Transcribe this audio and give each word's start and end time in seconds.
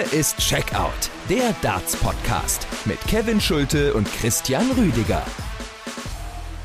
Hier 0.00 0.18
ist 0.18 0.38
Checkout, 0.38 1.10
der 1.28 1.54
Darts-Podcast 1.60 2.66
mit 2.86 2.98
Kevin 3.02 3.38
Schulte 3.38 3.92
und 3.92 4.10
Christian 4.10 4.70
Rüdiger. 4.70 5.22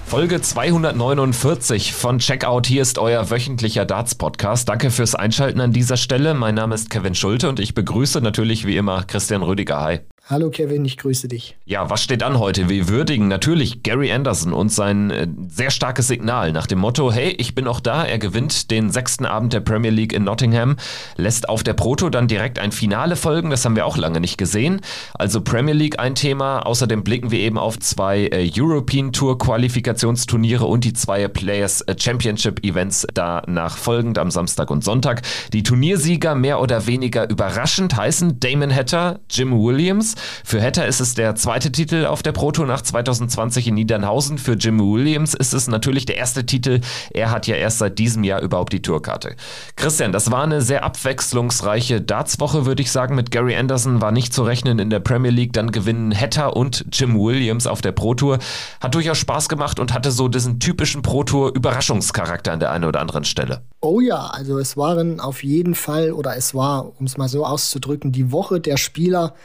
Folge 0.06 0.40
249 0.40 1.94
von 1.94 2.20
Checkout. 2.20 2.66
Hier 2.66 2.82
ist 2.82 2.98
euer 2.98 3.30
wöchentlicher 3.30 3.84
Darts-Podcast. 3.84 4.70
Danke 4.70 4.90
fürs 4.90 5.16
Einschalten 5.16 5.60
an 5.60 5.74
dieser 5.74 5.98
Stelle. 5.98 6.34
Mein 6.34 6.56
Name 6.56 6.76
ist 6.76 6.90
Kevin 6.90 7.16
Schulte 7.16 7.50
und 7.50 7.60
ich 7.60 7.74
begrüße 7.74 8.22
natürlich 8.22 8.66
wie 8.66 8.78
immer 8.78 9.04
Christian 9.04 9.44
Rüdiger. 9.44 9.82
Hi. 9.82 10.00
Hallo 10.28 10.50
Kevin, 10.50 10.84
ich 10.86 10.98
grüße 10.98 11.28
dich. 11.28 11.56
Ja, 11.66 11.92
was 11.92 12.02
steht 12.02 12.24
an 12.24 12.40
heute? 12.40 12.68
Wir 12.68 12.90
würdigen 12.90 13.28
natürlich 13.28 13.84
Gary 13.84 14.12
Anderson 14.12 14.54
und 14.54 14.70
sein 14.70 15.12
äh, 15.12 15.28
sehr 15.50 15.70
starkes 15.70 16.08
Signal 16.08 16.52
nach 16.52 16.66
dem 16.66 16.80
Motto, 16.80 17.12
hey, 17.12 17.36
ich 17.38 17.54
bin 17.54 17.68
auch 17.68 17.80
da. 17.80 18.04
Er 18.04 18.18
gewinnt 18.18 18.72
den 18.72 18.90
sechsten 18.90 19.28
Abend 19.28 19.54
der 19.54 19.60
Premier 19.60 19.92
League 19.92 20.14
in 20.14 20.24
Nottingham, 20.24 20.78
lässt 21.16 21.48
auf 21.48 21.62
der 21.62 21.76
Proto 21.76 22.10
dann 22.10 22.28
direkt 22.28 22.58
ein 22.58 22.72
Finale 22.72 23.18
folgen. 23.18 23.52
Das 23.52 23.64
haben 23.66 23.76
wir 23.76 23.86
auch 23.86 23.98
lange 23.98 24.20
nicht 24.20 24.40
gesehen. 24.40 24.82
Also 25.14 25.42
Premier 25.42 25.76
League 25.76 26.00
ein 26.00 26.16
Thema. 26.16 26.62
Außerdem 26.66 27.04
blicken 27.04 27.30
wir 27.30 27.38
eben 27.38 27.60
auf 27.60 27.78
zwei 27.78 28.22
äh, 28.22 28.50
European 28.58 29.12
Tour 29.12 29.38
Qualifikationsturniere 29.38 30.66
und 30.66 30.86
die 30.86 30.94
zwei 30.94 31.28
Players 31.28 31.82
äh, 31.82 31.94
Championship 32.00 32.66
Events 32.66 33.06
danach 33.14 33.78
folgend 33.78 34.18
am 34.18 34.32
Samstag 34.32 34.72
und 34.72 34.84
Sonntag. 34.84 35.22
Die 35.54 35.62
Turniersieger 35.62 36.34
mehr 36.34 36.62
oder 36.62 36.88
weniger 36.88 37.30
überraschend 37.30 37.96
heißen 37.96 38.40
Damon 38.40 38.74
Hatter, 38.74 39.20
Jim 39.30 39.52
Williams, 39.52 40.15
für 40.44 40.62
Hatter 40.62 40.86
ist 40.88 41.00
es 41.00 41.14
der 41.14 41.36
zweite 41.36 41.72
Titel 41.72 42.06
auf 42.06 42.24
der 42.24 42.32
Pro 42.32 42.52
Tour 42.52 42.66
nach 42.66 42.82
2020 42.82 43.68
in 43.68 43.76
Niedernhausen. 43.76 44.38
Für 44.38 44.54
Jim 44.54 44.80
Williams 44.80 45.34
ist 45.34 45.54
es 45.54 45.68
natürlich 45.68 46.06
der 46.06 46.18
erste 46.18 46.46
Titel. 46.46 46.82
Er 47.12 47.32
hat 47.32 47.48
ja 47.48 47.56
erst 47.56 47.80
seit 47.80 48.00
diesem 48.00 48.24
Jahr 48.24 48.42
überhaupt 48.42 48.74
die 48.74 48.82
Tourkarte. 48.82 49.36
Christian, 49.76 50.12
das 50.12 50.32
war 50.32 50.44
eine 50.44 50.62
sehr 50.62 50.84
abwechslungsreiche 50.84 52.02
Dartswoche, 52.02 52.66
würde 52.66 52.82
ich 52.82 52.92
sagen. 52.92 53.16
Mit 53.16 53.32
Gary 53.32 53.56
Anderson 53.56 54.02
war 54.02 54.12
nicht 54.12 54.34
zu 54.34 54.44
rechnen 54.44 54.80
in 54.80 54.90
der 54.90 55.00
Premier 55.00 55.32
League. 55.32 55.54
Dann 55.54 55.72
gewinnen 55.72 56.16
Hatter 56.20 56.56
und 56.56 56.86
Jim 56.92 57.20
Williams 57.20 57.68
auf 57.68 57.82
der 57.82 57.92
Pro 57.92 58.14
Tour. 58.14 58.40
Hat 58.80 58.96
durchaus 58.96 59.18
Spaß 59.18 59.50
gemacht 59.50 59.80
und 59.80 59.94
hatte 59.94 60.12
so 60.12 60.28
diesen 60.28 60.60
typischen 60.60 61.02
Pro 61.02 61.24
Tour 61.24 61.54
Überraschungscharakter 61.54 62.52
an 62.52 62.60
der 62.60 62.72
einen 62.72 62.86
oder 62.86 63.00
anderen 63.02 63.26
Stelle. 63.26 63.62
Oh 63.82 64.00
ja, 64.00 64.28
also 64.28 64.58
es 64.58 64.78
waren 64.78 65.20
auf 65.20 65.44
jeden 65.44 65.76
Fall, 65.76 66.12
oder 66.12 66.36
es 66.36 66.56
war, 66.56 67.00
um 67.00 67.06
es 67.06 67.18
mal 67.18 67.30
so 67.30 67.46
auszudrücken, 67.46 68.12
die 68.12 68.32
Woche 68.32 68.60
der 68.60 68.78
Spieler, 68.78 69.36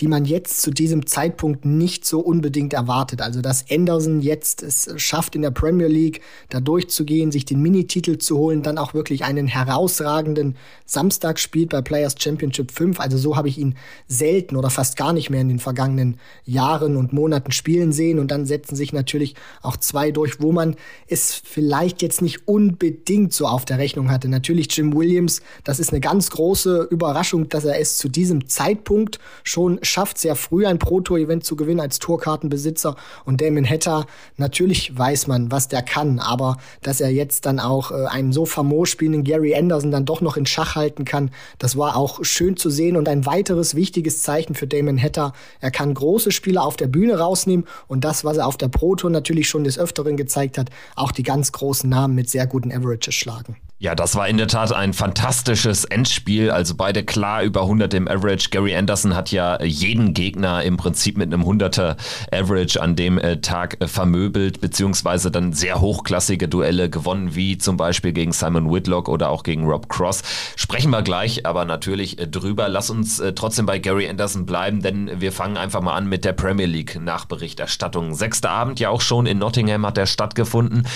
die 0.00 0.08
man 0.08 0.24
jetzt 0.24 0.62
zu 0.62 0.70
diesem 0.70 1.06
Zeitpunkt 1.06 1.64
nicht 1.66 2.06
so 2.06 2.20
unbedingt 2.20 2.72
erwartet. 2.72 3.20
Also 3.20 3.42
dass 3.42 3.70
Anderson 3.70 4.20
jetzt 4.20 4.62
es 4.62 4.88
schafft, 4.96 5.34
in 5.34 5.42
der 5.42 5.50
Premier 5.50 5.88
League 5.88 6.22
da 6.48 6.60
durchzugehen, 6.60 7.30
sich 7.30 7.44
den 7.44 7.60
Minititel 7.60 8.16
zu 8.16 8.38
holen, 8.38 8.62
dann 8.62 8.78
auch 8.78 8.94
wirklich 8.94 9.24
einen 9.24 9.46
herausragenden 9.46 10.56
Samstag 10.86 11.38
spielt 11.38 11.70
bei 11.70 11.82
Players 11.82 12.14
Championship 12.18 12.72
5. 12.72 12.98
Also 12.98 13.18
so 13.18 13.36
habe 13.36 13.48
ich 13.48 13.58
ihn 13.58 13.76
selten 14.08 14.56
oder 14.56 14.70
fast 14.70 14.96
gar 14.96 15.12
nicht 15.12 15.28
mehr 15.28 15.42
in 15.42 15.48
den 15.48 15.58
vergangenen 15.58 16.18
Jahren 16.44 16.96
und 16.96 17.12
Monaten 17.12 17.52
spielen 17.52 17.92
sehen. 17.92 18.18
Und 18.18 18.30
dann 18.30 18.46
setzen 18.46 18.76
sich 18.76 18.94
natürlich 18.94 19.34
auch 19.60 19.76
zwei 19.76 20.12
durch, 20.12 20.40
wo 20.40 20.50
man 20.50 20.76
es 21.08 21.34
vielleicht 21.34 22.00
jetzt 22.00 22.22
nicht 22.22 22.48
unbedingt 22.48 23.34
so 23.34 23.46
auf 23.46 23.66
der 23.66 23.78
Rechnung 23.78 24.10
hatte. 24.10 24.28
Natürlich 24.28 24.74
Jim 24.74 24.94
Williams, 24.94 25.42
das 25.64 25.78
ist 25.78 25.90
eine 25.90 26.00
ganz 26.00 26.30
große 26.30 26.88
Überraschung, 26.90 27.50
dass 27.50 27.66
er 27.66 27.78
es 27.78 27.98
zu 27.98 28.08
diesem 28.08 28.48
Zeitpunkt 28.48 29.18
schon 29.44 29.78
schafft, 29.90 30.18
sehr 30.18 30.36
früh 30.36 30.66
ein 30.66 30.78
Pro-Tour-Event 30.78 31.44
zu 31.44 31.56
gewinnen 31.56 31.80
als 31.80 31.98
Tourkartenbesitzer. 31.98 32.96
Und 33.24 33.40
Damon 33.40 33.68
Hatter, 33.68 34.06
natürlich 34.36 34.96
weiß 34.96 35.26
man, 35.26 35.50
was 35.50 35.68
der 35.68 35.82
kann, 35.82 36.18
aber 36.18 36.56
dass 36.82 37.00
er 37.00 37.10
jetzt 37.10 37.46
dann 37.46 37.60
auch 37.60 37.90
äh, 37.90 38.06
einen 38.06 38.32
so 38.32 38.46
famos 38.46 38.88
spielenden 38.88 39.24
Gary 39.24 39.54
Anderson 39.54 39.90
dann 39.90 40.04
doch 40.04 40.20
noch 40.20 40.36
in 40.36 40.46
Schach 40.46 40.76
halten 40.76 41.04
kann, 41.04 41.30
das 41.58 41.76
war 41.76 41.96
auch 41.96 42.24
schön 42.24 42.56
zu 42.56 42.70
sehen 42.70 42.96
und 42.96 43.08
ein 43.08 43.26
weiteres 43.26 43.74
wichtiges 43.74 44.22
Zeichen 44.22 44.54
für 44.54 44.66
Damon 44.66 45.00
Hatter. 45.00 45.32
Er 45.60 45.70
kann 45.70 45.94
große 45.94 46.32
Spieler 46.32 46.64
auf 46.64 46.76
der 46.76 46.88
Bühne 46.88 47.18
rausnehmen 47.18 47.66
und 47.88 48.04
das, 48.04 48.24
was 48.24 48.36
er 48.36 48.46
auf 48.46 48.56
der 48.56 48.68
Pro-Tour 48.68 49.10
natürlich 49.10 49.48
schon 49.48 49.64
des 49.64 49.78
Öfteren 49.78 50.16
gezeigt 50.16 50.58
hat, 50.58 50.70
auch 50.96 51.12
die 51.12 51.22
ganz 51.22 51.52
großen 51.52 51.88
Namen 51.88 52.14
mit 52.14 52.30
sehr 52.30 52.46
guten 52.46 52.72
Averages 52.72 53.14
schlagen. 53.14 53.56
Ja, 53.82 53.94
das 53.94 54.14
war 54.14 54.28
in 54.28 54.36
der 54.36 54.46
Tat 54.46 54.74
ein 54.74 54.92
fantastisches 54.92 55.86
Endspiel. 55.86 56.50
Also 56.50 56.74
beide 56.74 57.02
klar 57.02 57.42
über 57.42 57.62
100 57.62 57.94
im 57.94 58.08
Average. 58.08 58.50
Gary 58.50 58.76
Anderson 58.76 59.16
hat 59.16 59.32
ja 59.32 59.58
jeden 59.62 60.12
Gegner 60.12 60.62
im 60.62 60.76
Prinzip 60.76 61.16
mit 61.16 61.32
einem 61.32 61.44
100er 61.44 61.96
Average 62.30 62.82
an 62.82 62.94
dem 62.94 63.16
äh, 63.16 63.40
Tag 63.40 63.80
äh, 63.80 63.86
vermöbelt, 63.86 64.60
beziehungsweise 64.60 65.30
dann 65.30 65.54
sehr 65.54 65.80
hochklassige 65.80 66.46
Duelle 66.46 66.90
gewonnen, 66.90 67.34
wie 67.34 67.56
zum 67.56 67.78
Beispiel 67.78 68.12
gegen 68.12 68.32
Simon 68.32 68.70
Whitlock 68.70 69.08
oder 69.08 69.30
auch 69.30 69.44
gegen 69.44 69.64
Rob 69.64 69.88
Cross. 69.88 70.24
Sprechen 70.56 70.90
wir 70.90 71.00
gleich 71.00 71.46
aber 71.46 71.64
natürlich 71.64 72.18
äh, 72.18 72.26
drüber. 72.26 72.68
Lass 72.68 72.90
uns 72.90 73.22
trotzdem 73.34 73.64
bei 73.64 73.78
Gary 73.78 74.10
Anderson 74.10 74.44
bleiben, 74.44 74.82
denn 74.82 75.22
wir 75.22 75.32
fangen 75.32 75.56
einfach 75.56 75.80
mal 75.80 75.94
an 75.94 76.06
mit 76.06 76.26
der 76.26 76.34
Premier 76.34 76.66
League 76.66 77.00
Nachberichterstattung. 77.00 78.14
Sechster 78.14 78.50
Abend 78.50 78.78
ja 78.78 78.90
auch 78.90 79.00
schon 79.00 79.24
in 79.24 79.38
Nottingham 79.38 79.86
hat 79.86 79.96
er 79.96 80.04
stattgefunden. 80.04 80.86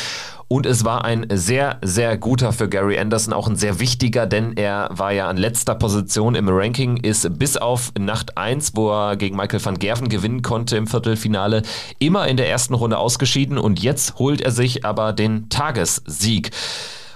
Und 0.48 0.66
es 0.66 0.84
war 0.84 1.04
ein 1.04 1.26
sehr, 1.32 1.78
sehr 1.82 2.16
guter 2.18 2.52
für 2.52 2.68
Gary 2.68 2.98
Anderson, 2.98 3.32
auch 3.32 3.48
ein 3.48 3.56
sehr 3.56 3.80
wichtiger, 3.80 4.26
denn 4.26 4.56
er 4.56 4.88
war 4.92 5.12
ja 5.12 5.28
an 5.28 5.36
letzter 5.36 5.74
Position 5.74 6.34
im 6.34 6.48
Ranking, 6.48 6.98
ist 6.98 7.38
bis 7.38 7.56
auf 7.56 7.92
Nacht 7.98 8.36
1, 8.36 8.72
wo 8.74 8.90
er 8.90 9.16
gegen 9.16 9.36
Michael 9.36 9.64
van 9.64 9.78
Gerven 9.78 10.08
gewinnen 10.08 10.42
konnte 10.42 10.76
im 10.76 10.86
Viertelfinale, 10.86 11.62
immer 11.98 12.28
in 12.28 12.36
der 12.36 12.48
ersten 12.48 12.74
Runde 12.74 12.98
ausgeschieden 12.98 13.58
und 13.58 13.82
jetzt 13.82 14.18
holt 14.18 14.40
er 14.40 14.50
sich 14.50 14.84
aber 14.84 15.12
den 15.12 15.48
Tagessieg. 15.48 16.50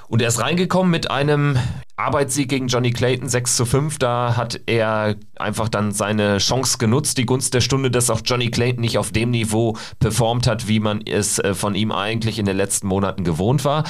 Und 0.09 0.23
er 0.23 0.29
ist 0.29 0.41
reingekommen 0.41 0.91
mit 0.91 1.11
einem 1.11 1.59
Arbeitssieg 1.99 2.49
gegen 2.49 2.69
Johnny 2.69 2.93
Clayton 2.93 3.29
6 3.29 3.57
zu 3.57 3.67
5. 3.67 3.99
Da 3.99 4.37
hat 4.37 4.61
er 4.67 5.17
einfach 5.37 5.69
dann 5.69 5.91
seine 5.91 6.39
Chance 6.39 6.79
genutzt, 6.79 7.19
die 7.19 7.27
Gunst 7.27 7.55
der 7.55 7.61
Stunde, 7.61 7.91
dass 7.91 8.09
auch 8.09 8.21
Johnny 8.25 8.51
Clayton 8.51 8.81
nicht 8.81 8.99
auf 8.99 9.11
dem 9.11 9.31
Niveau 9.31 9.77
performt 9.99 10.47
hat, 10.47 10.69
wie 10.69 10.79
man 10.79 11.01
es 11.05 11.41
äh, 11.41 11.55
von 11.55 11.75
ihm 11.75 11.91
eigentlich 11.91 12.39
in 12.39 12.47
den 12.47 12.57
letzten 12.57 12.87
Monaten 12.87 13.25
gewohnt 13.25 13.65
war. 13.65 13.83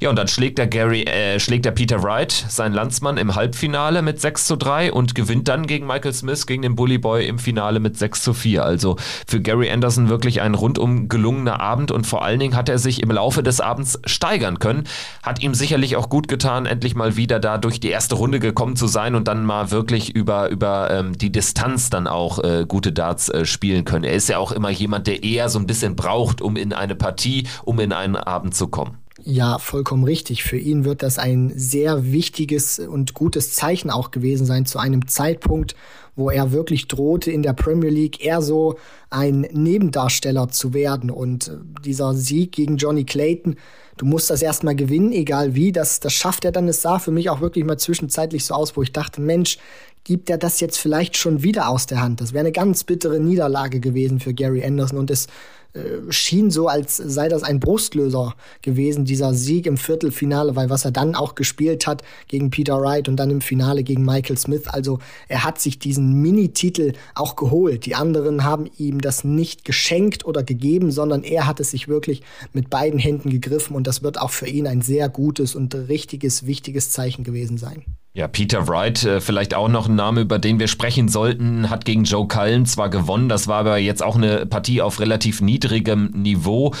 Ja, 0.00 0.10
und 0.10 0.16
dann 0.16 0.28
schlägt 0.28 0.58
der 0.58 0.66
Gary, 0.66 1.04
äh, 1.04 1.40
schlägt 1.40 1.64
der 1.64 1.70
Peter 1.70 2.02
Wright, 2.02 2.32
sein 2.32 2.74
Landsmann, 2.74 3.16
im 3.16 3.34
Halbfinale 3.34 4.02
mit 4.02 4.20
6 4.20 4.46
zu 4.46 4.56
3 4.56 4.92
und 4.92 5.14
gewinnt 5.14 5.48
dann 5.48 5.66
gegen 5.66 5.86
Michael 5.86 6.12
Smith, 6.12 6.46
gegen 6.46 6.62
den 6.62 6.76
Bully 6.76 6.98
Boy 6.98 7.26
im 7.26 7.38
Finale 7.38 7.80
mit 7.80 7.96
6 7.96 8.22
zu 8.22 8.34
4. 8.34 8.62
Also 8.62 8.96
für 9.26 9.40
Gary 9.40 9.70
Anderson 9.70 10.10
wirklich 10.10 10.42
ein 10.42 10.54
rundum 10.54 11.08
gelungener 11.08 11.60
Abend 11.60 11.90
und 11.90 12.06
vor 12.06 12.22
allen 12.24 12.40
Dingen 12.40 12.56
hat 12.56 12.68
er 12.68 12.78
sich 12.78 13.02
im 13.02 13.10
Laufe 13.10 13.42
des 13.42 13.62
Abends 13.62 13.98
steigern 14.04 14.58
können. 14.58 14.84
Hat 15.22 15.42
ihm 15.42 15.54
sicherlich 15.54 15.96
auch 15.96 16.10
gut 16.10 16.28
getan, 16.28 16.66
endlich 16.66 16.94
mal 16.94 17.16
wieder 17.16 17.40
da 17.40 17.53
durch 17.58 17.80
die 17.80 17.90
erste 17.90 18.14
Runde 18.14 18.40
gekommen 18.40 18.76
zu 18.76 18.86
sein 18.86 19.14
und 19.14 19.28
dann 19.28 19.44
mal 19.44 19.70
wirklich 19.70 20.14
über, 20.14 20.50
über 20.50 20.90
ähm, 20.90 21.16
die 21.16 21.32
Distanz 21.32 21.90
dann 21.90 22.06
auch 22.06 22.42
äh, 22.42 22.64
gute 22.66 22.92
Darts 22.92 23.28
äh, 23.28 23.44
spielen 23.44 23.84
können. 23.84 24.04
Er 24.04 24.14
ist 24.14 24.28
ja 24.28 24.38
auch 24.38 24.52
immer 24.52 24.70
jemand, 24.70 25.06
der 25.06 25.22
eher 25.22 25.48
so 25.48 25.58
ein 25.58 25.66
bisschen 25.66 25.96
braucht, 25.96 26.40
um 26.40 26.56
in 26.56 26.72
eine 26.72 26.94
Partie, 26.94 27.46
um 27.64 27.80
in 27.80 27.92
einen 27.92 28.16
Abend 28.16 28.54
zu 28.54 28.68
kommen. 28.68 28.98
Ja, 29.22 29.58
vollkommen 29.58 30.04
richtig. 30.04 30.42
Für 30.42 30.58
ihn 30.58 30.84
wird 30.84 31.02
das 31.02 31.18
ein 31.18 31.52
sehr 31.56 32.12
wichtiges 32.12 32.78
und 32.78 33.14
gutes 33.14 33.54
Zeichen 33.54 33.90
auch 33.90 34.10
gewesen 34.10 34.44
sein 34.44 34.66
zu 34.66 34.78
einem 34.78 35.06
Zeitpunkt, 35.06 35.76
wo 36.16 36.30
er 36.30 36.52
wirklich 36.52 36.88
drohte, 36.88 37.30
in 37.30 37.42
der 37.42 37.52
Premier 37.54 37.90
League 37.90 38.24
eher 38.24 38.42
so 38.42 38.76
ein 39.10 39.42
Nebendarsteller 39.52 40.48
zu 40.48 40.74
werden. 40.74 41.10
Und 41.10 41.48
äh, 41.48 41.52
dieser 41.84 42.14
Sieg 42.14 42.52
gegen 42.52 42.76
Johnny 42.76 43.04
Clayton, 43.04 43.56
du 43.96 44.06
musst 44.06 44.30
das 44.30 44.42
erstmal 44.42 44.76
gewinnen, 44.76 45.12
egal 45.12 45.54
wie, 45.54 45.72
das, 45.72 46.00
das 46.00 46.12
schafft 46.12 46.44
er 46.44 46.52
dann. 46.52 46.68
Es 46.68 46.82
sah 46.82 46.98
für 46.98 47.10
mich 47.10 47.30
auch 47.30 47.40
wirklich 47.40 47.64
mal 47.64 47.78
zwischenzeitlich 47.78 48.44
so 48.44 48.54
aus, 48.54 48.76
wo 48.76 48.82
ich 48.82 48.92
dachte, 48.92 49.20
Mensch, 49.20 49.58
gibt 50.04 50.28
er 50.30 50.38
das 50.38 50.60
jetzt 50.60 50.78
vielleicht 50.78 51.16
schon 51.16 51.42
wieder 51.42 51.68
aus 51.68 51.86
der 51.86 52.00
Hand? 52.00 52.20
Das 52.20 52.32
wäre 52.32 52.40
eine 52.40 52.52
ganz 52.52 52.84
bittere 52.84 53.20
Niederlage 53.20 53.80
gewesen 53.80 54.20
für 54.20 54.34
Gary 54.34 54.64
Anderson 54.64 54.98
und 54.98 55.10
es 55.10 55.26
äh, 55.74 56.12
schien 56.12 56.52
so, 56.52 56.68
als 56.68 56.96
sei 56.96 57.28
das 57.28 57.42
ein 57.42 57.58
Brustlöser 57.58 58.36
gewesen, 58.62 59.04
dieser 59.04 59.34
Sieg 59.34 59.66
im 59.66 59.76
Viertelfinale, 59.76 60.54
weil 60.54 60.70
was 60.70 60.84
er 60.84 60.92
dann 60.92 61.16
auch 61.16 61.34
gespielt 61.34 61.88
hat 61.88 62.02
gegen 62.28 62.50
Peter 62.50 62.80
Wright 62.80 63.08
und 63.08 63.16
dann 63.16 63.30
im 63.30 63.40
Finale 63.40 63.82
gegen 63.82 64.04
Michael 64.04 64.38
Smith, 64.38 64.68
also 64.68 65.00
er 65.26 65.42
hat 65.42 65.60
sich 65.60 65.80
diesen 65.80 66.22
Mini-Titel 66.22 66.92
auch 67.14 67.34
geholt. 67.34 67.86
Die 67.86 67.96
anderen 67.96 68.44
haben 68.44 68.70
ihm 68.78 69.00
das 69.00 69.24
nicht 69.24 69.64
geschenkt 69.64 70.24
oder 70.24 70.44
gegeben, 70.44 70.92
sondern 70.92 71.24
er 71.24 71.46
hat 71.46 71.58
es 71.58 71.72
sich 71.72 71.88
wirklich 71.88 72.22
mit 72.52 72.70
beiden 72.70 73.00
Händen 73.00 73.30
gegriffen 73.30 73.74
und 73.74 73.86
das 73.86 74.02
wird 74.02 74.20
auch 74.20 74.30
für 74.30 74.46
ihn 74.46 74.68
ein 74.68 74.80
sehr 74.80 75.08
gutes 75.08 75.56
und 75.56 75.74
richtiges, 75.74 76.46
wichtiges 76.46 76.90
Zeichen 76.90 77.24
gewesen 77.24 77.58
sein. 77.58 77.84
Ja, 78.16 78.28
Peter 78.28 78.68
Wright, 78.68 79.02
äh, 79.02 79.20
vielleicht 79.20 79.54
auch 79.54 79.66
noch 79.66 79.88
ein 79.88 79.96
Name, 79.96 80.20
über 80.20 80.38
den 80.38 80.60
wir 80.60 80.68
sprechen 80.68 81.08
sollten, 81.08 81.68
hat 81.68 81.84
gegen 81.84 82.04
Joe 82.04 82.28
Cullen 82.28 82.64
zwar 82.64 82.88
gewonnen, 82.88 83.28
das 83.28 83.48
war 83.48 83.58
aber 83.58 83.78
jetzt 83.78 84.04
auch 84.04 84.14
eine 84.14 84.46
Partie 84.46 84.80
auf 84.80 85.00
relativ 85.00 85.40
niedrigem 85.40 86.12
Niveau. 86.14 86.72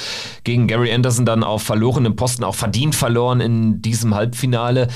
Gegen 0.44 0.68
Gary 0.68 0.92
Anderson 0.92 1.26
dann 1.26 1.42
auf 1.42 1.64
verlorenem 1.64 2.14
Posten 2.14 2.44
auch 2.44 2.54
verdient 2.54 2.94
verloren 2.94 3.40
in 3.40 3.82
diesem 3.82 4.14
Halbfinale 4.14 4.86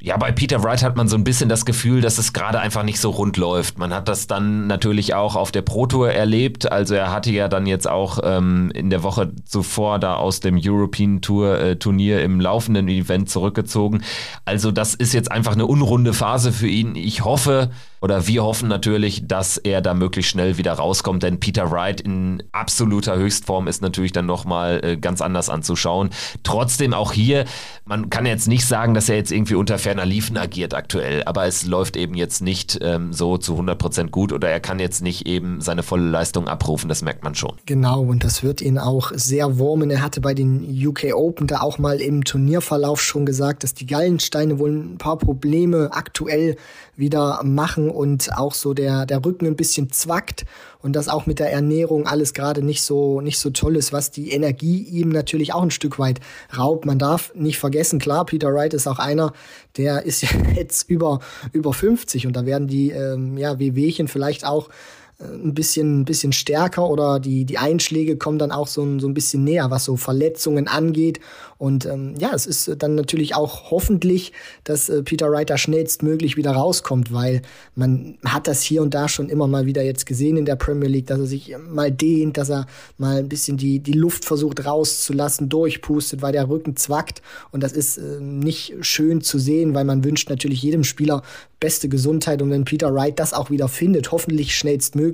ja, 0.00 0.16
bei 0.16 0.30
Peter 0.30 0.62
Wright 0.62 0.82
hat 0.82 0.96
man 0.96 1.08
so 1.08 1.16
ein 1.16 1.24
bisschen 1.24 1.48
das 1.48 1.64
Gefühl, 1.64 2.00
dass 2.00 2.18
es 2.18 2.32
gerade 2.32 2.60
einfach 2.60 2.84
nicht 2.84 3.00
so 3.00 3.10
rund 3.10 3.36
läuft. 3.36 3.78
Man 3.78 3.92
hat 3.92 4.06
das 4.08 4.28
dann 4.28 4.68
natürlich 4.68 5.14
auch 5.14 5.34
auf 5.34 5.50
der 5.50 5.62
Pro 5.62 5.86
Tour 5.86 6.12
erlebt. 6.12 6.70
Also 6.70 6.94
er 6.94 7.10
hatte 7.10 7.32
ja 7.32 7.48
dann 7.48 7.66
jetzt 7.66 7.88
auch 7.88 8.20
ähm, 8.22 8.70
in 8.74 8.90
der 8.90 9.02
Woche 9.02 9.32
zuvor 9.44 9.98
da 9.98 10.14
aus 10.14 10.38
dem 10.38 10.60
European 10.62 11.20
Tour 11.20 11.58
äh, 11.58 11.76
Turnier 11.76 12.22
im 12.22 12.40
laufenden 12.40 12.86
Event 12.88 13.28
zurückgezogen. 13.28 14.04
Also 14.44 14.70
das 14.70 14.94
ist 14.94 15.14
jetzt 15.14 15.32
einfach 15.32 15.52
eine 15.52 15.66
unrunde 15.66 16.12
Phase 16.12 16.52
für 16.52 16.68
ihn. 16.68 16.94
Ich 16.94 17.24
hoffe, 17.24 17.70
oder 18.00 18.26
wir 18.26 18.44
hoffen 18.44 18.68
natürlich, 18.68 19.26
dass 19.26 19.56
er 19.56 19.80
da 19.80 19.94
möglichst 19.94 20.30
schnell 20.30 20.58
wieder 20.58 20.72
rauskommt, 20.72 21.22
denn 21.22 21.40
Peter 21.40 21.70
Wright 21.70 22.00
in 22.00 22.42
absoluter 22.52 23.16
Höchstform 23.16 23.68
ist 23.68 23.82
natürlich 23.82 24.12
dann 24.12 24.26
nochmal 24.26 24.80
äh, 24.84 24.96
ganz 24.96 25.20
anders 25.20 25.48
anzuschauen. 25.48 26.10
Trotzdem 26.42 26.94
auch 26.94 27.12
hier, 27.12 27.44
man 27.84 28.10
kann 28.10 28.26
jetzt 28.26 28.48
nicht 28.48 28.66
sagen, 28.66 28.94
dass 28.94 29.08
er 29.08 29.16
jetzt 29.16 29.32
irgendwie 29.32 29.54
unter 29.54 29.78
ferner 29.78 30.06
Liefen 30.06 30.36
agiert 30.36 30.74
aktuell, 30.74 31.24
aber 31.24 31.46
es 31.46 31.64
läuft 31.66 31.96
eben 31.96 32.14
jetzt 32.14 32.42
nicht 32.42 32.78
ähm, 32.82 33.12
so 33.12 33.38
zu 33.38 33.58
100% 33.58 34.10
gut 34.10 34.32
oder 34.32 34.48
er 34.48 34.60
kann 34.60 34.78
jetzt 34.78 35.02
nicht 35.02 35.26
eben 35.26 35.60
seine 35.60 35.82
volle 35.82 36.08
Leistung 36.08 36.48
abrufen, 36.48 36.88
das 36.88 37.02
merkt 37.02 37.24
man 37.24 37.34
schon. 37.34 37.56
Genau, 37.66 38.02
und 38.02 38.24
das 38.24 38.42
wird 38.42 38.60
ihn 38.60 38.78
auch 38.78 39.12
sehr 39.14 39.58
wurmen. 39.58 39.90
Er 39.90 40.02
hatte 40.02 40.20
bei 40.20 40.34
den 40.34 40.64
UK 40.86 41.14
Open 41.14 41.46
da 41.46 41.60
auch 41.60 41.78
mal 41.78 42.00
im 42.00 42.24
Turnierverlauf 42.24 43.00
schon 43.00 43.26
gesagt, 43.26 43.64
dass 43.64 43.74
die 43.74 43.86
Gallensteine 43.86 44.58
wohl 44.58 44.70
ein 44.70 44.98
paar 44.98 45.18
Probleme 45.18 45.90
aktuell 45.92 46.56
wieder 46.98 47.40
machen 47.44 47.90
und 47.90 48.36
auch 48.36 48.54
so 48.54 48.74
der, 48.74 49.06
der 49.06 49.24
Rücken 49.24 49.46
ein 49.46 49.56
bisschen 49.56 49.90
zwackt 49.90 50.44
und 50.80 50.94
das 50.96 51.08
auch 51.08 51.26
mit 51.26 51.38
der 51.38 51.52
Ernährung 51.52 52.06
alles 52.06 52.34
gerade 52.34 52.62
nicht 52.62 52.82
so, 52.82 53.20
nicht 53.20 53.38
so 53.38 53.50
toll 53.50 53.76
ist, 53.76 53.92
was 53.92 54.10
die 54.10 54.32
Energie 54.32 54.82
ihm 54.82 55.08
natürlich 55.10 55.54
auch 55.54 55.62
ein 55.62 55.70
Stück 55.70 55.98
weit 55.98 56.20
raubt. 56.56 56.86
Man 56.86 56.98
darf 56.98 57.32
nicht 57.34 57.58
vergessen, 57.58 58.00
klar, 58.00 58.26
Peter 58.26 58.52
Wright 58.52 58.74
ist 58.74 58.88
auch 58.88 58.98
einer, 58.98 59.32
der 59.76 60.04
ist 60.04 60.24
jetzt 60.56 60.90
über, 60.90 61.20
über 61.52 61.72
50 61.72 62.26
und 62.26 62.34
da 62.34 62.44
werden 62.46 62.66
die 62.66 62.90
ähm, 62.90 63.38
ja, 63.38 63.58
Wehwehchen 63.58 64.08
vielleicht 64.08 64.44
auch 64.44 64.68
ein 65.20 65.52
bisschen, 65.52 66.00
ein 66.00 66.04
bisschen 66.04 66.32
stärker 66.32 66.88
oder 66.88 67.18
die, 67.18 67.44
die 67.44 67.58
Einschläge 67.58 68.16
kommen 68.16 68.38
dann 68.38 68.52
auch 68.52 68.68
so 68.68 68.82
ein, 68.82 69.00
so 69.00 69.08
ein 69.08 69.14
bisschen 69.14 69.42
näher, 69.42 69.68
was 69.70 69.84
so 69.84 69.96
Verletzungen 69.96 70.68
angeht. 70.68 71.18
Und 71.58 71.86
ähm, 71.86 72.14
ja, 72.20 72.30
es 72.32 72.46
ist 72.46 72.70
dann 72.78 72.94
natürlich 72.94 73.34
auch 73.34 73.72
hoffentlich, 73.72 74.32
dass 74.62 74.88
äh, 74.88 75.02
Peter 75.02 75.28
Wright 75.28 75.58
schnellstmöglich 75.58 76.36
wieder 76.36 76.52
rauskommt, 76.52 77.12
weil 77.12 77.42
man 77.74 78.16
hat 78.24 78.46
das 78.46 78.62
hier 78.62 78.80
und 78.80 78.94
da 78.94 79.08
schon 79.08 79.28
immer 79.28 79.48
mal 79.48 79.66
wieder 79.66 79.82
jetzt 79.82 80.06
gesehen 80.06 80.36
in 80.36 80.44
der 80.44 80.54
Premier 80.54 80.88
League, 80.88 81.08
dass 81.08 81.18
er 81.18 81.26
sich 81.26 81.56
mal 81.68 81.90
dehnt, 81.90 82.36
dass 82.36 82.48
er 82.48 82.66
mal 82.96 83.16
ein 83.16 83.28
bisschen 83.28 83.56
die, 83.56 83.80
die 83.80 83.94
Luft 83.94 84.24
versucht 84.24 84.64
rauszulassen, 84.64 85.48
durchpustet, 85.48 86.22
weil 86.22 86.32
der 86.32 86.48
Rücken 86.48 86.76
zwackt. 86.76 87.22
Und 87.50 87.64
das 87.64 87.72
ist 87.72 87.98
äh, 87.98 88.20
nicht 88.20 88.76
schön 88.82 89.20
zu 89.20 89.40
sehen, 89.40 89.74
weil 89.74 89.84
man 89.84 90.04
wünscht 90.04 90.30
natürlich 90.30 90.62
jedem 90.62 90.84
Spieler 90.84 91.22
beste 91.58 91.88
Gesundheit. 91.88 92.40
Und 92.40 92.50
wenn 92.50 92.64
Peter 92.64 92.94
Wright 92.94 93.18
das 93.18 93.34
auch 93.34 93.50
wieder 93.50 93.66
findet, 93.68 94.12
hoffentlich 94.12 94.54
schnellstmöglich, 94.54 95.07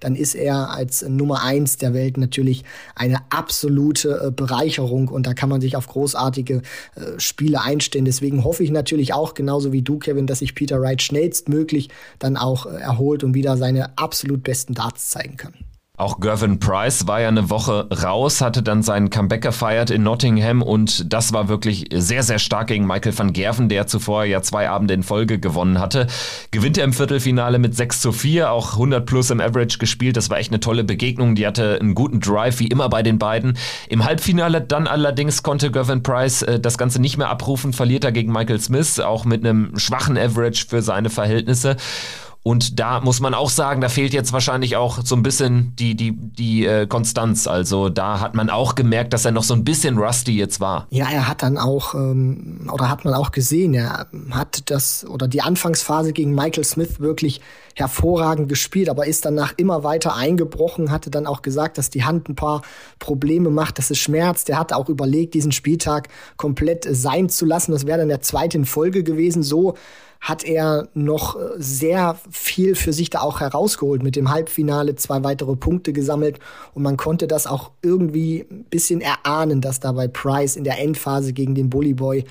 dann 0.00 0.14
ist 0.14 0.34
er 0.34 0.70
als 0.70 1.02
Nummer 1.02 1.42
eins 1.42 1.76
der 1.76 1.94
Welt 1.94 2.16
natürlich 2.16 2.64
eine 2.94 3.18
absolute 3.30 4.26
äh, 4.26 4.30
Bereicherung. 4.30 5.08
Und 5.08 5.26
da 5.26 5.34
kann 5.34 5.48
man 5.48 5.60
sich 5.60 5.76
auf 5.76 5.86
großartige 5.86 6.62
äh, 6.94 7.18
Spiele 7.18 7.62
einstellen. 7.62 8.04
Deswegen 8.04 8.44
hoffe 8.44 8.64
ich 8.64 8.70
natürlich 8.70 9.14
auch, 9.14 9.34
genauso 9.34 9.72
wie 9.72 9.82
du, 9.82 9.98
Kevin, 9.98 10.26
dass 10.26 10.40
sich 10.40 10.54
Peter 10.54 10.80
Wright 10.80 11.02
schnellstmöglich 11.02 11.88
dann 12.18 12.36
auch 12.36 12.66
äh, 12.66 12.80
erholt 12.80 13.24
und 13.24 13.34
wieder 13.34 13.56
seine 13.56 13.96
absolut 13.98 14.42
besten 14.42 14.74
Darts 14.74 15.10
zeigen 15.10 15.36
kann. 15.36 15.54
Auch 15.98 16.20
Gervin 16.20 16.60
Price 16.60 17.08
war 17.08 17.20
ja 17.20 17.26
eine 17.26 17.50
Woche 17.50 17.88
raus, 17.90 18.40
hatte 18.40 18.62
dann 18.62 18.84
seinen 18.84 19.10
Comeback 19.10 19.42
gefeiert 19.42 19.90
in 19.90 20.04
Nottingham 20.04 20.62
und 20.62 21.12
das 21.12 21.32
war 21.32 21.48
wirklich 21.48 21.86
sehr, 21.92 22.22
sehr 22.22 22.38
stark 22.38 22.68
gegen 22.68 22.86
Michael 22.86 23.18
van 23.18 23.32
Gerven, 23.32 23.68
der 23.68 23.88
zuvor 23.88 24.24
ja 24.24 24.40
zwei 24.40 24.70
Abende 24.70 24.94
in 24.94 25.02
Folge 25.02 25.40
gewonnen 25.40 25.80
hatte. 25.80 26.06
Gewinnt 26.52 26.78
er 26.78 26.84
im 26.84 26.92
Viertelfinale 26.92 27.58
mit 27.58 27.74
6 27.74 28.00
zu 28.00 28.12
4, 28.12 28.52
auch 28.52 28.74
100 28.74 29.06
plus 29.06 29.30
im 29.30 29.40
Average 29.40 29.78
gespielt. 29.78 30.16
Das 30.16 30.30
war 30.30 30.38
echt 30.38 30.52
eine 30.52 30.60
tolle 30.60 30.84
Begegnung. 30.84 31.34
Die 31.34 31.48
hatte 31.48 31.78
einen 31.80 31.96
guten 31.96 32.20
Drive, 32.20 32.60
wie 32.60 32.68
immer 32.68 32.88
bei 32.88 33.02
den 33.02 33.18
beiden. 33.18 33.58
Im 33.88 34.04
Halbfinale 34.04 34.60
dann 34.60 34.86
allerdings 34.86 35.42
konnte 35.42 35.72
Gervin 35.72 36.04
Price 36.04 36.42
äh, 36.42 36.60
das 36.60 36.78
Ganze 36.78 37.00
nicht 37.00 37.18
mehr 37.18 37.28
abrufen, 37.28 37.72
verliert 37.72 38.04
er 38.04 38.12
gegen 38.12 38.30
Michael 38.30 38.60
Smith, 38.60 39.00
auch 39.00 39.24
mit 39.24 39.44
einem 39.44 39.76
schwachen 39.76 40.16
Average 40.16 40.66
für 40.68 40.80
seine 40.80 41.10
Verhältnisse. 41.10 41.76
Und 42.48 42.80
da 42.80 43.00
muss 43.00 43.20
man 43.20 43.34
auch 43.34 43.50
sagen, 43.50 43.82
da 43.82 43.90
fehlt 43.90 44.14
jetzt 44.14 44.32
wahrscheinlich 44.32 44.74
auch 44.74 45.00
so 45.04 45.14
ein 45.14 45.22
bisschen 45.22 45.74
die, 45.78 45.94
die, 45.94 46.12
die 46.16 46.64
äh, 46.64 46.86
Konstanz. 46.86 47.46
Also 47.46 47.90
da 47.90 48.20
hat 48.20 48.34
man 48.34 48.48
auch 48.48 48.74
gemerkt, 48.74 49.12
dass 49.12 49.26
er 49.26 49.32
noch 49.32 49.42
so 49.42 49.52
ein 49.52 49.64
bisschen 49.64 49.98
rusty 49.98 50.32
jetzt 50.32 50.58
war. 50.58 50.86
Ja, 50.88 51.10
er 51.10 51.28
hat 51.28 51.42
dann 51.42 51.58
auch, 51.58 51.92
ähm, 51.94 52.70
oder 52.72 52.88
hat 52.88 53.04
man 53.04 53.12
auch 53.12 53.32
gesehen, 53.32 53.74
er 53.74 54.06
hat 54.30 54.70
das, 54.70 55.04
oder 55.06 55.28
die 55.28 55.42
Anfangsphase 55.42 56.14
gegen 56.14 56.34
Michael 56.34 56.64
Smith 56.64 57.00
wirklich 57.00 57.42
hervorragend 57.74 58.48
gespielt, 58.48 58.88
aber 58.88 59.06
ist 59.06 59.26
danach 59.26 59.52
immer 59.58 59.84
weiter 59.84 60.16
eingebrochen, 60.16 60.90
hatte 60.90 61.10
dann 61.10 61.26
auch 61.26 61.42
gesagt, 61.42 61.76
dass 61.76 61.90
die 61.90 62.04
Hand 62.04 62.30
ein 62.30 62.34
paar 62.34 62.62
Probleme 62.98 63.50
macht, 63.50 63.76
dass 63.76 63.90
es 63.90 63.98
schmerzt. 63.98 64.48
Er 64.48 64.58
hat 64.58 64.72
auch 64.72 64.88
überlegt, 64.88 65.34
diesen 65.34 65.52
Spieltag 65.52 66.08
komplett 66.38 66.88
sein 66.90 67.28
zu 67.28 67.44
lassen. 67.44 67.72
Das 67.72 67.86
wäre 67.86 67.98
dann 67.98 68.08
der 68.08 68.22
zweite 68.22 68.56
in 68.56 68.64
Folge 68.64 69.04
gewesen. 69.04 69.42
So 69.42 69.74
hat 70.20 70.44
er 70.44 70.88
noch 70.94 71.36
äh, 71.36 71.50
sehr 71.58 72.18
viel 72.30 72.74
für 72.74 72.92
sich 72.92 73.10
da 73.10 73.20
auch 73.20 73.40
herausgeholt 73.40 74.02
mit 74.02 74.16
dem 74.16 74.30
Halbfinale, 74.30 74.96
zwei 74.96 75.22
weitere 75.22 75.54
Punkte 75.56 75.92
gesammelt 75.92 76.38
und 76.74 76.82
man 76.82 76.96
konnte 76.96 77.26
das 77.26 77.46
auch 77.46 77.70
irgendwie 77.82 78.46
ein 78.50 78.64
bisschen 78.64 79.00
erahnen, 79.00 79.60
dass 79.60 79.80
da 79.80 79.92
bei 79.92 80.08
Price 80.08 80.56
in 80.56 80.64
der 80.64 80.78
Endphase 80.78 81.32
gegen 81.32 81.54
den 81.54 81.70
Bully 81.70 81.94
Boy 81.94 82.24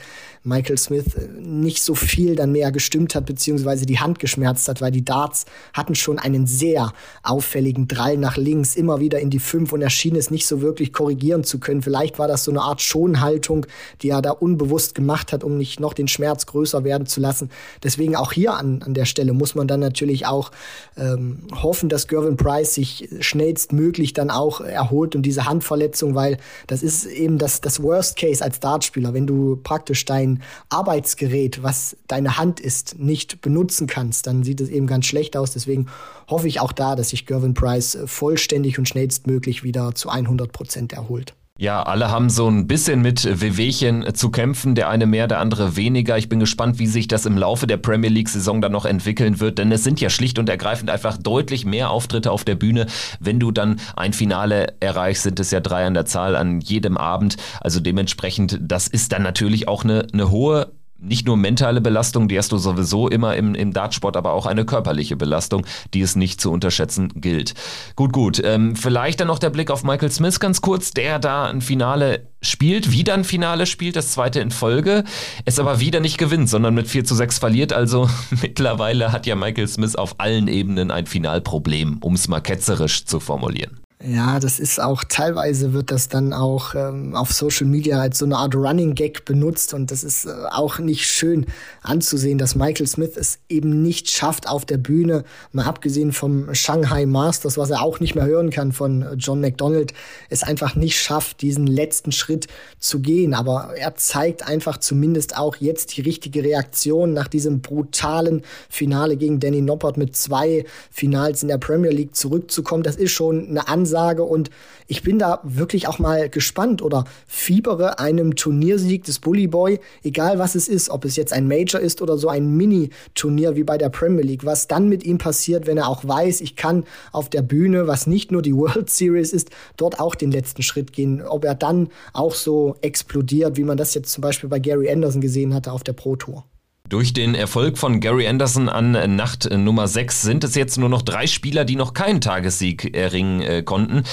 Michael 0.43 0.77
Smith 0.77 1.15
äh, 1.15 1.27
nicht 1.39 1.83
so 1.83 1.95
viel 1.95 2.35
dann 2.35 2.51
mehr 2.51 2.71
gestimmt 2.71 3.15
hat, 3.15 3.25
beziehungsweise 3.25 3.85
die 3.85 3.99
Hand 3.99 4.19
geschmerzt 4.19 4.67
hat, 4.67 4.81
weil 4.81 4.91
die 4.91 5.05
Darts 5.05 5.45
hatten 5.73 5.95
schon 5.95 6.19
einen 6.19 6.47
sehr 6.47 6.93
auffälligen 7.23 7.87
Drall 7.87 8.17
nach 8.17 8.37
links, 8.37 8.75
immer 8.75 8.99
wieder 8.99 9.19
in 9.19 9.29
die 9.29 9.39
Fünf 9.39 9.73
und 9.73 9.81
er 9.81 9.89
schien 9.89 10.15
es 10.15 10.31
nicht 10.31 10.47
so 10.47 10.61
wirklich 10.61 10.93
korrigieren 10.93 11.43
zu 11.43 11.59
können. 11.59 11.81
Vielleicht 11.81 12.19
war 12.19 12.27
das 12.27 12.43
so 12.43 12.51
eine 12.51 12.61
Art 12.61 12.81
Schonhaltung, 12.81 13.65
die 14.01 14.09
er 14.09 14.21
da 14.21 14.31
unbewusst 14.31 14.95
gemacht 14.95 15.33
hat, 15.33 15.43
um 15.43 15.57
nicht 15.57 15.79
noch 15.79 15.93
den 15.93 16.07
Schmerz 16.07 16.45
größer 16.45 16.83
werden 16.83 17.07
zu 17.07 17.19
lassen. 17.19 17.49
Deswegen 17.83 18.15
auch 18.15 18.31
hier 18.31 18.53
an, 18.53 18.81
an 18.83 18.93
der 18.93 19.05
Stelle 19.05 19.33
muss 19.33 19.55
man 19.55 19.67
dann 19.67 19.79
natürlich 19.79 20.25
auch 20.25 20.51
ähm, 20.97 21.39
hoffen, 21.53 21.89
dass 21.89 22.07
Gervin 22.07 22.37
Price 22.37 22.73
sich 22.73 23.09
schnellstmöglich 23.19 24.13
dann 24.13 24.29
auch 24.29 24.61
erholt 24.61 25.15
und 25.15 25.23
diese 25.23 25.45
Handverletzung, 25.45 26.15
weil 26.15 26.37
das 26.67 26.83
ist 26.83 27.05
eben 27.05 27.37
das, 27.37 27.61
das 27.61 27.81
Worst 27.81 28.17
Case 28.17 28.43
als 28.43 28.59
Dartspieler, 28.59 29.13
wenn 29.13 29.27
du 29.27 29.57
praktisch 29.57 30.05
dein 30.05 30.41
Arbeitsgerät, 30.69 31.63
was 31.63 31.97
deine 32.07 32.37
Hand 32.37 32.59
ist, 32.59 32.99
nicht 32.99 33.41
benutzen 33.41 33.87
kannst, 33.87 34.27
dann 34.27 34.43
sieht 34.43 34.61
es 34.61 34.69
eben 34.69 34.87
ganz 34.87 35.05
schlecht 35.05 35.37
aus. 35.37 35.51
Deswegen 35.51 35.87
hoffe 36.27 36.47
ich 36.47 36.59
auch 36.59 36.71
da, 36.71 36.95
dass 36.95 37.09
sich 37.09 37.25
Gervin 37.25 37.53
Price 37.53 37.97
vollständig 38.05 38.77
und 38.79 38.87
schnellstmöglich 38.87 39.63
wieder 39.63 39.95
zu 39.95 40.09
100 40.09 40.51
Prozent 40.51 40.93
erholt. 40.93 41.33
Ja, 41.59 41.81
alle 41.81 42.11
haben 42.11 42.29
so 42.29 42.47
ein 42.47 42.67
bisschen 42.67 43.01
mit 43.01 43.41
Wehwehchen 43.41 44.13
zu 44.13 44.29
kämpfen, 44.29 44.75
der 44.75 44.89
eine 44.89 45.07
mehr, 45.07 45.27
der 45.27 45.39
andere 45.39 45.75
weniger. 45.75 46.15
Ich 46.15 46.29
bin 46.29 46.39
gespannt, 46.39 46.77
wie 46.77 46.85
sich 46.85 47.07
das 47.07 47.25
im 47.25 47.35
Laufe 47.35 47.65
der 47.65 47.77
Premier 47.77 48.11
League-Saison 48.11 48.61
dann 48.61 48.71
noch 48.71 48.85
entwickeln 48.85 49.39
wird, 49.39 49.57
denn 49.57 49.71
es 49.71 49.83
sind 49.83 49.99
ja 49.99 50.11
schlicht 50.11 50.37
und 50.37 50.49
ergreifend 50.49 50.91
einfach 50.91 51.17
deutlich 51.17 51.65
mehr 51.65 51.89
Auftritte 51.89 52.31
auf 52.31 52.43
der 52.43 52.53
Bühne. 52.53 52.85
Wenn 53.19 53.39
du 53.39 53.49
dann 53.51 53.79
ein 53.95 54.13
Finale 54.13 54.75
erreichst, 54.81 55.23
sind 55.23 55.39
es 55.39 55.49
ja 55.49 55.59
drei 55.59 55.87
an 55.87 55.95
der 55.95 56.05
Zahl 56.05 56.35
an 56.35 56.61
jedem 56.61 56.95
Abend. 56.95 57.37
Also 57.59 57.79
dementsprechend, 57.79 58.59
das 58.61 58.87
ist 58.87 59.11
dann 59.11 59.23
natürlich 59.23 59.67
auch 59.67 59.83
eine, 59.83 60.05
eine 60.13 60.29
hohe 60.29 60.71
nicht 60.99 61.25
nur 61.27 61.37
mentale 61.37 61.81
Belastung, 61.81 62.27
die 62.27 62.37
hast 62.37 62.51
du 62.51 62.57
sowieso 62.57 63.07
immer 63.07 63.35
im, 63.35 63.55
im 63.55 63.73
Dartsport, 63.73 64.17
aber 64.17 64.33
auch 64.33 64.45
eine 64.45 64.65
körperliche 64.65 65.15
Belastung, 65.15 65.65
die 65.93 66.01
es 66.01 66.15
nicht 66.15 66.41
zu 66.41 66.51
unterschätzen 66.51 67.09
gilt. 67.15 67.53
Gut, 67.95 68.13
gut. 68.13 68.41
Ähm, 68.43 68.75
vielleicht 68.75 69.19
dann 69.19 69.27
noch 69.27 69.39
der 69.39 69.49
Blick 69.49 69.71
auf 69.71 69.83
Michael 69.83 70.11
Smith 70.11 70.39
ganz 70.39 70.61
kurz, 70.61 70.91
der 70.91 71.19
da 71.19 71.45
ein 71.45 71.61
Finale 71.61 72.27
spielt, 72.41 72.91
wieder 72.91 73.13
ein 73.13 73.23
Finale 73.23 73.65
spielt, 73.65 73.95
das 73.95 74.11
zweite 74.11 74.39
in 74.39 74.51
Folge, 74.51 75.03
es 75.45 75.59
aber 75.59 75.79
wieder 75.79 75.99
nicht 75.99 76.17
gewinnt, 76.17 76.49
sondern 76.49 76.73
mit 76.73 76.87
4 76.87 77.03
zu 77.03 77.15
6 77.15 77.39
verliert. 77.39 77.73
Also 77.73 78.09
mittlerweile 78.41 79.11
hat 79.11 79.25
ja 79.25 79.35
Michael 79.35 79.67
Smith 79.67 79.95
auf 79.95 80.19
allen 80.19 80.47
Ebenen 80.47 80.91
ein 80.91 81.05
Finalproblem, 81.05 81.97
um 82.01 82.13
es 82.13 82.27
mal 82.27 82.41
ketzerisch 82.41 83.05
zu 83.05 83.19
formulieren. 83.19 83.79
Ja, 83.99 84.39
das 84.39 84.59
ist 84.59 84.79
auch 84.79 85.03
teilweise 85.03 85.73
wird 85.73 85.89
das 85.89 86.07
dann 86.07 86.31
auch 86.31 86.75
ähm, 86.75 87.15
auf 87.15 87.33
Social 87.33 87.65
Media 87.65 87.99
als 87.99 88.19
so 88.19 88.25
eine 88.25 88.37
Art 88.37 88.53
Running 88.53 88.93
Gag 88.93 89.25
benutzt 89.25 89.73
und 89.73 89.89
das 89.89 90.03
ist 90.03 90.25
äh, 90.25 90.33
auch 90.51 90.77
nicht 90.77 91.07
schön 91.07 91.47
anzusehen, 91.81 92.37
dass 92.37 92.53
Michael 92.53 92.85
Smith 92.85 93.17
es 93.17 93.39
eben 93.49 93.81
nicht 93.81 94.11
schafft 94.11 94.47
auf 94.47 94.65
der 94.65 94.77
Bühne, 94.77 95.23
mal 95.51 95.65
abgesehen 95.65 96.11
vom 96.11 96.53
Shanghai 96.53 97.07
Masters, 97.07 97.57
was 97.57 97.71
er 97.71 97.81
auch 97.81 97.99
nicht 97.99 98.13
mehr 98.13 98.27
hören 98.27 98.51
kann 98.51 98.71
von 98.71 99.01
äh, 99.01 99.13
John 99.15 99.41
McDonald, 99.41 99.95
es 100.29 100.43
einfach 100.43 100.75
nicht 100.75 101.01
schafft, 101.01 101.41
diesen 101.41 101.65
letzten 101.65 102.11
Schritt 102.11 102.45
zu 102.77 102.99
gehen. 102.99 103.33
Aber 103.33 103.73
er 103.75 103.95
zeigt 103.95 104.47
einfach 104.47 104.77
zumindest 104.77 105.35
auch 105.35 105.55
jetzt 105.55 105.97
die 105.97 106.01
richtige 106.01 106.43
Reaktion 106.43 107.13
nach 107.13 107.27
diesem 107.27 107.61
brutalen 107.61 108.43
Finale 108.69 109.17
gegen 109.17 109.39
Danny 109.39 109.61
Noppert 109.61 109.97
mit 109.97 110.15
zwei 110.15 110.65
Finals 110.91 111.41
in 111.41 111.47
der 111.47 111.57
Premier 111.57 111.91
League 111.91 112.15
zurückzukommen. 112.15 112.83
Das 112.83 112.95
ist 112.95 113.11
schon 113.11 113.47
eine 113.49 113.67
Ansage 113.87 114.23
und 114.23 114.49
ich 114.87 115.01
bin 115.01 115.17
da 115.17 115.39
wirklich 115.43 115.87
auch 115.87 115.99
mal 115.99 116.29
gespannt 116.29 116.81
oder 116.81 117.05
fiebere 117.25 117.99
einem 117.99 118.35
Turniersieg 118.35 119.03
des 119.05 119.19
Bully 119.19 119.47
Boy, 119.47 119.79
egal 120.03 120.39
was 120.39 120.55
es 120.55 120.67
ist, 120.67 120.89
ob 120.89 121.05
es 121.05 121.15
jetzt 121.15 121.33
ein 121.33 121.47
Major 121.47 121.79
ist 121.79 122.01
oder 122.01 122.17
so 122.17 122.27
ein 122.27 122.55
Mini-Turnier 122.55 123.55
wie 123.55 123.63
bei 123.63 123.77
der 123.77 123.89
Premier 123.89 124.23
League, 124.23 124.45
was 124.45 124.67
dann 124.67 124.89
mit 124.89 125.05
ihm 125.05 125.17
passiert, 125.17 125.67
wenn 125.67 125.77
er 125.77 125.87
auch 125.87 126.05
weiß, 126.05 126.41
ich 126.41 126.55
kann 126.55 126.83
auf 127.11 127.29
der 127.29 127.41
Bühne, 127.41 127.87
was 127.87 128.07
nicht 128.07 128.31
nur 128.31 128.41
die 128.41 128.55
World 128.57 128.89
Series 128.89 129.31
ist, 129.31 129.49
dort 129.77 129.99
auch 129.99 130.15
den 130.15 130.31
letzten 130.31 130.63
Schritt 130.63 130.91
gehen, 130.93 131.21
ob 131.21 131.45
er 131.45 131.55
dann 131.55 131.89
auch 132.13 132.35
so 132.35 132.75
explodiert, 132.81 133.57
wie 133.57 133.63
man 133.63 133.77
das 133.77 133.93
jetzt 133.93 134.11
zum 134.11 134.21
Beispiel 134.21 134.49
bei 134.49 134.59
Gary 134.59 134.89
Anderson 134.89 135.21
gesehen 135.21 135.53
hatte 135.53 135.71
auf 135.71 135.83
der 135.83 135.93
Pro 135.93 136.15
Tour. 136.15 136.45
Durch 136.89 137.11
den 137.11 137.35
Erfolg 137.35 137.77
von 137.77 137.99
Gary 137.99 138.29
Anderson 138.29 138.69
an 138.69 139.15
Nacht 139.17 139.49
Nummer 139.51 139.89
6 139.89 140.21
sind 140.21 140.45
es 140.45 140.55
jetzt 140.55 140.77
nur 140.77 140.87
noch 140.87 141.01
drei 141.01 141.27
Spieler, 141.27 141.65
die 141.65 141.75
noch 141.75 141.93
keinen 141.93 142.21
Tagessieg 142.21 142.95
erringen 142.95 143.41
äh, 143.41 143.61
konnten. 143.61 144.03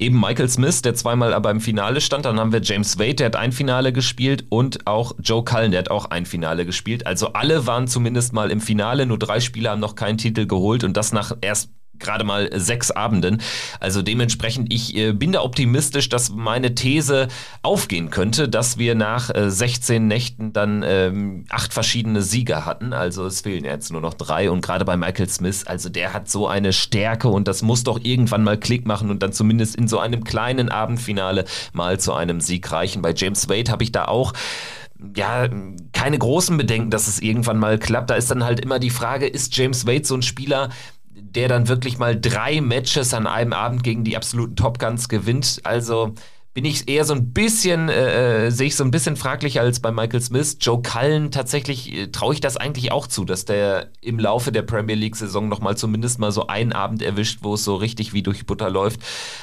Eben 0.00 0.18
Michael 0.18 0.48
Smith, 0.48 0.82
der 0.82 0.96
zweimal 0.96 1.32
aber 1.32 1.52
im 1.52 1.60
Finale 1.60 2.00
stand. 2.00 2.24
Dann 2.24 2.40
haben 2.40 2.52
wir 2.52 2.60
James 2.60 2.98
Wade, 2.98 3.14
der 3.14 3.26
hat 3.26 3.36
ein 3.36 3.52
Finale 3.52 3.92
gespielt. 3.92 4.46
Und 4.48 4.84
auch 4.88 5.12
Joe 5.22 5.44
Cullen, 5.44 5.70
der 5.70 5.78
hat 5.78 5.92
auch 5.92 6.06
ein 6.06 6.26
Finale 6.26 6.66
gespielt. 6.66 7.06
Also 7.06 7.34
alle 7.34 7.68
waren 7.68 7.86
zumindest 7.86 8.32
mal 8.32 8.50
im 8.50 8.60
Finale. 8.60 9.06
Nur 9.06 9.18
drei 9.20 9.38
Spieler 9.38 9.70
haben 9.70 9.80
noch 9.80 9.94
keinen 9.94 10.18
Titel 10.18 10.46
geholt. 10.46 10.82
Und 10.82 10.96
das 10.96 11.12
nach 11.12 11.36
erst 11.40 11.70
gerade 11.98 12.24
mal 12.24 12.50
sechs 12.58 12.90
Abenden. 12.90 13.40
Also 13.80 14.02
dementsprechend, 14.02 14.72
ich 14.72 14.96
äh, 14.96 15.12
bin 15.12 15.32
da 15.32 15.42
optimistisch, 15.42 16.08
dass 16.08 16.30
meine 16.30 16.74
These 16.74 17.28
aufgehen 17.62 18.10
könnte, 18.10 18.48
dass 18.48 18.78
wir 18.78 18.94
nach 18.94 19.34
äh, 19.34 19.50
16 19.50 20.06
Nächten 20.06 20.52
dann 20.52 20.82
ähm, 20.86 21.44
acht 21.50 21.72
verschiedene 21.72 22.22
Sieger 22.22 22.64
hatten. 22.64 22.92
Also 22.92 23.26
es 23.26 23.40
fehlen 23.42 23.64
jetzt 23.64 23.92
nur 23.92 24.00
noch 24.00 24.14
drei 24.14 24.50
und 24.50 24.60
gerade 24.60 24.84
bei 24.84 24.96
Michael 24.96 25.28
Smith, 25.28 25.66
also 25.66 25.88
der 25.88 26.12
hat 26.12 26.28
so 26.28 26.46
eine 26.46 26.72
Stärke 26.72 27.28
und 27.28 27.48
das 27.48 27.62
muss 27.62 27.84
doch 27.84 28.00
irgendwann 28.02 28.44
mal 28.44 28.58
Klick 28.58 28.86
machen 28.86 29.10
und 29.10 29.22
dann 29.22 29.32
zumindest 29.32 29.76
in 29.76 29.88
so 29.88 29.98
einem 29.98 30.24
kleinen 30.24 30.68
Abendfinale 30.68 31.44
mal 31.72 31.98
zu 31.98 32.12
einem 32.12 32.40
Sieg 32.40 32.70
reichen. 32.70 33.02
Bei 33.02 33.12
James 33.14 33.48
Wade 33.48 33.70
habe 33.70 33.84
ich 33.84 33.92
da 33.92 34.06
auch 34.06 34.32
ja, 35.16 35.48
keine 35.92 36.18
großen 36.18 36.56
Bedenken, 36.56 36.90
dass 36.90 37.08
es 37.08 37.20
irgendwann 37.20 37.58
mal 37.58 37.78
klappt. 37.78 38.10
Da 38.10 38.14
ist 38.14 38.30
dann 38.30 38.44
halt 38.44 38.60
immer 38.60 38.78
die 38.78 38.90
Frage, 38.90 39.26
ist 39.26 39.56
James 39.56 39.86
Wade 39.86 40.04
so 40.04 40.14
ein 40.14 40.22
Spieler, 40.22 40.70
der 41.14 41.48
dann 41.48 41.68
wirklich 41.68 41.98
mal 41.98 42.18
drei 42.20 42.60
Matches 42.60 43.14
an 43.14 43.26
einem 43.26 43.52
Abend 43.52 43.82
gegen 43.82 44.04
die 44.04 44.16
absoluten 44.16 44.56
Top 44.56 44.78
Guns 44.78 45.08
gewinnt. 45.08 45.60
Also 45.64 46.14
bin 46.54 46.64
ich 46.64 46.88
eher 46.88 47.04
so 47.04 47.14
ein 47.14 47.32
bisschen, 47.32 47.88
äh, 47.88 48.46
äh 48.46 48.50
sehe 48.50 48.68
ich 48.68 48.76
so 48.76 48.84
ein 48.84 48.92
bisschen 48.92 49.16
fraglich 49.16 49.58
als 49.58 49.80
bei 49.80 49.90
Michael 49.90 50.20
Smith. 50.20 50.56
Joe 50.60 50.80
Cullen, 50.80 51.32
tatsächlich 51.32 51.92
äh, 51.92 52.06
traue 52.08 52.34
ich 52.34 52.40
das 52.40 52.56
eigentlich 52.56 52.92
auch 52.92 53.08
zu, 53.08 53.24
dass 53.24 53.44
der 53.44 53.90
im 54.00 54.20
Laufe 54.20 54.52
der 54.52 54.62
Premier 54.62 54.94
League-Saison 54.94 55.48
nochmal 55.48 55.76
zumindest 55.76 56.20
mal 56.20 56.30
so 56.30 56.46
einen 56.46 56.72
Abend 56.72 57.02
erwischt, 57.02 57.40
wo 57.42 57.54
es 57.54 57.64
so 57.64 57.74
richtig 57.74 58.12
wie 58.12 58.22
durch 58.22 58.46
Butter 58.46 58.70
läuft. 58.70 59.00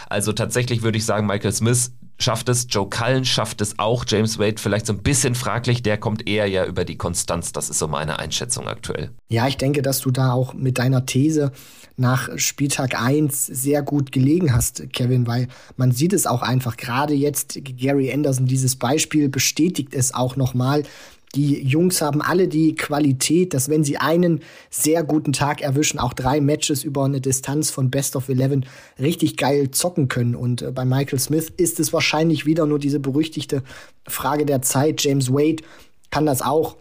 Also 0.10 0.32
tatsächlich 0.32 0.84
würde 0.84 0.98
ich 0.98 1.06
sagen, 1.06 1.28
Michael 1.28 1.51
Smith 1.51 1.92
schafft 2.22 2.50
es, 2.50 2.68
Joe 2.70 2.90
Cullen 2.90 3.25
schafft 3.25 3.62
es 3.62 3.78
auch, 3.80 4.06
James 4.08 4.40
Wade 4.40 4.56
vielleicht 4.58 4.86
so 4.86 4.94
ein 4.94 5.00
bisschen 5.00 5.36
fraglich, 5.36 5.84
der 5.84 5.98
kommt 5.98 6.28
eher 6.28 6.48
ja 6.48 6.66
über 6.66 6.86
die 6.86 6.98
Konstanz, 6.98 7.51
das 7.51 7.70
ist 7.70 7.80
so 7.80 7.88
meine 7.88 8.20
Einschätzung 8.20 8.68
aktuell. 8.68 9.12
Ja, 9.30 9.48
ich 9.48 9.58
denke, 9.58 9.82
dass 9.82 10.01
du 10.01 10.12
da 10.12 10.34
auch 10.34 10.54
mit 10.54 10.78
deiner 10.78 11.06
These 11.06 11.51
nach 11.98 12.30
Spieltag 12.38 13.00
1 13.00 13.46
sehr 13.46 13.82
gut 13.82 14.12
gelegen 14.12 14.54
hast, 14.54 14.92
Kevin, 14.92 15.28
weil 15.28 15.48
man 15.78 15.92
sieht 15.92 16.13
es 16.13 16.25
auch 16.25 16.42
einfach, 16.42 16.78
gerade 16.78 17.13
jetzt 17.13 17.60
Gary 17.63 18.12
Anderson, 18.12 18.46
dieses 18.46 18.75
Beispiel 18.75 19.30
bestätigt 19.30 19.94
es 19.94 20.13
auch 20.13 20.36
nochmal, 20.36 20.84
die 21.35 21.61
Jungs 21.65 22.01
haben 22.01 22.21
alle 22.21 22.47
die 22.47 22.75
Qualität, 22.75 23.53
dass 23.53 23.69
wenn 23.69 23.83
sie 23.83 23.97
einen 23.97 24.41
sehr 24.69 25.03
guten 25.03 25.31
Tag 25.31 25.61
erwischen, 25.61 26.00
auch 26.00 26.13
drei 26.13 26.41
Matches 26.41 26.83
über 26.83 27.05
eine 27.05 27.21
Distanz 27.21 27.71
von 27.71 27.89
Best 27.89 28.15
of 28.15 28.27
Eleven 28.27 28.65
richtig 29.00 29.38
geil 29.38 29.71
zocken 29.71 30.09
können. 30.09 30.35
Und 30.35 30.61
äh, 30.61 30.71
bei 30.71 30.83
Michael 30.83 31.19
Smith 31.19 31.51
ist 31.55 31.79
es 31.79 31.93
wahrscheinlich 31.93 32.45
wieder 32.45 32.65
nur 32.65 32.79
diese 32.79 33.00
berüchtigte 33.00 33.63
Frage 34.07 34.45
der 34.45 34.61
Zeit. 34.61 35.01
James 35.03 35.31
Wade 35.31 35.63
kann 36.09 36.25
das 36.25 36.41
auch 36.41 36.75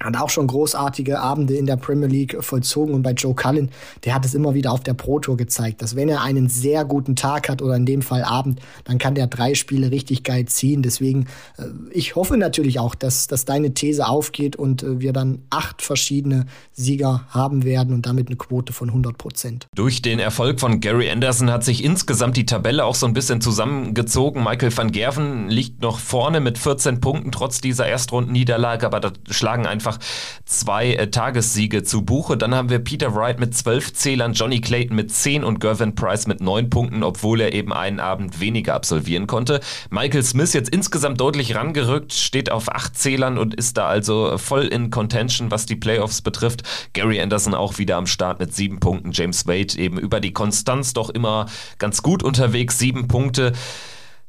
hat 0.00 0.16
auch 0.18 0.28
schon 0.28 0.46
großartige 0.46 1.20
Abende 1.20 1.54
in 1.54 1.66
der 1.66 1.76
Premier 1.76 2.08
League 2.08 2.36
vollzogen 2.40 2.94
und 2.94 3.02
bei 3.02 3.12
Joe 3.12 3.34
Cullen, 3.34 3.70
der 4.04 4.14
hat 4.14 4.26
es 4.26 4.34
immer 4.34 4.52
wieder 4.52 4.72
auf 4.72 4.80
der 4.80 4.92
Pro 4.92 5.20
Tour 5.20 5.38
gezeigt, 5.38 5.80
dass 5.80 5.96
wenn 5.96 6.08
er 6.08 6.20
einen 6.20 6.48
sehr 6.48 6.84
guten 6.84 7.16
Tag 7.16 7.48
hat 7.48 7.62
oder 7.62 7.76
in 7.76 7.86
dem 7.86 8.02
Fall 8.02 8.22
Abend, 8.22 8.60
dann 8.84 8.98
kann 8.98 9.14
der 9.14 9.26
drei 9.26 9.54
Spiele 9.54 9.90
richtig 9.90 10.22
geil 10.22 10.44
ziehen. 10.46 10.82
Deswegen, 10.82 11.26
äh, 11.56 11.64
ich 11.92 12.14
hoffe 12.14 12.36
natürlich 12.36 12.78
auch, 12.78 12.94
dass, 12.94 13.26
dass 13.26 13.46
deine 13.46 13.72
These 13.72 14.06
aufgeht 14.06 14.56
und 14.56 14.82
äh, 14.82 15.00
wir 15.00 15.14
dann 15.14 15.42
acht 15.48 15.80
verschiedene 15.80 16.46
Sieger 16.72 17.24
haben 17.30 17.64
werden 17.64 17.94
und 17.94 18.04
damit 18.04 18.28
eine 18.28 18.36
Quote 18.36 18.74
von 18.74 18.88
100 18.90 19.16
Prozent. 19.16 19.66
Durch 19.74 20.02
den 20.02 20.18
Erfolg 20.18 20.60
von 20.60 20.80
Gary 20.80 21.10
Anderson 21.10 21.50
hat 21.50 21.64
sich 21.64 21.82
insgesamt 21.82 22.36
die 22.36 22.44
Tabelle 22.44 22.84
auch 22.84 22.94
so 22.94 23.06
ein 23.06 23.14
bisschen 23.14 23.40
zusammengezogen. 23.40 24.44
Michael 24.44 24.76
van 24.76 24.92
Gerven 24.92 25.48
liegt 25.48 25.80
noch 25.80 25.98
vorne 25.98 26.40
mit 26.40 26.58
14 26.58 27.00
Punkten 27.00 27.32
trotz 27.32 27.62
dieser 27.62 27.86
Erstrundenniederlage, 27.86 28.84
aber 28.84 29.00
da 29.00 29.12
schlagen 29.30 29.66
einfach 29.66 29.85
einfach 29.86 30.00
zwei 30.44 30.94
äh, 30.94 31.10
Tagessiege 31.10 31.82
zu 31.82 32.02
Buche. 32.02 32.36
Dann 32.36 32.54
haben 32.54 32.70
wir 32.70 32.78
Peter 32.78 33.14
Wright 33.14 33.38
mit 33.38 33.56
zwölf 33.56 33.92
Zählern, 33.92 34.32
Johnny 34.32 34.60
Clayton 34.60 34.96
mit 34.96 35.12
zehn 35.12 35.44
und 35.44 35.60
Gervin 35.60 35.94
Price 35.94 36.26
mit 36.26 36.40
neun 36.40 36.70
Punkten, 36.70 37.02
obwohl 37.02 37.40
er 37.40 37.52
eben 37.52 37.72
einen 37.72 38.00
Abend 38.00 38.40
weniger 38.40 38.74
absolvieren 38.74 39.26
konnte. 39.26 39.60
Michael 39.90 40.22
Smith 40.22 40.52
jetzt 40.52 40.70
insgesamt 40.70 41.20
deutlich 41.20 41.54
rangerückt, 41.54 42.12
steht 42.12 42.50
auf 42.50 42.70
acht 42.70 42.98
Zählern 42.98 43.38
und 43.38 43.54
ist 43.54 43.76
da 43.76 43.86
also 43.86 44.38
voll 44.38 44.64
in 44.64 44.90
Contention, 44.90 45.50
was 45.50 45.66
die 45.66 45.76
Playoffs 45.76 46.22
betrifft. 46.22 46.62
Gary 46.92 47.20
Anderson 47.20 47.54
auch 47.54 47.78
wieder 47.78 47.96
am 47.96 48.06
Start 48.06 48.40
mit 48.40 48.54
sieben 48.54 48.80
Punkten. 48.80 49.12
James 49.12 49.46
Wade 49.46 49.78
eben 49.78 49.98
über 49.98 50.20
die 50.20 50.32
Konstanz 50.32 50.92
doch 50.92 51.10
immer 51.10 51.46
ganz 51.78 52.02
gut 52.02 52.22
unterwegs, 52.22 52.78
sieben 52.78 53.08
Punkte. 53.08 53.52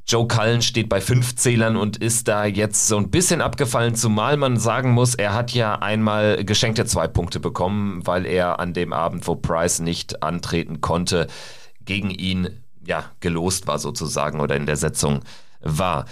Joe 0.09 0.25
Cullen 0.25 0.61
steht 0.61 0.87
bei 0.87 1.01
fünf 1.01 1.35
Zählern 1.35 1.75
und 1.75 1.97
ist 1.97 2.29
da 2.29 2.45
jetzt 2.45 2.87
so 2.87 2.95
ein 2.95 3.11
bisschen 3.11 3.41
abgefallen, 3.41 3.93
zumal 3.93 4.37
man 4.37 4.55
sagen 4.55 4.91
muss, 4.91 5.15
er 5.15 5.33
hat 5.33 5.51
ja 5.51 5.79
einmal 5.79 6.45
geschenkte 6.45 6.85
zwei 6.85 7.09
Punkte 7.09 7.41
bekommen, 7.41 8.07
weil 8.07 8.25
er 8.25 8.61
an 8.61 8.73
dem 8.73 8.93
Abend, 8.93 9.27
wo 9.27 9.35
Price 9.35 9.79
nicht 9.79 10.23
antreten 10.23 10.79
konnte, 10.79 11.27
gegen 11.83 12.09
ihn 12.09 12.61
ja 12.85 13.03
gelost 13.19 13.67
war 13.67 13.79
sozusagen 13.79 14.39
oder 14.39 14.55
in 14.55 14.65
der 14.65 14.77
Setzung 14.77 15.23
war. 15.59 16.05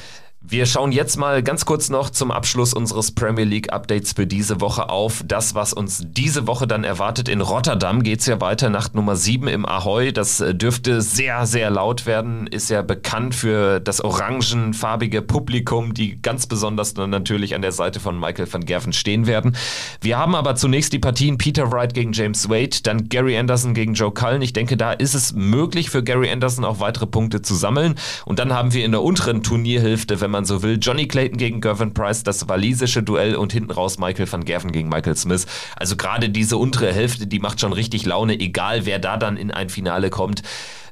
Wir 0.47 0.67
schauen 0.67 0.91
jetzt 0.91 1.17
mal 1.17 1.41
ganz 1.41 1.65
kurz 1.65 1.89
noch 1.89 2.11
zum 2.11 2.29
Abschluss 2.29 2.75
unseres 2.75 3.11
Premier 3.11 3.45
League 3.45 3.73
Updates 3.73 4.13
für 4.13 4.27
diese 4.27 4.61
Woche 4.61 4.89
auf 4.89 5.23
das, 5.25 5.55
was 5.55 5.73
uns 5.73 6.03
diese 6.05 6.45
Woche 6.45 6.67
dann 6.67 6.83
erwartet. 6.83 7.29
In 7.29 7.41
Rotterdam 7.41 8.03
geht 8.03 8.19
es 8.19 8.27
ja 8.27 8.39
weiter, 8.39 8.69
Nacht 8.69 8.93
Nummer 8.93 9.15
7 9.15 9.47
im 9.47 9.65
Ahoy. 9.65 10.13
Das 10.13 10.41
äh, 10.41 10.53
dürfte 10.53 11.01
sehr, 11.01 11.47
sehr 11.47 11.71
laut 11.71 12.05
werden. 12.05 12.45
Ist 12.45 12.69
ja 12.69 12.83
bekannt 12.83 13.33
für 13.33 13.79
das 13.79 14.01
orangenfarbige 14.01 15.23
Publikum, 15.23 15.95
die 15.95 16.21
ganz 16.21 16.45
besonders 16.45 16.93
dann 16.93 17.09
natürlich 17.09 17.55
an 17.55 17.63
der 17.63 17.71
Seite 17.71 17.99
von 17.99 18.19
Michael 18.19 18.47
van 18.51 18.65
Gerven 18.65 18.93
stehen 18.93 19.25
werden. 19.25 19.57
Wir 20.01 20.19
haben 20.19 20.35
aber 20.35 20.53
zunächst 20.53 20.93
die 20.93 20.99
Partien 20.99 21.39
Peter 21.39 21.71
Wright 21.71 21.95
gegen 21.95 22.13
James 22.13 22.49
Wade, 22.49 22.77
dann 22.83 23.09
Gary 23.09 23.35
Anderson 23.35 23.73
gegen 23.73 23.95
Joe 23.95 24.11
Cullen. 24.11 24.43
Ich 24.43 24.53
denke, 24.53 24.77
da 24.77 24.91
ist 24.91 25.15
es 25.15 25.33
möglich 25.33 25.89
für 25.89 26.03
Gary 26.03 26.29
Anderson 26.29 26.65
auch 26.65 26.79
weitere 26.79 27.07
Punkte 27.07 27.41
zu 27.41 27.55
sammeln. 27.55 27.95
Und 28.25 28.37
dann 28.37 28.53
haben 28.53 28.73
wir 28.73 28.85
in 28.85 28.91
der 28.91 29.01
unteren 29.01 29.41
Turnierhälfte, 29.41 30.21
wenn 30.21 30.34
man 30.34 30.34
so 30.43 30.63
will. 30.63 30.77
Johnny 30.81 31.07
Clayton 31.07 31.37
gegen 31.37 31.61
Gervin 31.61 31.93
Price, 31.93 32.23
das 32.23 32.49
walisische 32.49 33.03
Duell 33.03 33.35
und 33.35 33.53
hinten 33.53 33.71
raus 33.71 33.97
Michael 33.97 34.29
van 34.29 34.43
Gerven 34.43 34.73
gegen 34.73 34.89
Michael 34.89 35.15
Smith. 35.15 35.45
Also 35.77 35.95
gerade 35.95 36.29
diese 36.29 36.57
untere 36.57 36.91
Hälfte, 36.91 37.27
die 37.27 37.39
macht 37.39 37.61
schon 37.61 37.71
richtig 37.71 38.05
Laune, 38.05 38.39
egal 38.39 38.85
wer 38.85 38.99
da 38.99 39.15
dann 39.15 39.37
in 39.37 39.51
ein 39.51 39.69
Finale 39.69 40.09
kommt 40.09 40.41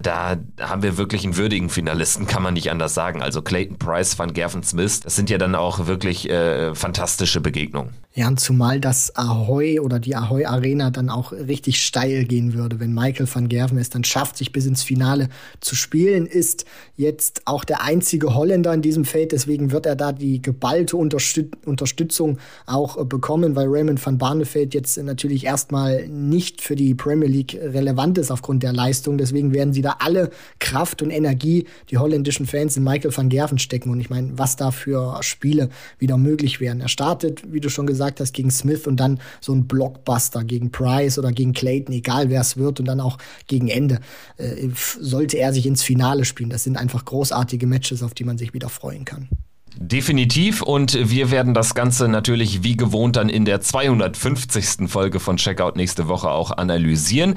da 0.02 0.38
haben 0.60 0.84
wir 0.84 0.98
wirklich 0.98 1.24
einen 1.24 1.38
würdigen 1.38 1.70
Finalisten, 1.70 2.28
kann 2.28 2.44
man 2.44 2.54
nicht 2.54 2.72
anders 2.72 2.94
sagen. 2.94 3.22
Also 3.22 3.42
Clayton 3.42 3.78
Price, 3.78 4.18
Van 4.18 4.34
Gerven 4.34 4.64
Smith, 4.64 5.02
das 5.02 5.16
sind 5.16 5.30
ja 5.30 5.38
dann 5.38 5.56
auch 5.56 5.88
wirklich 5.88 6.30
äh, 6.30 6.74
fantastische 6.76 7.42
Begegnungen. 7.42 7.94
Ja, 8.16 8.28
und 8.28 8.40
zumal 8.40 8.80
das 8.80 9.16
Ahoy 9.16 9.80
oder 9.80 9.98
die 10.00 10.16
Ahoy 10.16 10.46
Arena 10.46 10.92
dann 10.92 11.10
auch 11.10 11.32
richtig 11.32 11.84
steil 11.84 12.26
gehen 12.26 12.54
würde, 12.54 12.80
wenn 12.80 12.94
Michael 12.94 13.28
van 13.34 13.50
Gerven 13.50 13.80
es 13.80 13.90
dann 13.90 14.04
schafft, 14.04 14.38
sich 14.38 14.52
bis 14.52 14.68
ins 14.68 14.84
Finale 14.84 15.30
zu 15.62 15.76
spielen, 15.76 16.28
ist 16.28 16.66
jetzt 16.96 17.42
auch 17.46 17.64
der 17.64 17.82
einzige 17.82 18.36
Holländer 18.36 18.72
in 18.72 18.84
diesem 18.84 19.04
Feld, 19.04 19.32
deswegen 19.32 19.72
wird 19.72 19.88
er 19.88 19.96
da 19.96 20.12
die 20.12 20.44
geballte 20.44 20.96
Unterstüt 20.96 21.54
Unterstützung 21.66 22.38
auch 22.68 22.98
äh, 22.98 23.06
bekommen, 23.06 23.56
weil 23.56 23.68
Raymond 23.68 24.06
van 24.06 24.20
Barneveld 24.20 24.76
jetzt 24.76 25.02
natürlich 25.02 25.46
erstmal 25.46 26.08
nicht 26.08 26.62
für 26.62 26.76
die 26.76 26.94
Premier 26.94 27.28
League 27.30 27.56
relevant 27.60 28.20
ist 28.20 28.30
aufgrund 28.30 28.62
der 28.62 28.74
Leistung, 28.74 29.18
deswegen 29.18 29.54
werden 29.54 29.74
sie 29.74 29.82
da 29.84 29.98
alle 30.00 30.32
Kraft 30.60 31.02
und 31.02 31.12
Energie, 31.12 31.66
die 31.90 31.98
holländischen 31.98 32.48
Fans 32.48 32.76
in 32.78 32.84
Michael 32.84 33.16
van 33.16 33.30
Gerven 33.30 33.60
stecken. 33.60 33.92
Und 33.92 34.00
ich 34.00 34.10
meine, 34.10 34.38
was 34.38 34.56
da 34.56 34.72
für 34.72 35.22
Spiele 35.22 35.70
wieder 36.00 36.18
möglich 36.18 36.60
wären. 36.60 36.82
Er 36.82 36.88
startet, 36.88 37.44
wie 37.52 37.60
du 37.60 37.70
schon 37.70 37.86
gesagt 37.86 38.20
hast, 38.20 38.34
gegen 38.34 38.52
Smith 38.52 38.88
und 38.88 38.98
dann 38.98 39.20
so 39.42 39.54
ein 39.54 39.68
Blockbuster 39.68 40.44
gegen 40.44 40.72
Price 40.72 41.20
oder 41.20 41.32
gegen 41.32 41.54
Clayton, 41.54 41.94
egal 41.94 42.30
wer 42.30 42.42
es 42.42 42.58
wird, 42.58 42.80
und 42.80 42.88
dann 42.88 43.00
auch 43.00 43.18
gegen 43.48 43.68
Ende. 43.68 44.00
Äh, 44.38 44.70
sollte 45.00 45.38
er 45.38 45.54
sich 45.54 45.66
ins 45.66 45.84
Finale 45.84 46.26
spielen. 46.26 46.50
Das 46.50 46.64
sind 46.64 46.78
einfach 46.78 47.06
großartige 47.06 47.68
Matches, 47.68 48.02
auf 48.04 48.14
die 48.14 48.24
man 48.24 48.38
sich 48.38 48.54
wieder 48.54 48.70
freuen 48.70 49.06
kann. 49.06 49.28
Definitiv 49.76 50.62
und 50.62 51.10
wir 51.10 51.32
werden 51.32 51.56
das 51.56 51.74
Ganze 51.74 52.08
natürlich 52.08 52.62
wie 52.62 52.78
gewohnt 52.78 53.16
dann 53.16 53.28
in 53.28 53.44
der 53.44 53.60
250. 53.60 54.88
Folge 54.88 55.20
von 55.20 55.38
Checkout 55.38 55.76
nächste 55.76 56.08
Woche 56.08 56.30
auch 56.30 56.52
analysieren. 56.52 57.36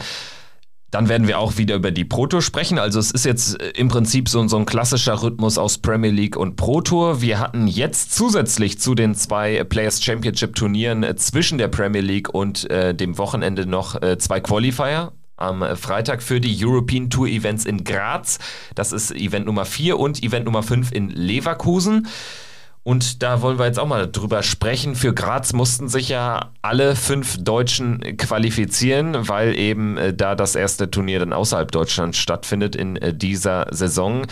Dann 0.91 1.09
werden 1.09 1.27
wir 1.27 1.39
auch 1.39 1.57
wieder 1.59 1.75
über 1.75 1.91
die 1.91 2.05
Pro 2.05 2.27
Tour 2.27 2.43
sprechen. 2.43 2.79
Also 2.79 3.01
es 3.01 3.11
ist 3.11 3.25
jetzt 3.25 3.61
äh, 3.61 3.71
im 3.71 3.89
Prinzip 3.89 4.29
so, 4.29 4.47
so 4.47 4.57
ein 4.57 4.67
klassischer 4.67 5.23
Rhythmus 5.23 5.59
aus 5.59 5.79
Premier 5.79 6.11
League 6.11 6.37
und 6.37 6.57
Pro 6.57 6.81
Tour. 6.81 7.21
Wir 7.21 7.39
hatten 7.39 7.67
jetzt 7.67 8.15
zusätzlich 8.15 8.79
zu 8.79 8.95
den 8.95 9.15
zwei 9.15 9.65
Players 9.65 10.03
Championship 10.03 10.55
Turnieren 10.55 11.03
äh, 11.03 11.17
zwischen 11.17 11.59
der 11.59 11.69
Premier 11.69 12.03
League 12.03 12.33
und 12.33 12.71
äh, 12.71 12.95
dem 12.95 13.19
Wochenende 13.19 13.67
noch 13.67 14.01
äh, 14.01 14.19
zwei 14.19 14.41
Qualifier 14.41 15.13
am 15.37 15.77
Freitag 15.77 16.23
für 16.23 16.41
die 16.41 16.57
European 16.65 17.11
Tour 17.11 17.27
Events 17.27 17.67
in 17.67 17.85
Graz. 17.85 18.39
Das 18.75 18.93
ist 18.93 19.11
Event 19.11 19.47
Nummer 19.47 19.67
4 19.67 19.99
und 19.99 20.23
Event 20.23 20.47
Nummer 20.47 20.63
5 20.63 20.93
in 20.93 21.11
Leverkusen. 21.11 22.07
Und 22.87 23.25
da 23.25 23.43
wollen 23.43 23.59
wir 23.59 23.67
jetzt 23.67 23.81
auch 23.81 23.89
mal 23.89 24.07
drüber 24.07 24.45
sprechen. 24.45 24.95
Für 24.95 25.13
Graz 25.13 25.53
mussten 25.53 25.89
sich 25.89 26.09
ja 26.09 26.53
alle 26.63 26.95
fünf 26.95 27.37
Deutschen 27.43 28.17
qualifizieren, 28.17 29.27
weil 29.27 29.59
eben 29.59 29.97
äh, 29.97 30.15
da 30.15 30.37
das 30.37 30.55
erste 30.55 30.89
Turnier 30.89 31.19
dann 31.19 31.33
außerhalb 31.33 31.73
Deutschlands 31.73 32.17
stattfindet 32.17 32.77
in 32.77 32.95
äh, 32.95 33.13
dieser 33.13 33.67
Saison. 33.73 34.25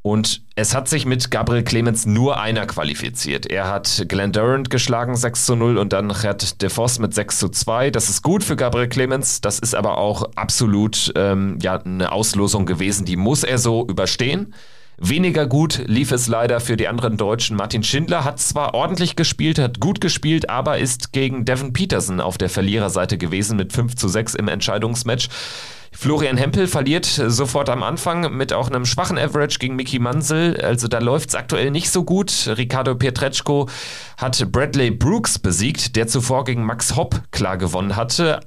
Und 0.00 0.40
es 0.54 0.74
hat 0.74 0.88
sich 0.88 1.04
mit 1.04 1.30
Gabriel 1.30 1.62
Clemens 1.62 2.06
nur 2.06 2.40
einer 2.40 2.64
qualifiziert. 2.64 3.44
Er 3.44 3.68
hat 3.68 4.06
Glenn 4.08 4.32
Durant 4.32 4.70
geschlagen 4.70 5.14
6 5.14 5.44
zu 5.44 5.54
0 5.54 5.76
und 5.76 5.92
dann 5.92 6.08
Gerd 6.08 6.62
de 6.62 6.70
Vos 6.70 6.98
mit 6.98 7.12
6 7.12 7.38
zu 7.38 7.50
2. 7.50 7.90
Das 7.90 8.08
ist 8.08 8.22
gut 8.22 8.42
für 8.42 8.56
Gabriel 8.56 8.88
Clemens. 8.88 9.42
Das 9.42 9.58
ist 9.58 9.74
aber 9.74 9.98
auch 9.98 10.30
absolut 10.36 11.12
ähm, 11.16 11.58
ja, 11.60 11.82
eine 11.82 12.12
Auslosung 12.12 12.64
gewesen. 12.64 13.04
Die 13.04 13.16
muss 13.16 13.44
er 13.44 13.58
so 13.58 13.86
überstehen. 13.86 14.54
Weniger 14.96 15.46
gut 15.46 15.82
lief 15.86 16.12
es 16.12 16.28
leider 16.28 16.60
für 16.60 16.76
die 16.76 16.86
anderen 16.86 17.16
Deutschen. 17.16 17.56
Martin 17.56 17.82
Schindler 17.82 18.24
hat 18.24 18.38
zwar 18.38 18.74
ordentlich 18.74 19.16
gespielt, 19.16 19.58
hat 19.58 19.80
gut 19.80 20.00
gespielt, 20.00 20.48
aber 20.48 20.78
ist 20.78 21.12
gegen 21.12 21.44
Devin 21.44 21.72
Peterson 21.72 22.20
auf 22.20 22.38
der 22.38 22.48
Verliererseite 22.48 23.18
gewesen 23.18 23.56
mit 23.56 23.72
5 23.72 23.96
zu 23.96 24.06
6 24.06 24.34
im 24.34 24.46
Entscheidungsmatch. 24.46 25.28
Florian 25.96 26.36
Hempel 26.36 26.66
verliert 26.66 27.06
sofort 27.06 27.70
am 27.70 27.82
Anfang 27.82 28.36
mit 28.36 28.52
auch 28.52 28.68
einem 28.68 28.84
schwachen 28.84 29.16
Average 29.16 29.58
gegen 29.58 29.76
Mickey 29.76 29.98
Mansell. 29.98 30.60
Also 30.60 30.88
da 30.88 30.98
läuft 30.98 31.30
es 31.30 31.34
aktuell 31.34 31.70
nicht 31.70 31.88
so 31.88 32.04
gut. 32.04 32.50
Ricardo 32.58 32.94
Pietreczko 32.94 33.68
hat 34.16 34.52
Bradley 34.52 34.90
Brooks 34.90 35.38
besiegt, 35.38 35.96
der 35.96 36.06
zuvor 36.06 36.44
gegen 36.44 36.64
Max 36.64 36.96
Hopp 36.96 37.22
klar 37.30 37.56
gewonnen 37.56 37.96
hatte. 37.96 38.40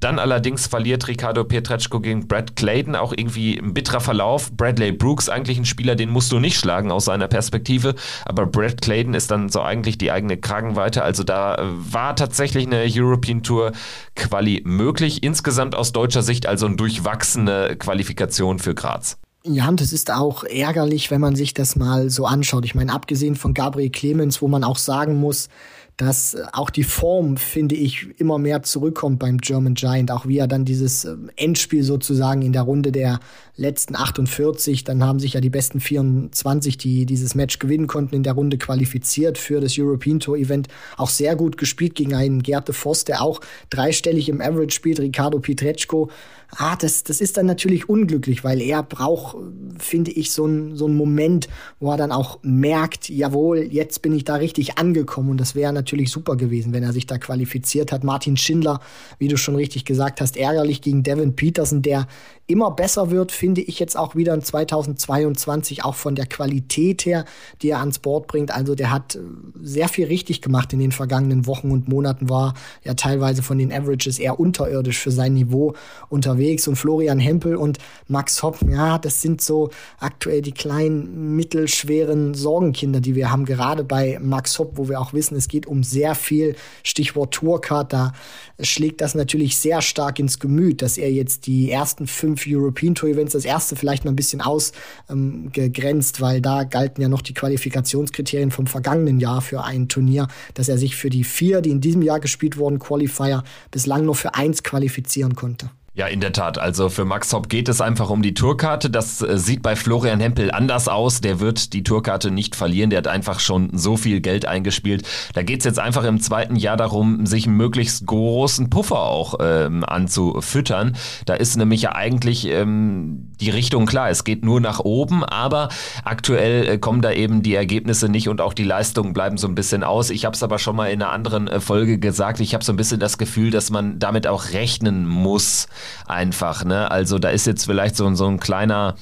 Dann 0.00 0.18
allerdings 0.18 0.66
verliert 0.66 1.06
Ricardo 1.08 1.44
Pietreczko 1.44 2.00
gegen 2.00 2.28
Brad 2.28 2.56
Clayton. 2.56 2.96
Auch 2.96 3.12
irgendwie 3.14 3.58
ein 3.58 3.74
bitterer 3.74 4.00
Verlauf. 4.00 4.52
Bradley 4.52 4.92
Brooks 4.92 5.28
eigentlich 5.28 5.58
ein 5.58 5.64
Spieler, 5.64 5.96
den 5.96 6.08
musst 6.08 6.32
du 6.32 6.38
nicht 6.38 6.56
schlagen 6.56 6.90
aus 6.90 7.04
seiner 7.04 7.28
Perspektive. 7.28 7.94
Aber 8.24 8.46
Brad 8.46 8.80
Clayton 8.80 9.14
ist 9.14 9.30
dann 9.30 9.48
so 9.48 9.60
eigentlich 9.60 9.98
die 9.98 10.12
eigene 10.12 10.38
Kragenweite. 10.38 11.02
Also 11.02 11.24
da 11.24 11.58
war 11.60 12.16
tatsächlich 12.16 12.66
eine 12.66 12.86
European 12.88 13.42
Tour 13.42 13.72
Quali 14.14 14.62
möglich. 14.64 15.22
Insgesamt 15.22 15.74
aus 15.74 15.92
deutscher 15.92 16.22
Sicht 16.22 16.46
also 16.46 16.66
ein 16.66 16.76
durchwachsene 16.92 17.76
Qualifikation 17.76 18.58
für 18.58 18.74
Graz. 18.74 19.16
Ja, 19.44 19.68
und 19.68 19.80
es 19.80 19.92
ist 19.92 20.12
auch 20.12 20.44
ärgerlich, 20.44 21.10
wenn 21.10 21.20
man 21.20 21.34
sich 21.34 21.52
das 21.52 21.74
mal 21.74 22.10
so 22.10 22.26
anschaut. 22.26 22.64
Ich 22.64 22.76
meine, 22.76 22.92
abgesehen 22.92 23.34
von 23.34 23.54
Gabriel 23.54 23.90
Clemens, 23.90 24.40
wo 24.40 24.46
man 24.46 24.62
auch 24.62 24.78
sagen 24.78 25.16
muss, 25.16 25.48
dass 25.96 26.34
äh, 26.34 26.42
auch 26.52 26.70
die 26.70 26.84
Form, 26.84 27.36
finde 27.36 27.74
ich, 27.74 28.08
immer 28.18 28.38
mehr 28.38 28.62
zurückkommt 28.62 29.18
beim 29.18 29.38
German 29.38 29.74
Giant. 29.74 30.10
Auch 30.10 30.26
wie 30.26 30.38
er 30.38 30.46
dann 30.46 30.64
dieses 30.64 31.04
ähm, 31.04 31.30
Endspiel 31.36 31.82
sozusagen 31.82 32.42
in 32.42 32.52
der 32.52 32.62
Runde 32.62 32.92
der 32.92 33.20
letzten 33.56 33.96
48, 33.96 34.84
dann 34.84 35.04
haben 35.04 35.18
sich 35.18 35.34
ja 35.34 35.40
die 35.40 35.50
besten 35.50 35.80
24, 35.80 36.78
die 36.78 37.04
dieses 37.04 37.34
Match 37.34 37.58
gewinnen 37.58 37.86
konnten, 37.86 38.14
in 38.14 38.22
der 38.22 38.32
Runde 38.32 38.58
qualifiziert 38.58 39.38
für 39.38 39.60
das 39.60 39.78
European 39.78 40.20
Tour 40.20 40.36
Event. 40.36 40.68
Auch 40.96 41.10
sehr 41.10 41.36
gut 41.36 41.58
gespielt 41.58 41.94
gegen 41.94 42.14
einen 42.14 42.42
Gerte 42.42 42.72
Voss, 42.72 43.04
der 43.04 43.22
auch 43.22 43.40
dreistellig 43.70 44.28
im 44.28 44.40
Average 44.40 44.74
spielt, 44.74 45.00
Ricardo 45.00 45.40
Pietreczko 45.40 46.10
ah, 46.56 46.76
das, 46.76 47.02
das 47.04 47.20
ist 47.20 47.36
dann 47.36 47.46
natürlich 47.46 47.88
unglücklich, 47.88 48.44
weil 48.44 48.60
er 48.60 48.82
braucht, 48.82 49.36
finde 49.78 50.10
ich, 50.10 50.32
so 50.32 50.44
einen 50.44 50.76
so 50.76 50.86
einen 50.86 50.96
Moment, 50.96 51.48
wo 51.80 51.90
er 51.90 51.96
dann 51.96 52.12
auch 52.12 52.38
merkt, 52.42 53.08
jawohl, 53.08 53.58
jetzt 53.70 54.02
bin 54.02 54.12
ich 54.12 54.24
da 54.24 54.34
richtig 54.36 54.78
angekommen. 54.78 55.30
Und 55.30 55.40
das 55.40 55.54
wäre 55.54 55.72
natürlich 55.72 56.10
super 56.10 56.36
gewesen, 56.36 56.72
wenn 56.72 56.82
er 56.82 56.92
sich 56.92 57.06
da 57.06 57.18
qualifiziert 57.18 57.90
hat. 57.90 58.04
Martin 58.04 58.36
Schindler, 58.36 58.80
wie 59.18 59.28
du 59.28 59.36
schon 59.36 59.56
richtig 59.56 59.84
gesagt 59.84 60.20
hast, 60.20 60.36
ärgerlich 60.36 60.82
gegen 60.82 61.02
Devin 61.02 61.36
Peterson, 61.36 61.80
der 61.80 62.06
immer 62.46 62.70
besser 62.70 63.10
wird, 63.10 63.32
finde 63.32 63.62
ich 63.62 63.78
jetzt 63.78 63.96
auch 63.96 64.14
wieder 64.14 64.34
in 64.34 64.42
2022, 64.42 65.84
auch 65.84 65.94
von 65.94 66.14
der 66.14 66.26
Qualität 66.26 67.06
her, 67.06 67.24
die 67.62 67.70
er 67.70 67.78
ans 67.78 67.98
Board 67.98 68.26
bringt. 68.26 68.50
Also 68.50 68.74
der 68.74 68.90
hat 68.90 69.14
äh, 69.14 69.20
sehr 69.62 69.88
viel 69.88 70.06
richtig 70.06 70.42
gemacht 70.42 70.72
in 70.72 70.80
den 70.80 70.92
vergangenen 70.92 71.46
Wochen 71.46 71.70
und 71.70 71.88
Monaten, 71.88 72.28
war 72.28 72.54
ja 72.84 72.94
teilweise 72.94 73.42
von 73.42 73.58
den 73.58 73.72
Averages 73.72 74.18
eher 74.18 74.38
unterirdisch 74.38 74.98
für 74.98 75.10
sein 75.10 75.32
Niveau 75.32 75.74
unterwegs. 76.10 76.41
Und 76.42 76.76
Florian 76.76 77.18
Hempel 77.18 77.56
und 77.56 77.78
Max 78.08 78.42
Hopp, 78.42 78.58
ja, 78.68 78.98
das 78.98 79.22
sind 79.22 79.40
so 79.40 79.70
aktuell 79.98 80.42
die 80.42 80.52
kleinen, 80.52 81.36
mittelschweren 81.36 82.34
Sorgenkinder, 82.34 83.00
die 83.00 83.14
wir 83.14 83.30
haben, 83.30 83.44
gerade 83.44 83.84
bei 83.84 84.18
Max 84.20 84.58
Hopp, 84.58 84.72
wo 84.76 84.88
wir 84.88 85.00
auch 85.00 85.12
wissen, 85.12 85.36
es 85.36 85.48
geht 85.48 85.66
um 85.66 85.82
sehr 85.82 86.14
viel, 86.14 86.56
Stichwort 86.82 87.32
Tourcard, 87.34 87.92
da 87.92 88.12
schlägt 88.60 89.00
das 89.00 89.14
natürlich 89.14 89.56
sehr 89.58 89.82
stark 89.82 90.18
ins 90.18 90.38
Gemüt, 90.38 90.82
dass 90.82 90.98
er 90.98 91.12
jetzt 91.12 91.46
die 91.46 91.70
ersten 91.70 92.06
fünf 92.06 92.44
European 92.46 92.94
Tour 92.94 93.10
Events 93.10 93.32
das 93.32 93.44
erste 93.44 93.76
vielleicht 93.76 94.04
mal 94.04 94.12
ein 94.12 94.16
bisschen 94.16 94.40
ausgegrenzt, 94.40 96.16
ähm, 96.18 96.22
weil 96.22 96.40
da 96.40 96.64
galten 96.64 97.02
ja 97.02 97.08
noch 97.08 97.22
die 97.22 97.34
Qualifikationskriterien 97.34 98.50
vom 98.50 98.66
vergangenen 98.66 99.20
Jahr 99.20 99.40
für 99.40 99.64
ein 99.64 99.88
Turnier, 99.88 100.28
dass 100.54 100.68
er 100.68 100.78
sich 100.78 100.96
für 100.96 101.10
die 101.10 101.24
vier, 101.24 101.60
die 101.60 101.70
in 101.70 101.80
diesem 101.80 102.02
Jahr 102.02 102.20
gespielt 102.20 102.56
wurden, 102.56 102.78
Qualifier 102.78 103.44
bislang 103.70 104.04
nur 104.04 104.14
für 104.14 104.34
eins 104.34 104.62
qualifizieren 104.62 105.34
konnte. 105.34 105.70
Ja, 105.94 106.06
in 106.06 106.20
der 106.20 106.32
Tat. 106.32 106.56
Also 106.56 106.88
für 106.88 107.04
Max 107.04 107.34
Hopp 107.34 107.50
geht 107.50 107.68
es 107.68 107.82
einfach 107.82 108.08
um 108.08 108.22
die 108.22 108.32
Tourkarte. 108.32 108.88
Das 108.88 109.20
äh, 109.20 109.36
sieht 109.36 109.60
bei 109.60 109.76
Florian 109.76 110.20
Hempel 110.20 110.50
anders 110.50 110.88
aus. 110.88 111.20
Der 111.20 111.38
wird 111.38 111.74
die 111.74 111.82
Tourkarte 111.82 112.30
nicht 112.30 112.56
verlieren. 112.56 112.88
Der 112.88 112.96
hat 112.96 113.08
einfach 113.08 113.40
schon 113.40 113.68
so 113.76 113.98
viel 113.98 114.22
Geld 114.22 114.46
eingespielt. 114.46 115.06
Da 115.34 115.42
geht 115.42 115.58
es 115.58 115.66
jetzt 115.66 115.78
einfach 115.78 116.04
im 116.04 116.18
zweiten 116.18 116.56
Jahr 116.56 116.78
darum, 116.78 117.26
sich 117.26 117.46
möglichst 117.46 118.06
großen 118.06 118.70
Puffer 118.70 119.00
auch 119.00 119.34
ähm, 119.40 119.84
anzufüttern. 119.84 120.96
Da 121.26 121.34
ist 121.34 121.58
nämlich 121.58 121.82
ja 121.82 121.94
eigentlich 121.94 122.46
ähm, 122.46 123.30
die 123.42 123.50
Richtung 123.50 123.84
klar. 123.84 124.08
Es 124.08 124.24
geht 124.24 124.46
nur 124.46 124.62
nach 124.62 124.80
oben, 124.80 125.22
aber 125.22 125.68
aktuell 126.04 126.68
äh, 126.68 126.78
kommen 126.78 127.02
da 127.02 127.12
eben 127.12 127.42
die 127.42 127.54
Ergebnisse 127.54 128.08
nicht 128.08 128.30
und 128.30 128.40
auch 128.40 128.54
die 128.54 128.64
Leistungen 128.64 129.12
bleiben 129.12 129.36
so 129.36 129.46
ein 129.46 129.54
bisschen 129.54 129.84
aus. 129.84 130.08
Ich 130.08 130.24
habe 130.24 130.34
es 130.34 130.42
aber 130.42 130.58
schon 130.58 130.74
mal 130.74 130.86
in 130.86 131.02
einer 131.02 131.12
anderen 131.12 131.48
äh, 131.48 131.60
Folge 131.60 131.98
gesagt. 131.98 132.40
Ich 132.40 132.54
habe 132.54 132.64
so 132.64 132.72
ein 132.72 132.76
bisschen 132.76 132.98
das 132.98 133.18
Gefühl, 133.18 133.50
dass 133.50 133.68
man 133.68 133.98
damit 133.98 134.26
auch 134.26 134.52
rechnen 134.52 135.06
muss 135.06 135.66
einfach. 136.06 136.64
Ne? 136.64 136.90
Also 136.90 137.18
da 137.18 137.30
ist 137.30 137.46
jetzt 137.46 137.64
vielleicht 137.64 137.96
so, 137.96 138.12
so 138.14 138.26
ein 138.26 138.40
kleiner 138.40 138.96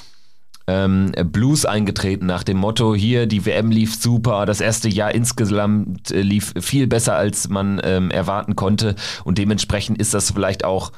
ähm, 0.66 1.12
Blues 1.24 1.64
eingetreten 1.64 2.26
nach 2.26 2.44
dem 2.44 2.58
Motto, 2.58 2.94
hier, 2.94 3.26
die 3.26 3.44
WM 3.44 3.70
lief 3.70 3.94
super, 3.96 4.46
das 4.46 4.60
erste 4.60 4.88
Jahr 4.88 5.12
insgesamt 5.14 6.10
äh, 6.10 6.22
lief 6.22 6.54
viel 6.60 6.86
besser, 6.86 7.16
als 7.16 7.48
man 7.48 7.80
ähm, 7.82 8.10
erwarten 8.10 8.56
konnte 8.56 8.94
und 9.24 9.38
dementsprechend 9.38 9.98
ist 9.98 10.14
das 10.14 10.30
vielleicht 10.30 10.64
auch 10.64 10.92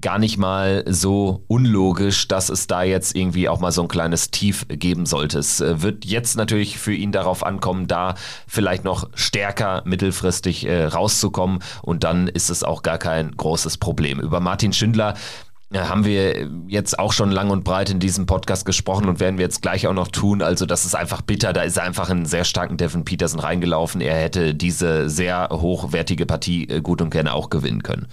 gar 0.00 0.18
nicht 0.18 0.38
mal 0.38 0.84
so 0.86 1.44
unlogisch, 1.48 2.28
dass 2.28 2.48
es 2.48 2.66
da 2.66 2.82
jetzt 2.82 3.14
irgendwie 3.14 3.48
auch 3.48 3.60
mal 3.60 3.72
so 3.72 3.82
ein 3.82 3.88
kleines 3.88 4.30
Tief 4.30 4.66
geben 4.68 5.06
sollte. 5.06 5.38
Es 5.38 5.60
äh, 5.60 5.82
wird 5.82 6.04
jetzt 6.04 6.36
natürlich 6.36 6.78
für 6.78 6.94
ihn 6.94 7.12
darauf 7.12 7.44
ankommen, 7.44 7.86
da 7.86 8.14
vielleicht 8.46 8.84
noch 8.84 9.08
stärker 9.14 9.82
mittelfristig 9.84 10.66
äh, 10.66 10.84
rauszukommen 10.84 11.60
und 11.82 12.04
dann 12.04 12.28
ist 12.28 12.50
es 12.50 12.64
auch 12.64 12.82
gar 12.82 12.98
kein 12.98 13.36
großes 13.36 13.78
Problem. 13.78 14.20
Über 14.20 14.40
Martin 14.40 14.72
Schindler 14.72 15.14
ja, 15.72 15.88
haben 15.88 16.04
wir 16.04 16.48
jetzt 16.66 16.98
auch 16.98 17.12
schon 17.12 17.30
lang 17.30 17.50
und 17.50 17.62
breit 17.62 17.90
in 17.90 18.00
diesem 18.00 18.26
Podcast 18.26 18.66
gesprochen 18.66 19.08
und 19.08 19.20
werden 19.20 19.38
wir 19.38 19.44
jetzt 19.44 19.62
gleich 19.62 19.86
auch 19.86 19.92
noch 19.94 20.08
tun. 20.08 20.42
Also 20.42 20.66
das 20.66 20.84
ist 20.84 20.96
einfach 20.96 21.22
bitter. 21.22 21.52
Da 21.52 21.62
ist 21.62 21.76
er 21.76 21.84
einfach 21.84 22.10
einen 22.10 22.26
sehr 22.26 22.44
starken 22.44 22.76
Devin 22.76 23.04
Peterson 23.04 23.38
reingelaufen. 23.38 24.00
Er 24.00 24.16
hätte 24.16 24.52
diese 24.54 25.08
sehr 25.08 25.48
hochwertige 25.52 26.26
Partie 26.26 26.64
äh, 26.68 26.80
gut 26.80 27.00
und 27.00 27.10
gerne 27.10 27.32
auch 27.32 27.50
gewinnen 27.50 27.84
können. 27.84 28.08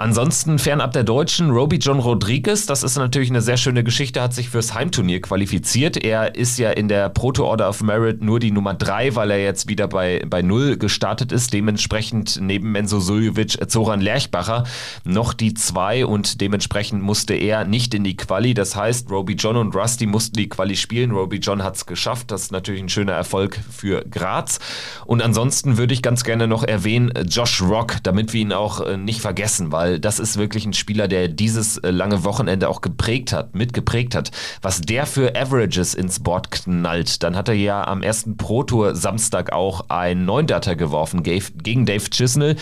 Ansonsten 0.00 0.60
fernab 0.60 0.92
der 0.92 1.02
Deutschen, 1.02 1.50
Roby 1.50 1.78
John 1.78 1.98
Rodriguez, 1.98 2.66
das 2.66 2.84
ist 2.84 2.96
natürlich 2.96 3.30
eine 3.30 3.42
sehr 3.42 3.56
schöne 3.56 3.82
Geschichte, 3.82 4.22
hat 4.22 4.32
sich 4.32 4.48
fürs 4.48 4.72
Heimturnier 4.72 5.20
qualifiziert. 5.20 5.96
Er 5.96 6.36
ist 6.36 6.56
ja 6.56 6.70
in 6.70 6.86
der 6.86 7.08
Proto 7.08 7.44
Order 7.44 7.68
of 7.68 7.82
Merit 7.82 8.22
nur 8.22 8.38
die 8.38 8.52
Nummer 8.52 8.74
drei, 8.74 9.16
weil 9.16 9.32
er 9.32 9.42
jetzt 9.42 9.68
wieder 9.68 9.88
bei, 9.88 10.22
bei 10.24 10.40
Null 10.40 10.76
gestartet 10.76 11.32
ist. 11.32 11.52
Dementsprechend 11.52 12.38
neben 12.40 12.70
Menzo 12.70 13.00
Suljovic, 13.00 13.58
Zoran 13.68 14.00
Lerchbacher 14.00 14.62
noch 15.02 15.34
die 15.34 15.54
zwei 15.54 16.06
und 16.06 16.40
dementsprechend 16.40 17.02
musste 17.02 17.34
er 17.34 17.64
nicht 17.64 17.92
in 17.92 18.04
die 18.04 18.16
Quali. 18.16 18.54
Das 18.54 18.76
heißt, 18.76 19.10
Roby 19.10 19.32
John 19.32 19.56
und 19.56 19.74
Rusty 19.74 20.06
mussten 20.06 20.36
die 20.36 20.48
Quali 20.48 20.76
spielen. 20.76 21.10
Roby 21.10 21.38
John 21.38 21.64
hat 21.64 21.74
es 21.74 21.86
geschafft. 21.86 22.30
Das 22.30 22.42
ist 22.42 22.52
natürlich 22.52 22.82
ein 22.82 22.88
schöner 22.88 23.14
Erfolg 23.14 23.58
für 23.68 24.04
Graz. 24.08 24.60
Und 25.06 25.22
ansonsten 25.22 25.76
würde 25.76 25.92
ich 25.92 26.02
ganz 26.02 26.22
gerne 26.22 26.46
noch 26.46 26.62
erwähnen, 26.62 27.12
Josh 27.28 27.60
Rock, 27.62 27.96
damit 28.04 28.32
wir 28.32 28.42
ihn 28.42 28.52
auch 28.52 28.80
äh, 28.80 28.96
nicht 28.96 29.20
vergessen, 29.20 29.72
weil 29.72 29.87
weil 29.88 29.98
das 29.98 30.18
ist 30.18 30.36
wirklich 30.36 30.66
ein 30.66 30.74
Spieler, 30.74 31.08
der 31.08 31.28
dieses 31.28 31.78
äh, 31.78 31.90
lange 31.90 32.24
Wochenende 32.24 32.68
auch 32.68 32.80
geprägt 32.80 33.32
hat, 33.32 33.54
mitgeprägt 33.54 34.14
hat. 34.14 34.30
Was 34.60 34.80
der 34.82 35.06
für 35.06 35.34
Averages 35.34 35.94
ins 35.94 36.20
Board 36.20 36.50
knallt, 36.50 37.22
dann 37.22 37.36
hat 37.36 37.48
er 37.48 37.54
ja 37.54 37.86
am 37.86 38.02
ersten 38.02 38.36
Pro 38.36 38.62
Tour 38.64 38.94
Samstag 38.94 39.52
auch 39.52 39.88
ein 39.88 40.24
Neundater 40.24 40.76
geworfen 40.76 41.22
gegen 41.22 41.86
Dave 41.86 42.10
Chisnell 42.10 42.56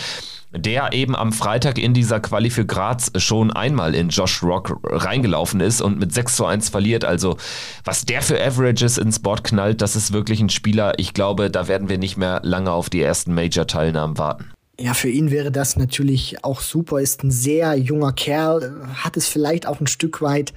der 0.53 0.93
eben 0.93 1.13
am 1.13 1.33
Freitag 1.33 1.77
in 1.77 1.93
dieser 1.93 2.21
Quali 2.21 2.49
für 2.49 2.65
Graz 2.65 3.11
schon 3.17 3.51
einmal 3.51 3.93
in 3.93 4.09
Josh 4.09 4.41
Rock 4.41 4.79
reingelaufen 4.81 5.59
ist 5.59 5.81
und 5.81 5.99
mit 5.99 6.13
6 6.13 6.37
zu 6.37 6.45
1 6.45 6.69
verliert. 6.69 7.03
Also 7.03 7.35
was 7.83 8.05
der 8.05 8.21
für 8.21 8.41
Averages 8.41 8.97
ins 8.97 9.19
Board 9.19 9.43
knallt, 9.43 9.81
das 9.81 9.97
ist 9.97 10.13
wirklich 10.13 10.39
ein 10.39 10.49
Spieler. 10.49 10.97
Ich 10.99 11.13
glaube, 11.13 11.51
da 11.51 11.67
werden 11.67 11.89
wir 11.89 11.97
nicht 11.97 12.15
mehr 12.15 12.39
lange 12.43 12.71
auf 12.71 12.89
die 12.89 13.01
ersten 13.01 13.35
Major-Teilnahmen 13.35 14.17
warten. 14.17 14.53
Ja, 14.79 14.93
für 14.93 15.09
ihn 15.09 15.31
wäre 15.31 15.51
das 15.51 15.75
natürlich 15.75 16.43
auch 16.43 16.61
super. 16.61 16.99
Ist 16.99 17.23
ein 17.23 17.31
sehr 17.31 17.75
junger 17.75 18.13
Kerl, 18.13 18.87
hat 18.93 19.17
es 19.17 19.27
vielleicht 19.27 19.65
auch 19.65 19.79
ein 19.79 19.87
Stück 19.87 20.21
weit 20.21 20.53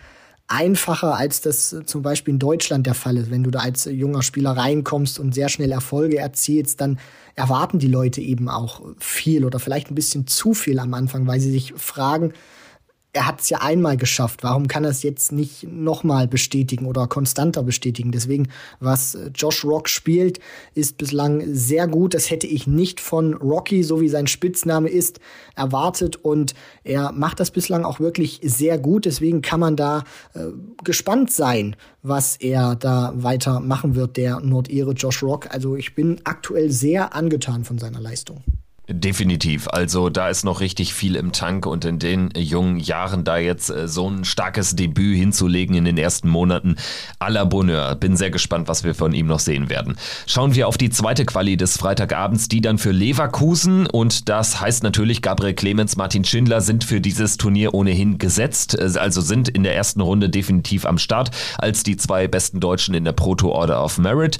einfacher, 0.47 1.17
als 1.17 1.41
das 1.41 1.75
zum 1.87 2.03
Beispiel 2.03 2.35
in 2.35 2.39
Deutschland 2.39 2.87
der 2.87 2.95
Fall 2.95 3.17
ist. 3.17 3.31
Wenn 3.31 3.45
du 3.45 3.51
da 3.51 3.61
als 3.61 3.87
junger 3.87 4.23
Spieler 4.23 4.51
reinkommst 4.51 5.19
und 5.19 5.35
sehr 5.35 5.49
schnell 5.49 5.73
Erfolge 5.73 6.19
erzielst, 6.19 6.81
dann 6.81 6.99
erwarten 7.35 7.79
die 7.79 7.87
Leute 7.87 8.21
eben 8.21 8.49
auch 8.49 8.83
viel 8.99 9.45
oder 9.45 9.59
vielleicht 9.59 9.91
ein 9.91 9.95
bisschen 9.95 10.27
zu 10.27 10.53
viel 10.53 10.79
am 10.81 10.93
Anfang, 10.93 11.27
weil 11.27 11.41
sie 11.41 11.53
sich 11.53 11.73
fragen, 11.77 12.35
er 13.12 13.27
hat 13.27 13.40
es 13.40 13.51
ja 13.51 13.59
einmal 13.59 13.96
geschafft. 13.96 14.42
Warum 14.42 14.68
kann 14.68 14.85
er 14.85 14.90
es 14.90 15.03
jetzt 15.03 15.33
nicht 15.33 15.64
nochmal 15.64 16.29
bestätigen 16.29 16.87
oder 16.87 17.09
konstanter 17.09 17.62
bestätigen? 17.62 18.12
Deswegen, 18.12 18.49
was 18.79 19.14
äh, 19.14 19.31
Josh 19.35 19.64
Rock 19.64 19.88
spielt, 19.88 20.38
ist 20.75 20.96
bislang 20.96 21.42
sehr 21.53 21.88
gut. 21.88 22.14
Das 22.14 22.31
hätte 22.31 22.46
ich 22.46 22.66
nicht 22.66 23.01
von 23.01 23.35
Rocky, 23.35 23.83
so 23.83 24.01
wie 24.01 24.09
sein 24.09 24.29
Spitzname 24.29 24.88
ist, 24.88 25.18
erwartet. 25.57 26.16
Und 26.16 26.55
er 26.85 27.11
macht 27.12 27.40
das 27.40 27.51
bislang 27.51 27.85
auch 27.85 27.99
wirklich 27.99 28.40
sehr 28.44 28.79
gut. 28.79 29.07
Deswegen 29.07 29.42
kann 29.42 29.61
man 29.61 29.75
da 29.75 30.05
äh, 30.35 30.46
gespannt 30.85 31.33
sein, 31.33 31.75
was 32.03 32.37
er 32.37 32.77
da 32.77 33.12
weiter 33.16 33.59
machen 33.59 33.96
wird, 33.96 34.16
der 34.16 34.40
Nordire 34.40 34.92
Josh 34.92 35.23
Rock. 35.23 35.49
Also 35.53 35.75
ich 35.75 35.96
bin 35.96 36.20
aktuell 36.25 36.70
sehr 36.70 37.14
angetan 37.14 37.64
von 37.64 37.79
seiner 37.79 38.01
Leistung. 38.01 38.44
Definitiv. 38.92 39.68
Also 39.68 40.11
da 40.11 40.29
ist 40.29 40.44
noch 40.44 40.61
richtig 40.61 40.94
viel 40.94 41.14
im 41.14 41.31
Tank 41.31 41.64
und 41.64 41.85
in 41.85 42.00
den 42.00 42.31
jungen 42.37 42.76
Jahren 42.76 43.22
da 43.22 43.38
jetzt 43.38 43.70
äh, 43.70 43.87
so 43.87 44.11
ein 44.11 44.24
starkes 44.24 44.74
Debüt 44.74 45.16
hinzulegen 45.16 45.76
in 45.76 45.85
den 45.85 45.96
ersten 45.96 46.29
Monaten 46.29 46.74
à 47.20 47.31
la 47.31 47.44
Bonheur. 47.44 47.94
Bin 47.94 48.16
sehr 48.16 48.31
gespannt, 48.31 48.66
was 48.66 48.83
wir 48.83 48.96
von 48.96 49.12
ihm 49.12 49.29
noch 49.29 49.38
sehen 49.38 49.70
werden. 49.70 49.96
Schauen 50.26 50.57
wir 50.57 50.66
auf 50.66 50.76
die 50.76 50.90
zweite 50.90 51.24
Quali 51.24 51.57
des 51.57 51.76
Freitagabends, 51.76 52.48
die 52.48 52.61
dann 52.61 52.79
für 52.79 52.90
Leverkusen 52.90 53.87
und 53.87 54.29
das 54.29 54.61
heißt 54.61 54.83
natürlich 54.83 55.22
Gabriel 55.22 55.55
Clemens, 55.55 55.96
Martin 55.96 56.24
Schindler 56.24 56.61
sind 56.61 56.83
für 56.83 57.00
dieses 57.00 57.37
Turnier 57.37 57.74
ohnehin 57.74 58.18
gesetzt, 58.18 58.76
äh, 58.76 58.98
also 58.98 59.20
sind 59.20 59.48
in 59.48 59.62
der 59.62 59.76
ersten 59.76 60.00
Runde 60.00 60.29
definitiv 60.29 60.85
am 60.85 60.98
Start 60.98 61.31
als 61.59 61.85
die 61.85 61.96
zwei 61.96 62.26
besten 62.26 62.59
Deutschen 62.59 62.94
in 62.94 63.05
der 63.05 63.12
Proto 63.12 63.50
Order 63.53 63.85
of 63.85 63.98
Merit. 63.98 64.38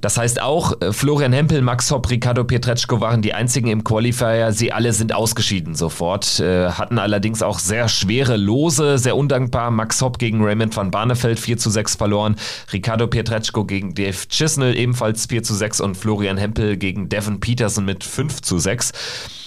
Das 0.00 0.16
heißt 0.18 0.42
auch 0.42 0.80
äh, 0.80 0.92
Florian 0.92 1.32
Hempel, 1.32 1.62
Max 1.62 1.92
Hopp, 1.92 2.10
Ricardo 2.10 2.42
Pietreczko 2.42 3.00
waren 3.00 3.22
die 3.22 3.32
einzigen 3.32 3.68
im 3.68 3.84
Qualifier. 3.92 4.52
Sie 4.52 4.72
alle 4.72 4.94
sind 4.94 5.12
ausgeschieden 5.12 5.74
sofort, 5.74 6.40
äh, 6.40 6.70
hatten 6.70 6.98
allerdings 6.98 7.42
auch 7.42 7.58
sehr 7.58 7.90
schwere 7.90 8.38
Lose, 8.38 8.96
sehr 8.96 9.18
undankbar. 9.18 9.70
Max 9.70 10.00
Hopp 10.00 10.18
gegen 10.18 10.42
Raymond 10.42 10.74
van 10.74 10.90
Barneveld 10.90 11.38
4 11.38 11.58
zu 11.58 11.68
6 11.68 11.96
verloren, 11.96 12.36
Ricardo 12.72 13.06
Pietreczko 13.06 13.66
gegen 13.66 13.94
Dave 13.94 14.16
Chisnell 14.30 14.78
ebenfalls 14.78 15.26
4 15.26 15.42
zu 15.42 15.54
6 15.54 15.82
und 15.82 15.98
Florian 15.98 16.38
Hempel 16.38 16.78
gegen 16.78 17.10
Devin 17.10 17.38
Peterson 17.38 17.84
mit 17.84 18.02
5 18.02 18.40
zu 18.40 18.58
6 18.58 18.92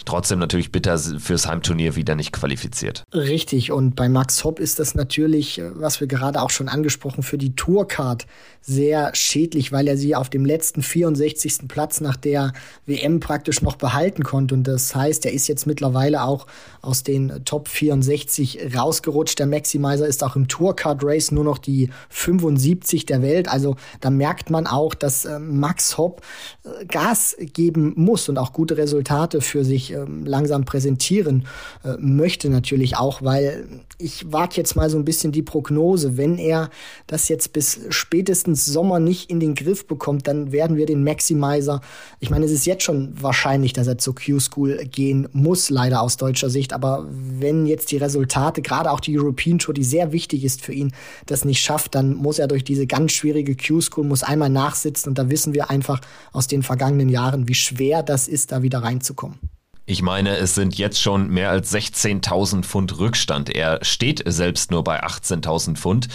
trotzdem 0.06 0.40
natürlich 0.40 0.72
bitter 0.72 0.98
fürs 0.98 1.48
Heimturnier 1.48 1.96
wieder 1.96 2.16
nicht 2.16 2.32
qualifiziert. 2.32 3.04
Richtig, 3.14 3.72
und 3.72 3.96
bei 3.96 4.10
Max 4.10 4.44
Hopp 4.44 4.60
ist 4.60 4.80
das 4.80 4.96
natürlich, 4.96 5.60
äh, 5.60 5.72
was 5.76 6.00
wir 6.00 6.08
gerade 6.08 6.42
auch 6.42 6.50
schon 6.50 6.70
angesprochen, 6.70 7.24
für 7.24 7.38
die 7.38 7.56
Tourcard 7.56 8.26
sehr 8.62 9.14
schädlich, 9.14 9.72
weil 9.72 9.88
er 9.88 9.96
sie 9.96 10.16
auf 10.16 10.30
dem 10.30 10.44
letzten 10.44 10.82
64. 10.82 11.68
Platz 11.68 12.02
nach 12.02 12.16
der 12.16 12.54
WM 12.88 13.20
praktisch 13.20 13.62
noch 13.62 13.76
behalten 13.76 14.24
konnte. 14.24 14.56
Und 14.56 14.64
das 14.64 14.96
heißt, 14.96 15.26
er 15.26 15.34
ist 15.34 15.48
jetzt 15.48 15.68
mittlerweile 15.68 16.24
auch 16.24 16.48
aus 16.82 17.04
den 17.04 17.46
Top 17.46 17.68
64 17.68 18.76
rausgerutscht. 18.76 19.38
Der 19.38 19.46
Maximizer 19.46 20.08
ist 20.08 20.24
auch 20.24 20.36
im 20.36 20.48
Tourcard 20.48 21.04
Race 21.04 21.32
nur 21.32 21.44
noch 21.44 21.60
die 21.60 21.90
75 22.10 23.06
der 23.06 23.22
Welt. 23.22 23.48
Also 23.48 23.76
da 24.02 24.10
merkt 24.10 24.50
man 24.50 24.66
auch, 24.66 24.96
dass 24.96 25.26
äh, 25.26 25.38
Max 25.38 25.98
Hopp 25.98 26.22
äh, 26.64 26.86
Gas 26.86 27.36
geben 27.40 27.94
muss 27.96 28.30
und 28.30 28.40
auch 28.40 28.52
gute 28.52 28.78
Resultate 28.78 29.42
für 29.42 29.64
sich 29.64 29.95
ähm, 29.96 30.26
langsam 30.26 30.66
präsentieren 30.66 31.48
äh, 31.84 31.96
möchte 32.00 32.50
natürlich 32.50 32.98
auch, 32.98 33.22
weil 33.22 33.66
ich 33.98 34.32
wage 34.32 34.56
jetzt 34.58 34.76
mal 34.76 34.90
so 34.90 34.98
ein 34.98 35.06
bisschen 35.06 35.32
die 35.32 35.42
Prognose, 35.42 36.18
wenn 36.18 36.38
er 36.38 36.70
das 37.08 37.30
jetzt 37.30 37.54
bis 37.54 37.80
spätestens 37.90 38.66
Sommer 38.66 39.00
nicht 39.00 39.30
in 39.30 39.40
den 39.40 39.56
Griff 39.56 39.88
bekommt, 39.88 40.28
dann 40.28 40.52
werden 40.52 40.78
wir 40.78 40.86
den 40.86 41.04
Maximizer, 41.04 41.82
ich 42.20 42.30
meine, 42.30 42.46
es 42.46 42.52
ist 42.52 42.66
jetzt 42.66 42.84
schon 42.84 43.14
wahrscheinlich, 43.20 43.74
dass 43.74 43.88
er 43.88 43.98
zur 43.98 44.16
Q-School 44.16 44.86
gehen 44.86 45.28
muss, 45.32 45.70
leider 45.70 46.02
aus 46.02 46.18
deutscher 46.18 46.50
Sicht, 46.50 46.74
aber 46.74 47.06
wenn 47.10 47.66
jetzt 47.66 47.92
die 47.92 47.98
Resultate, 47.98 48.62
gerade 48.62 48.92
auch 48.92 49.00
die 49.00 49.18
European 49.18 49.60
Tour, 49.60 49.74
die 49.74 49.84
sehr 49.84 50.12
wichtig 50.12 50.44
ist 50.44 50.62
für 50.62 50.74
ihn, 50.74 50.92
das 51.26 51.46
nicht 51.46 51.62
schafft, 51.62 51.96
dann 51.96 52.16
muss 52.16 52.40
er 52.40 52.48
durch 52.48 52.64
diese 52.64 52.88
ganz 52.88 53.12
schwierige 53.12 53.56
Q-School, 53.56 54.06
muss 54.06 54.24
einmal 54.24 54.50
nachsitzen. 54.50 55.10
Und 55.10 55.18
da 55.18 55.30
wissen 55.30 55.54
wir 55.54 55.70
einfach 55.70 56.02
aus 56.32 56.48
den 56.48 56.64
vergangenen 56.64 57.10
Jahren, 57.10 57.48
wie 57.48 57.54
schwer 57.54 58.04
das 58.04 58.28
ist, 58.28 58.52
da 58.52 58.62
wieder 58.62 58.80
reinzukommen. 58.80 59.40
Ich 59.86 60.02
meine, 60.02 60.38
es 60.38 60.56
sind 60.56 60.78
jetzt 60.78 61.00
schon 61.00 61.30
mehr 61.30 61.52
als 61.52 61.74
16.000 61.74 62.64
Pfund 62.64 62.98
Rückstand. 62.98 63.50
Er 63.50 63.84
steht 63.84 64.24
selbst 64.26 64.72
nur 64.72 64.84
bei 64.84 65.04
18.000 65.04 65.76
Pfund 65.76 66.08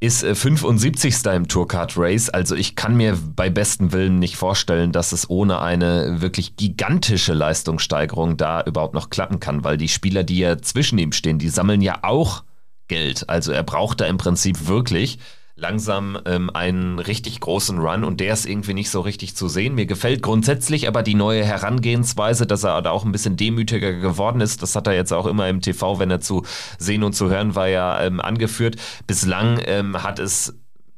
ist 0.00 0.24
75. 0.24 1.26
Äh, 1.26 1.36
im 1.36 1.46
Tourcard 1.46 1.96
Race. 1.96 2.30
Also 2.30 2.56
ich 2.56 2.74
kann 2.74 2.96
mir 2.96 3.18
bei 3.36 3.50
bestem 3.50 3.92
Willen 3.92 4.18
nicht 4.18 4.36
vorstellen, 4.36 4.92
dass 4.92 5.12
es 5.12 5.28
ohne 5.28 5.60
eine 5.60 6.22
wirklich 6.22 6.56
gigantische 6.56 7.34
Leistungssteigerung 7.34 8.38
da 8.38 8.62
überhaupt 8.62 8.94
noch 8.94 9.10
klappen 9.10 9.40
kann, 9.40 9.62
weil 9.62 9.76
die 9.76 9.88
Spieler, 9.88 10.24
die 10.24 10.38
ja 10.38 10.58
zwischen 10.58 10.98
ihm 10.98 11.12
stehen, 11.12 11.38
die 11.38 11.50
sammeln 11.50 11.82
ja 11.82 11.98
auch 12.02 12.44
Geld. 12.88 13.28
Also 13.28 13.52
er 13.52 13.62
braucht 13.62 14.00
da 14.00 14.06
im 14.06 14.16
Prinzip 14.16 14.66
wirklich 14.66 15.18
langsam 15.60 16.18
ähm, 16.24 16.50
einen 16.50 16.98
richtig 16.98 17.38
großen 17.40 17.78
Run 17.78 18.02
und 18.02 18.20
der 18.20 18.32
ist 18.32 18.46
irgendwie 18.46 18.74
nicht 18.74 18.90
so 18.90 19.00
richtig 19.00 19.36
zu 19.36 19.48
sehen. 19.48 19.74
Mir 19.74 19.86
gefällt 19.86 20.22
grundsätzlich 20.22 20.88
aber 20.88 21.02
die 21.02 21.14
neue 21.14 21.44
Herangehensweise, 21.44 22.46
dass 22.46 22.64
er 22.64 22.80
da 22.82 22.90
auch 22.90 23.04
ein 23.04 23.12
bisschen 23.12 23.36
demütiger 23.36 23.92
geworden 23.92 24.40
ist. 24.40 24.62
Das 24.62 24.74
hat 24.74 24.86
er 24.86 24.94
jetzt 24.94 25.12
auch 25.12 25.26
immer 25.26 25.48
im 25.48 25.60
TV, 25.60 25.98
wenn 25.98 26.10
er 26.10 26.20
zu 26.20 26.44
sehen 26.78 27.02
und 27.02 27.12
zu 27.12 27.28
hören 27.28 27.54
war, 27.54 27.68
ja 27.68 28.02
ähm, 28.02 28.20
angeführt. 28.20 28.76
Bislang 29.06 29.60
ähm, 29.64 30.02
hat 30.02 30.18
es 30.18 30.54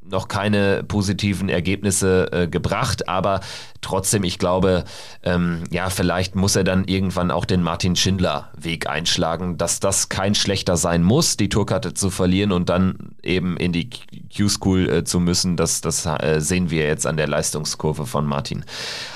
noch 0.09 0.29
keine 0.29 0.83
positiven 0.85 1.49
Ergebnisse 1.49 2.31
äh, 2.33 2.49
gebracht, 2.49 3.09
aber 3.09 3.41
trotzdem, 3.81 4.25
ich 4.25 4.39
glaube, 4.39 4.85
ähm, 5.23 5.65
ja, 5.71 5.91
vielleicht 5.91 6.35
muss 6.35 6.57
er 6.57 6.65
dann 6.65 6.85
irgendwann 6.85 7.31
auch 7.31 7.45
den 7.45 7.63
Martin 7.63 7.97
Schindler 7.97 8.51
Weg 8.57 8.89
einschlagen, 8.89 9.59
dass 9.59 9.81
das 9.81 10.09
kein 10.09 10.35
schlechter 10.35 10.77
sein 10.77 11.03
muss, 11.03 11.37
die 11.37 11.49
Tourkarte 11.49 11.95
zu 11.95 12.11
verlieren 12.11 12.53
und 12.53 12.69
dann 12.69 13.15
eben 13.23 13.57
in 13.57 13.73
die 13.73 13.91
Q-School 14.35 14.89
äh, 14.89 15.05
zu 15.05 15.21
müssen. 15.21 15.57
Das, 15.57 15.81
das 15.81 16.07
äh, 16.07 16.41
sehen 16.41 16.71
wir 16.71 16.87
jetzt 16.87 17.07
an 17.07 17.17
der 17.17 17.29
Leistungskurve 17.29 18.07
von 18.07 18.27
Martin. 18.27 18.65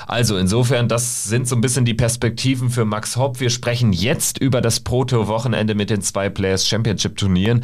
Also 0.05 0.37
insofern, 0.37 0.87
das 0.87 1.25
sind 1.25 1.47
so 1.47 1.55
ein 1.55 1.61
bisschen 1.61 1.85
die 1.85 1.93
Perspektiven 1.93 2.69
für 2.69 2.85
Max 2.85 3.17
Hopp. 3.17 3.39
Wir 3.39 3.49
sprechen 3.49 3.93
jetzt 3.93 4.37
über 4.37 4.61
das 4.61 4.79
Proto-Wochenende 4.79 5.75
mit 5.75 5.89
den 5.89 6.01
zwei 6.01 6.29
Players 6.29 6.67
Championship 6.67 7.17
Turnieren 7.17 7.63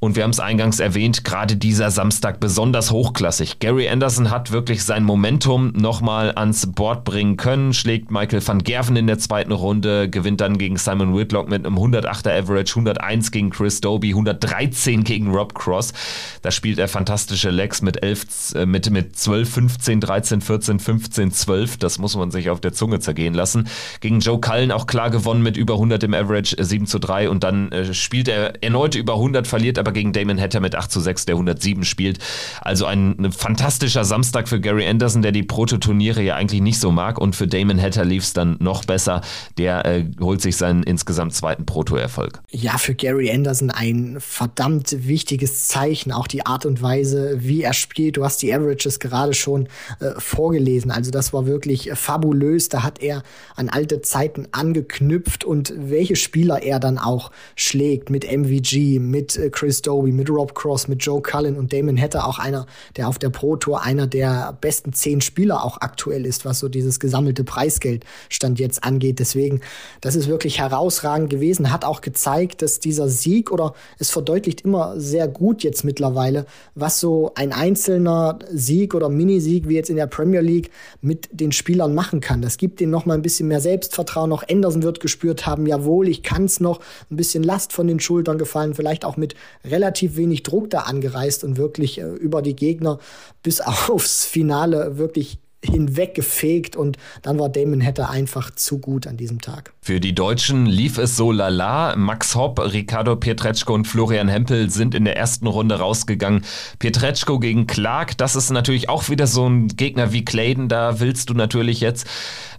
und 0.00 0.16
wir 0.16 0.22
haben 0.22 0.30
es 0.30 0.40
eingangs 0.40 0.80
erwähnt, 0.80 1.24
gerade 1.24 1.56
dieser 1.56 1.90
Samstag 1.90 2.40
besonders 2.40 2.90
hochklassig. 2.90 3.58
Gary 3.58 3.86
Anderson 3.88 4.30
hat 4.30 4.50
wirklich 4.50 4.82
sein 4.82 5.04
Momentum 5.04 5.72
nochmal 5.76 6.32
ans 6.36 6.72
Board 6.72 7.04
bringen 7.04 7.36
können, 7.36 7.74
schlägt 7.74 8.10
Michael 8.10 8.46
van 8.46 8.64
Gerven 8.64 8.96
in 8.96 9.06
der 9.06 9.18
zweiten 9.18 9.52
Runde, 9.52 10.08
gewinnt 10.08 10.40
dann 10.40 10.56
gegen 10.56 10.78
Simon 10.78 11.14
Whitlock 11.14 11.50
mit 11.50 11.66
einem 11.66 11.76
108er 11.76 12.30
Average, 12.30 12.72
101 12.72 13.30
gegen 13.30 13.50
Chris 13.50 13.82
Doby, 13.82 14.10
113 14.10 15.04
gegen 15.04 15.30
Rob 15.34 15.54
Cross. 15.54 15.92
Da 16.40 16.50
spielt 16.50 16.78
er 16.78 16.88
fantastische 16.88 17.50
Legs 17.50 17.82
mit 17.82 18.02
11, 18.02 18.54
äh, 18.54 18.66
mit, 18.66 18.90
mit 18.90 19.16
12, 19.16 19.50
15, 19.50 20.00
13, 20.00 20.40
14, 20.40 20.80
15, 20.80 21.30
12. 21.30 21.76
Das 21.76 21.98
muss 21.98 22.16
man 22.16 22.30
sich 22.30 22.48
auf 22.48 22.60
der 22.60 22.72
Zunge 22.72 23.00
zergehen 23.00 23.34
lassen. 23.34 23.68
Gegen 24.00 24.20
Joe 24.20 24.40
Cullen 24.40 24.72
auch 24.72 24.86
klar 24.86 25.10
gewonnen 25.10 25.42
mit 25.42 25.58
über 25.58 25.74
100 25.74 26.02
im 26.04 26.14
Average, 26.14 26.56
7 26.58 26.86
zu 26.86 26.98
3 26.98 27.28
und 27.28 27.44
dann 27.44 27.70
äh, 27.70 27.92
spielt 27.92 28.28
er 28.28 28.62
erneut 28.62 28.94
über 28.94 29.14
100, 29.14 29.46
verliert 29.46 29.78
aber 29.78 29.89
aber 29.90 29.92
gegen 29.92 30.12
Damon 30.12 30.40
Hatter 30.40 30.60
mit 30.60 30.76
8 30.76 30.90
zu 30.90 31.00
6, 31.00 31.26
der 31.26 31.34
107 31.34 31.84
spielt. 31.84 32.18
Also 32.60 32.86
ein, 32.86 33.16
ein 33.18 33.32
fantastischer 33.32 34.04
Samstag 34.04 34.48
für 34.48 34.60
Gary 34.60 34.86
Anderson, 34.86 35.20
der 35.22 35.32
die 35.32 35.42
Prototurniere 35.42 36.22
ja 36.22 36.36
eigentlich 36.36 36.60
nicht 36.60 36.78
so 36.78 36.92
mag. 36.92 37.18
Und 37.18 37.34
für 37.34 37.48
Damon 37.48 37.80
Hatter 37.80 38.04
lief 38.04 38.22
es 38.22 38.32
dann 38.32 38.56
noch 38.60 38.84
besser. 38.84 39.20
Der 39.58 39.84
äh, 39.84 40.04
holt 40.20 40.40
sich 40.42 40.56
seinen 40.56 40.84
insgesamt 40.84 41.34
zweiten 41.34 41.66
Proto-Erfolg. 41.66 42.40
Ja, 42.50 42.78
für 42.78 42.94
Gary 42.94 43.32
Anderson 43.32 43.70
ein 43.70 44.18
verdammt 44.20 45.08
wichtiges 45.08 45.66
Zeichen. 45.66 46.12
Auch 46.12 46.28
die 46.28 46.46
Art 46.46 46.66
und 46.66 46.80
Weise, 46.82 47.38
wie 47.40 47.62
er 47.62 47.72
spielt. 47.72 48.16
Du 48.16 48.24
hast 48.24 48.40
die 48.42 48.54
Averages 48.54 49.00
gerade 49.00 49.34
schon 49.34 49.66
äh, 49.98 50.12
vorgelesen. 50.18 50.92
Also 50.92 51.10
das 51.10 51.32
war 51.32 51.46
wirklich 51.46 51.90
fabulös. 51.94 52.68
Da 52.68 52.84
hat 52.84 53.02
er 53.02 53.24
an 53.56 53.68
alte 53.68 54.02
Zeiten 54.02 54.46
angeknüpft 54.52 55.42
und 55.42 55.74
welche 55.76 56.14
Spieler 56.14 56.62
er 56.62 56.78
dann 56.78 56.98
auch 56.98 57.32
schlägt 57.56 58.08
mit 58.08 58.24
MVG, 58.30 59.00
mit 59.00 59.36
äh, 59.36 59.50
Chris 59.50 59.79
Doby, 59.82 60.12
mit 60.12 60.30
Rob 60.30 60.54
Cross, 60.54 60.88
mit 60.88 61.04
Joe 61.04 61.22
Cullen 61.22 61.56
und 61.56 61.72
Damon 61.72 62.00
Hatter 62.00 62.26
auch 62.26 62.38
einer, 62.38 62.66
der 62.96 63.08
auf 63.08 63.18
der 63.18 63.30
Pro 63.30 63.56
Tour 63.56 63.82
einer 63.82 64.06
der 64.06 64.56
besten 64.60 64.92
zehn 64.92 65.20
Spieler 65.20 65.64
auch 65.64 65.80
aktuell 65.80 66.26
ist, 66.26 66.44
was 66.44 66.58
so 66.58 66.68
dieses 66.68 67.00
gesammelte 67.00 67.44
Preisgeld 67.44 68.04
stand 68.28 68.58
jetzt 68.58 68.84
angeht. 68.84 69.18
Deswegen, 69.18 69.60
das 70.00 70.14
ist 70.14 70.28
wirklich 70.28 70.58
herausragend 70.58 71.30
gewesen, 71.30 71.72
hat 71.72 71.84
auch 71.84 72.00
gezeigt, 72.00 72.62
dass 72.62 72.80
dieser 72.80 73.08
Sieg 73.08 73.50
oder 73.50 73.74
es 73.98 74.10
verdeutlicht 74.10 74.62
immer 74.62 74.98
sehr 74.98 75.28
gut 75.28 75.62
jetzt 75.62 75.84
mittlerweile, 75.84 76.46
was 76.74 77.00
so 77.00 77.32
ein 77.34 77.52
einzelner 77.52 78.38
Sieg 78.52 78.94
oder 78.94 79.08
Minisieg 79.08 79.68
wie 79.68 79.74
jetzt 79.74 79.90
in 79.90 79.96
der 79.96 80.06
Premier 80.06 80.40
League 80.40 80.70
mit 81.00 81.28
den 81.32 81.52
Spielern 81.52 81.94
machen 81.94 82.20
kann. 82.20 82.42
Das 82.42 82.56
gibt 82.56 82.80
denen 82.80 82.90
noch 82.90 83.06
mal 83.06 83.14
ein 83.14 83.22
bisschen 83.22 83.48
mehr 83.48 83.60
Selbstvertrauen. 83.60 84.32
Auch 84.32 84.44
Anderson 84.48 84.82
wird 84.82 85.00
gespürt 85.00 85.46
haben, 85.46 85.66
jawohl, 85.66 86.08
ich 86.08 86.22
kann 86.22 86.44
es 86.44 86.60
noch, 86.60 86.80
ein 87.10 87.16
bisschen 87.16 87.42
Last 87.42 87.72
von 87.72 87.86
den 87.86 88.00
Schultern 88.00 88.38
gefallen, 88.38 88.74
vielleicht 88.74 89.04
auch 89.04 89.16
mit 89.16 89.34
relativ 89.70 90.16
wenig 90.16 90.42
Druck 90.42 90.70
da 90.70 90.80
angereist 90.80 91.44
und 91.44 91.56
wirklich 91.56 91.98
äh, 91.98 92.04
über 92.04 92.42
die 92.42 92.56
Gegner 92.56 92.98
bis 93.42 93.60
aufs 93.88 94.24
Finale 94.24 94.98
wirklich 94.98 95.38
hinweggefegt 95.62 96.74
und 96.76 96.96
dann 97.22 97.38
war 97.38 97.50
Damon 97.50 97.84
Hatter 97.84 98.08
einfach 98.08 98.50
zu 98.50 98.78
gut 98.78 99.06
an 99.06 99.16
diesem 99.16 99.40
Tag. 99.40 99.74
Für 99.82 99.98
die 99.98 100.14
Deutschen 100.14 100.66
lief 100.66 100.98
es 100.98 101.16
so 101.16 101.32
lala. 101.32 101.96
Max 101.96 102.34
Hopp, 102.34 102.60
Ricardo 102.60 103.16
Pietreczko 103.16 103.72
und 103.72 103.86
Florian 103.86 104.28
Hempel 104.28 104.68
sind 104.68 104.94
in 104.94 105.06
der 105.06 105.16
ersten 105.16 105.46
Runde 105.46 105.76
rausgegangen. 105.76 106.44
Pietreczko 106.78 107.38
gegen 107.38 107.66
Clark, 107.66 108.18
das 108.18 108.36
ist 108.36 108.50
natürlich 108.50 108.90
auch 108.90 109.08
wieder 109.08 109.26
so 109.26 109.48
ein 109.48 109.68
Gegner 109.68 110.12
wie 110.12 110.22
Clayton, 110.22 110.68
da 110.68 111.00
willst 111.00 111.30
du 111.30 111.34
natürlich 111.34 111.80
jetzt 111.80 112.06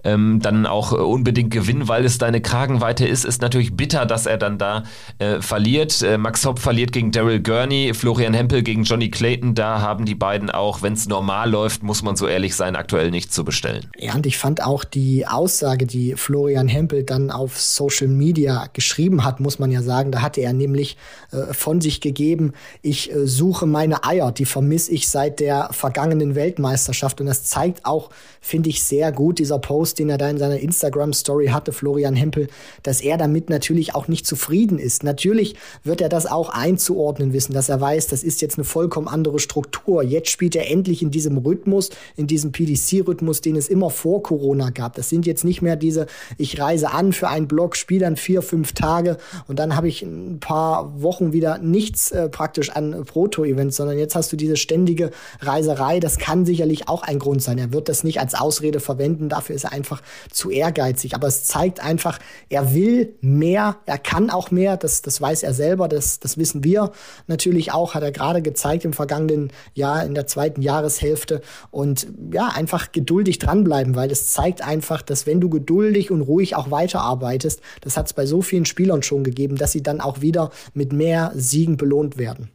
ähm, 0.03 0.39
dann 0.41 0.65
auch 0.65 0.91
unbedingt 0.91 1.51
gewinnen, 1.51 1.87
weil 1.87 2.05
es 2.05 2.17
deine 2.17 2.41
Kragenweite 2.41 3.05
ist. 3.05 3.25
Ist 3.25 3.41
natürlich 3.41 3.75
bitter, 3.75 4.05
dass 4.05 4.25
er 4.25 4.37
dann 4.37 4.57
da 4.57 4.83
äh, 5.19 5.41
verliert. 5.41 6.01
Äh, 6.01 6.17
Max 6.17 6.45
Hopp 6.45 6.59
verliert 6.59 6.91
gegen 6.91 7.11
Daryl 7.11 7.41
Gurney, 7.41 7.93
Florian 7.93 8.33
Hempel 8.33 8.63
gegen 8.63 8.83
Johnny 8.83 9.09
Clayton. 9.09 9.55
Da 9.55 9.81
haben 9.81 10.05
die 10.05 10.15
beiden 10.15 10.49
auch, 10.49 10.81
wenn 10.81 10.93
es 10.93 11.07
normal 11.07 11.49
läuft, 11.51 11.83
muss 11.83 12.01
man 12.01 12.15
so 12.15 12.27
ehrlich 12.27 12.55
sein, 12.55 12.75
aktuell 12.75 13.11
nicht 13.11 13.33
zu 13.33 13.43
bestellen. 13.43 13.89
Ja, 13.97 14.15
und 14.15 14.25
ich 14.25 14.37
fand 14.37 14.63
auch 14.63 14.83
die 14.83 15.27
Aussage, 15.27 15.85
die 15.85 16.15
Florian 16.15 16.67
Hempel 16.67 17.03
dann 17.11 17.29
auf 17.29 17.59
Social 17.59 18.07
Media 18.07 18.67
geschrieben 18.71 19.23
hat, 19.25 19.41
muss 19.41 19.59
man 19.59 19.69
ja 19.69 19.81
sagen, 19.83 20.11
da 20.11 20.21
hatte 20.21 20.39
er 20.39 20.53
nämlich 20.53 20.97
äh, 21.31 21.53
von 21.53 21.81
sich 21.81 21.99
gegeben, 21.99 22.53
ich 22.81 23.13
äh, 23.13 23.27
suche 23.27 23.65
meine 23.65 24.05
Eier, 24.05 24.31
die 24.31 24.45
vermisse 24.45 24.91
ich 24.93 25.09
seit 25.09 25.41
der 25.41 25.69
vergangenen 25.71 26.35
Weltmeisterschaft. 26.35 27.19
Und 27.19 27.27
das 27.27 27.43
zeigt 27.43 27.85
auch, 27.85 28.09
finde 28.39 28.69
ich, 28.69 28.83
sehr 28.83 29.11
gut, 29.11 29.39
dieser 29.39 29.59
Post, 29.59 29.99
den 29.99 30.09
er 30.09 30.17
da 30.17 30.29
in 30.29 30.37
seiner 30.37 30.59
Instagram-Story 30.59 31.47
hatte, 31.47 31.73
Florian 31.73 32.15
Hempel, 32.15 32.47
dass 32.81 33.01
er 33.01 33.17
damit 33.17 33.49
natürlich 33.49 33.93
auch 33.93 34.07
nicht 34.07 34.25
zufrieden 34.25 34.79
ist. 34.79 35.03
Natürlich 35.03 35.55
wird 35.83 35.99
er 35.99 36.09
das 36.09 36.25
auch 36.25 36.49
einzuordnen 36.49 37.33
wissen, 37.33 37.53
dass 37.53 37.67
er 37.67 37.81
weiß, 37.81 38.07
das 38.07 38.23
ist 38.23 38.41
jetzt 38.41 38.57
eine 38.57 38.63
vollkommen 38.63 39.09
andere 39.09 39.39
Struktur. 39.39 40.01
Jetzt 40.01 40.29
spielt 40.29 40.55
er 40.55 40.71
endlich 40.71 41.01
in 41.01 41.11
diesem 41.11 41.37
Rhythmus, 41.37 41.89
in 42.15 42.27
diesem 42.27 42.53
PDC-Rhythmus, 42.53 43.41
den 43.41 43.57
es 43.57 43.67
immer 43.67 43.89
vor 43.89 44.23
Corona 44.23 44.69
gab. 44.69 44.95
Das 44.95 45.09
sind 45.09 45.25
jetzt 45.25 45.43
nicht 45.43 45.61
mehr 45.61 45.75
diese, 45.75 46.07
ich 46.37 46.59
reise 46.59 46.91
an 46.91 47.00
für 47.11 47.27
einen 47.27 47.47
Blog, 47.47 47.75
spiele 47.75 48.05
dann 48.05 48.15
vier, 48.15 48.41
fünf 48.41 48.73
Tage 48.73 49.17
und 49.47 49.57
dann 49.59 49.75
habe 49.75 49.87
ich 49.87 50.03
ein 50.03 50.39
paar 50.39 51.01
Wochen 51.01 51.33
wieder 51.33 51.57
nichts 51.57 52.11
äh, 52.11 52.29
praktisch 52.29 52.69
an 52.69 53.03
Proto-Events, 53.05 53.75
sondern 53.75 53.97
jetzt 53.97 54.15
hast 54.15 54.31
du 54.31 54.37
diese 54.37 54.57
ständige 54.57 55.11
Reiserei. 55.39 55.99
Das 55.99 56.17
kann 56.17 56.45
sicherlich 56.45 56.87
auch 56.87 57.03
ein 57.03 57.19
Grund 57.19 57.41
sein. 57.41 57.57
Er 57.57 57.73
wird 57.73 57.89
das 57.89 58.03
nicht 58.03 58.19
als 58.19 58.35
Ausrede 58.35 58.79
verwenden. 58.79 59.29
Dafür 59.29 59.55
ist 59.55 59.65
er 59.65 59.71
einfach 59.71 60.01
zu 60.31 60.49
ehrgeizig. 60.49 61.15
Aber 61.15 61.27
es 61.27 61.43
zeigt 61.43 61.83
einfach, 61.83 62.19
er 62.49 62.73
will 62.73 63.15
mehr, 63.21 63.77
er 63.85 63.97
kann 63.97 64.29
auch 64.29 64.51
mehr, 64.51 64.77
das, 64.77 65.01
das 65.01 65.19
weiß 65.19 65.43
er 65.43 65.53
selber, 65.53 65.87
das, 65.87 66.19
das 66.19 66.37
wissen 66.37 66.63
wir 66.63 66.91
natürlich 67.27 67.71
auch, 67.71 67.95
hat 67.95 68.03
er 68.03 68.11
gerade 68.11 68.41
gezeigt 68.41 68.85
im 68.85 68.93
vergangenen 68.93 69.51
Jahr, 69.73 70.05
in 70.05 70.13
der 70.13 70.27
zweiten 70.27 70.61
Jahreshälfte. 70.61 71.41
Und 71.71 72.07
ja, 72.31 72.47
einfach 72.47 72.91
geduldig 72.91 73.39
dranbleiben, 73.39 73.95
weil 73.95 74.11
es 74.11 74.31
zeigt 74.31 74.65
einfach, 74.65 75.01
dass 75.01 75.25
wenn 75.25 75.41
du 75.41 75.49
geduldig 75.49 76.11
und 76.11 76.21
ruhig 76.21 76.55
auch 76.55 76.71
weiterarbeitest, 76.91 77.61
das 77.81 77.97
hat 77.97 78.07
es 78.07 78.13
bei 78.13 78.25
so 78.25 78.41
vielen 78.41 78.65
Spielern 78.65 79.03
schon 79.03 79.23
gegeben, 79.23 79.55
dass 79.55 79.71
sie 79.71 79.83
dann 79.83 80.01
auch 80.01 80.21
wieder 80.21 80.51
mit 80.73 80.93
mehr 80.93 81.31
Siegen 81.35 81.77
belohnt 81.77 82.17
werden. 82.17 82.49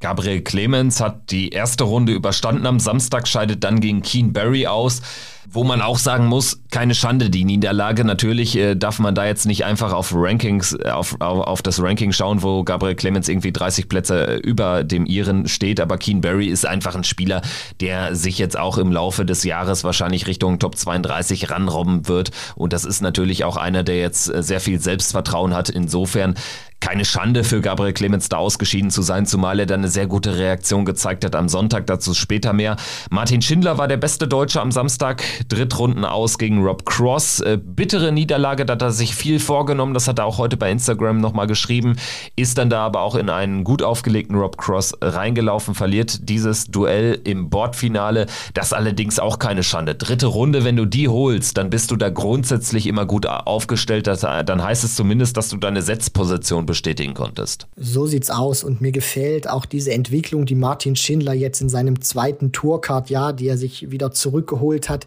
Gabriel 0.00 0.42
Clemens 0.42 1.00
hat 1.00 1.32
die 1.32 1.50
erste 1.50 1.82
Runde 1.82 2.12
überstanden 2.12 2.66
am 2.66 2.78
Samstag, 2.78 3.26
scheidet 3.26 3.64
dann 3.64 3.80
gegen 3.80 4.02
Keen 4.02 4.32
Barry 4.32 4.66
aus. 4.66 5.02
Wo 5.50 5.64
man 5.64 5.80
auch 5.80 5.98
sagen 5.98 6.26
muss, 6.26 6.60
keine 6.70 6.94
Schande 6.94 7.30
die 7.30 7.44
Niederlage. 7.44 8.04
Natürlich 8.04 8.56
äh, 8.56 8.74
darf 8.74 8.98
man 8.98 9.14
da 9.14 9.24
jetzt 9.24 9.46
nicht 9.46 9.64
einfach 9.64 9.94
auf 9.94 10.12
Rankings, 10.14 10.74
äh, 10.74 10.90
auf, 10.90 11.16
auf, 11.20 11.46
auf, 11.46 11.62
das 11.62 11.82
Ranking 11.82 12.12
schauen, 12.12 12.42
wo 12.42 12.64
Gabriel 12.64 12.94
Clemens 12.94 13.28
irgendwie 13.28 13.52
30 13.52 13.88
Plätze 13.88 14.26
äh, 14.26 14.36
über 14.36 14.84
dem 14.84 15.06
Iren 15.06 15.48
steht. 15.48 15.80
Aber 15.80 15.96
Keen 15.96 16.20
Barry 16.20 16.48
ist 16.48 16.66
einfach 16.66 16.94
ein 16.94 17.04
Spieler, 17.04 17.40
der 17.80 18.14
sich 18.14 18.38
jetzt 18.38 18.58
auch 18.58 18.76
im 18.76 18.92
Laufe 18.92 19.24
des 19.24 19.42
Jahres 19.42 19.84
wahrscheinlich 19.84 20.26
Richtung 20.26 20.58
Top 20.58 20.76
32 20.76 21.50
ranrobben 21.50 22.08
wird. 22.08 22.30
Und 22.54 22.74
das 22.74 22.84
ist 22.84 23.00
natürlich 23.00 23.44
auch 23.44 23.56
einer, 23.56 23.82
der 23.82 23.98
jetzt 23.98 24.32
äh, 24.32 24.42
sehr 24.42 24.60
viel 24.60 24.80
Selbstvertrauen 24.80 25.54
hat. 25.54 25.70
Insofern 25.70 26.34
keine 26.80 27.04
Schande 27.04 27.44
für 27.44 27.60
Gabriel 27.60 27.92
Clemens 27.92 28.28
da 28.28 28.36
ausgeschieden 28.36 28.90
zu 28.90 29.02
sein, 29.02 29.26
zumal 29.26 29.58
er 29.58 29.66
dann 29.66 29.80
eine 29.80 29.88
sehr 29.88 30.06
gute 30.06 30.38
Reaktion 30.38 30.84
gezeigt 30.84 31.24
hat 31.24 31.34
am 31.34 31.48
Sonntag, 31.48 31.86
dazu 31.86 32.14
später 32.14 32.52
mehr. 32.52 32.76
Martin 33.10 33.42
Schindler 33.42 33.78
war 33.78 33.88
der 33.88 33.96
beste 33.96 34.28
Deutsche 34.28 34.60
am 34.60 34.70
Samstag, 34.70 35.24
Drittrunden 35.48 36.04
aus 36.04 36.38
gegen 36.38 36.62
Rob 36.62 36.84
Cross. 36.84 37.40
Äh, 37.40 37.58
bittere 37.62 38.12
Niederlage, 38.12 38.66
da 38.66 38.74
hat 38.74 38.82
er 38.82 38.90
sich 38.90 39.14
viel 39.14 39.40
vorgenommen, 39.40 39.94
das 39.94 40.08
hat 40.08 40.18
er 40.18 40.24
auch 40.24 40.38
heute 40.38 40.56
bei 40.56 40.70
Instagram 40.70 41.20
nochmal 41.20 41.46
geschrieben, 41.46 41.96
ist 42.36 42.58
dann 42.58 42.70
da 42.70 42.84
aber 42.84 43.02
auch 43.02 43.14
in 43.14 43.30
einen 43.30 43.64
gut 43.64 43.82
aufgelegten 43.82 44.36
Rob 44.36 44.58
Cross 44.58 44.94
reingelaufen, 45.00 45.74
verliert 45.74 46.28
dieses 46.28 46.66
Duell 46.66 47.20
im 47.24 47.50
Bordfinale, 47.50 48.26
das 48.54 48.72
allerdings 48.72 49.18
auch 49.18 49.38
keine 49.38 49.62
Schande. 49.62 49.94
Dritte 49.94 50.26
Runde, 50.26 50.64
wenn 50.64 50.76
du 50.76 50.84
die 50.84 51.08
holst, 51.08 51.56
dann 51.56 51.70
bist 51.70 51.90
du 51.90 51.96
da 51.96 52.10
grundsätzlich 52.10 52.86
immer 52.86 53.06
gut 53.06 53.26
aufgestellt, 53.26 54.06
dann 54.06 54.62
heißt 54.62 54.84
es 54.84 54.94
zumindest, 54.94 55.36
dass 55.36 55.48
du 55.48 55.56
deine 55.56 55.82
Setzposition 55.82 56.66
bestätigen 56.66 57.14
konntest. 57.14 57.66
So 57.76 58.06
sieht's 58.06 58.30
aus 58.30 58.64
und 58.64 58.80
mir 58.80 58.92
gefällt 58.92 59.48
auch 59.48 59.66
diese 59.66 59.92
Entwicklung, 59.92 60.46
die 60.46 60.54
Martin 60.54 60.96
Schindler 60.96 61.34
jetzt 61.34 61.60
in 61.60 61.68
seinem 61.68 62.00
zweiten 62.00 62.52
Tourcard-Jahr, 62.52 63.32
die 63.32 63.48
er 63.48 63.58
sich 63.58 63.90
wieder 63.90 64.12
zurückgeholt 64.12 64.88
hat, 64.88 65.06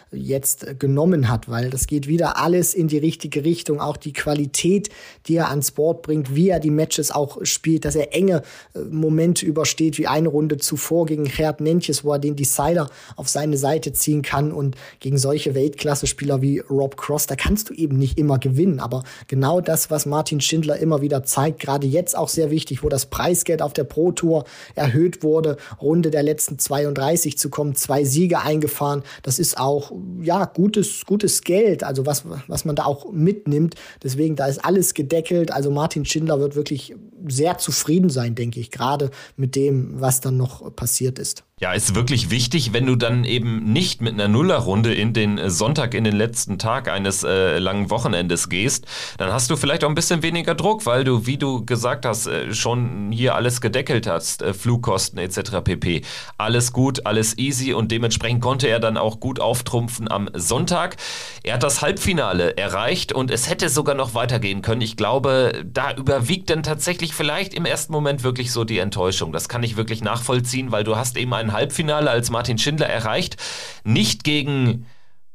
jetzt 0.11 0.79
genommen 0.79 1.29
hat, 1.29 1.49
weil 1.49 1.69
das 1.69 1.87
geht 1.87 2.07
wieder 2.07 2.37
alles 2.37 2.73
in 2.73 2.87
die 2.87 2.97
richtige 2.97 3.45
Richtung. 3.45 3.79
Auch 3.79 3.95
die 3.95 4.13
Qualität, 4.13 4.89
die 5.27 5.35
er 5.35 5.49
ans 5.49 5.71
Board 5.71 6.01
bringt, 6.01 6.35
wie 6.35 6.49
er 6.49 6.59
die 6.59 6.69
Matches 6.69 7.11
auch 7.11 7.37
spielt, 7.43 7.85
dass 7.85 7.95
er 7.95 8.13
enge 8.13 8.41
äh, 8.73 8.79
Momente 8.79 9.45
übersteht, 9.45 9.97
wie 9.97 10.07
eine 10.07 10.27
Runde 10.27 10.57
zuvor 10.57 11.05
gegen 11.05 11.25
Gerd 11.25 11.61
Nentjes, 11.61 12.03
wo 12.03 12.11
er 12.13 12.19
den 12.19 12.35
Decider 12.35 12.89
auf 13.15 13.29
seine 13.29 13.57
Seite 13.57 13.93
ziehen 13.93 14.21
kann 14.21 14.51
und 14.51 14.75
gegen 14.99 15.17
solche 15.17 15.55
Weltklasse-Spieler 15.55 16.41
wie 16.41 16.59
Rob 16.59 16.97
Cross, 16.97 17.27
da 17.27 17.35
kannst 17.35 17.69
du 17.69 17.73
eben 17.73 17.97
nicht 17.97 18.17
immer 18.17 18.37
gewinnen. 18.37 18.79
Aber 18.79 19.03
genau 19.27 19.61
das, 19.61 19.89
was 19.91 20.05
Martin 20.05 20.41
Schindler 20.41 20.77
immer 20.77 21.01
wieder 21.01 21.23
zeigt, 21.23 21.59
gerade 21.59 21.87
jetzt 21.87 22.17
auch 22.17 22.29
sehr 22.29 22.51
wichtig, 22.51 22.83
wo 22.83 22.89
das 22.89 23.05
Preisgeld 23.05 23.61
auf 23.61 23.73
der 23.73 23.85
Pro 23.85 24.11
Tour 24.11 24.43
erhöht 24.75 25.23
wurde, 25.23 25.57
Runde 25.81 26.11
der 26.11 26.23
letzten 26.23 26.59
32 26.59 27.37
zu 27.37 27.49
kommen, 27.49 27.75
zwei 27.75 28.03
Siege 28.03 28.41
eingefahren, 28.41 29.03
das 29.23 29.39
ist 29.39 29.57
auch 29.57 29.91
ja, 30.21 30.45
gutes, 30.45 31.05
gutes 31.05 31.41
Geld, 31.41 31.83
also 31.83 32.05
was, 32.05 32.23
was 32.47 32.65
man 32.65 32.75
da 32.75 32.85
auch 32.85 33.11
mitnimmt. 33.11 33.75
Deswegen, 34.03 34.35
da 34.35 34.47
ist 34.47 34.63
alles 34.63 34.93
gedeckelt. 34.93 35.51
Also 35.51 35.71
Martin 35.71 36.05
Schindler 36.05 36.39
wird 36.39 36.55
wirklich 36.55 36.95
sehr 37.27 37.57
zufrieden 37.57 38.09
sein, 38.09 38.35
denke 38.35 38.59
ich, 38.59 38.71
gerade 38.71 39.11
mit 39.35 39.55
dem, 39.55 39.99
was 39.99 40.21
dann 40.21 40.37
noch 40.37 40.75
passiert 40.75 41.19
ist. 41.19 41.43
Ja, 41.63 41.73
ist 41.73 41.93
wirklich 41.93 42.31
wichtig, 42.31 42.73
wenn 42.73 42.87
du 42.87 42.95
dann 42.95 43.23
eben 43.23 43.71
nicht 43.71 44.01
mit 44.01 44.15
einer 44.15 44.27
Nullerrunde 44.27 44.95
in 44.95 45.13
den 45.13 45.37
äh, 45.37 45.51
Sonntag, 45.51 45.93
in 45.93 46.03
den 46.03 46.15
letzten 46.15 46.57
Tag 46.57 46.89
eines 46.89 47.23
äh, 47.23 47.59
langen 47.59 47.91
Wochenendes 47.91 48.49
gehst, 48.49 48.87
dann 49.19 49.31
hast 49.31 49.51
du 49.51 49.55
vielleicht 49.55 49.83
auch 49.83 49.89
ein 49.89 49.93
bisschen 49.93 50.23
weniger 50.23 50.55
Druck, 50.55 50.87
weil 50.87 51.03
du, 51.03 51.27
wie 51.27 51.37
du 51.37 51.63
gesagt 51.63 52.07
hast, 52.07 52.25
äh, 52.25 52.51
schon 52.55 53.11
hier 53.11 53.35
alles 53.35 53.61
gedeckelt 53.61 54.07
hast, 54.07 54.41
äh, 54.41 54.55
Flugkosten 54.55 55.19
etc. 55.19 55.61
pp. 55.63 56.01
Alles 56.39 56.73
gut, 56.73 57.05
alles 57.05 57.37
easy 57.37 57.73
und 57.73 57.91
dementsprechend 57.91 58.41
konnte 58.41 58.67
er 58.67 58.79
dann 58.79 58.97
auch 58.97 59.19
gut 59.19 59.39
auftrumpfen 59.39 60.09
am 60.09 60.31
Sonntag. 60.33 60.97
Er 61.43 61.53
hat 61.53 61.61
das 61.61 61.83
Halbfinale 61.83 62.57
erreicht 62.57 63.13
und 63.13 63.29
es 63.29 63.47
hätte 63.47 63.69
sogar 63.69 63.93
noch 63.93 64.15
weitergehen 64.15 64.63
können. 64.63 64.81
Ich 64.81 64.97
glaube, 64.97 65.63
da 65.63 65.93
überwiegt 65.93 66.49
dann 66.49 66.63
tatsächlich 66.63 67.13
vielleicht 67.13 67.53
im 67.53 67.65
ersten 67.65 67.93
Moment 67.93 68.23
wirklich 68.23 68.51
so 68.51 68.63
die 68.63 68.79
Enttäuschung. 68.79 69.31
Das 69.31 69.47
kann 69.47 69.61
ich 69.61 69.77
wirklich 69.77 70.03
nachvollziehen, 70.03 70.71
weil 70.71 70.83
du 70.83 70.95
hast 70.95 71.17
eben 71.17 71.31
einen 71.35 71.50
Halbfinale 71.51 72.09
als 72.09 72.29
Martin 72.29 72.57
Schindler 72.57 72.87
erreicht. 72.87 73.37
Nicht 73.83 74.23
gegen 74.23 74.85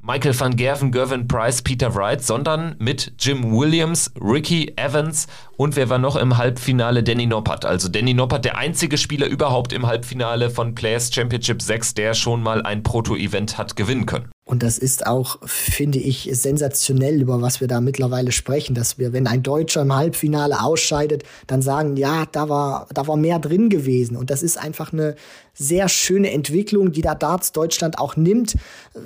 Michael 0.07 0.38
van 0.38 0.55
Gerven, 0.55 0.92
Gervin 0.92 1.26
Price, 1.26 1.62
Peter 1.62 1.92
Wright, 1.96 2.22
sondern 2.22 2.76
mit 2.79 3.14
Jim 3.18 3.52
Williams, 3.52 4.12
Ricky 4.20 4.72
Evans 4.76 5.26
und 5.57 5.74
wer 5.74 5.88
war 5.88 5.98
noch 5.98 6.14
im 6.14 6.37
Halbfinale? 6.37 7.02
Danny 7.02 7.26
Noppert. 7.26 7.64
Also 7.64 7.88
Danny 7.88 8.14
Noppert, 8.14 8.44
der 8.44 8.57
einzige 8.57 8.98
Spieler 8.98 9.26
überhaupt 9.26 9.72
im 9.72 9.85
Halbfinale 9.85 10.50
von 10.50 10.76
Players 10.76 11.12
Championship 11.12 11.61
6, 11.61 11.94
der 11.94 12.14
schon 12.14 12.40
mal 12.40 12.62
ein 12.62 12.85
Proto-Event 12.85 13.59
hat 13.59 13.74
gewinnen 13.74 14.07
können. 14.07 14.31
Und 14.48 14.62
das 14.62 14.78
ist 14.78 15.09
auch, 15.09 15.40
finde 15.44 15.98
ich, 15.98 16.30
sensationell, 16.32 17.20
über 17.20 17.42
was 17.42 17.61
wir 17.61 17.66
da 17.66 17.80
mittlerweile 17.80 18.30
sprechen, 18.30 18.76
dass 18.76 18.96
wir, 18.96 19.12
wenn 19.12 19.26
ein 19.26 19.42
Deutscher 19.42 19.82
im 19.82 19.92
Halbfinale 19.92 20.62
ausscheidet, 20.62 21.24
dann 21.48 21.62
sagen, 21.62 21.96
ja, 21.96 22.26
da 22.30 22.48
war, 22.48 22.87
da 22.94 23.09
war 23.09 23.16
mehr 23.16 23.40
drin 23.40 23.70
gewesen. 23.70 24.16
Und 24.16 24.30
das 24.30 24.44
ist 24.44 24.56
einfach 24.56 24.92
eine 24.92 25.16
sehr 25.52 25.88
schöne 25.88 26.30
Entwicklung, 26.30 26.92
die 26.92 27.00
da 27.00 27.16
Darts 27.16 27.50
Deutschland 27.50 27.98
auch 27.98 28.14
nimmt. 28.14 28.54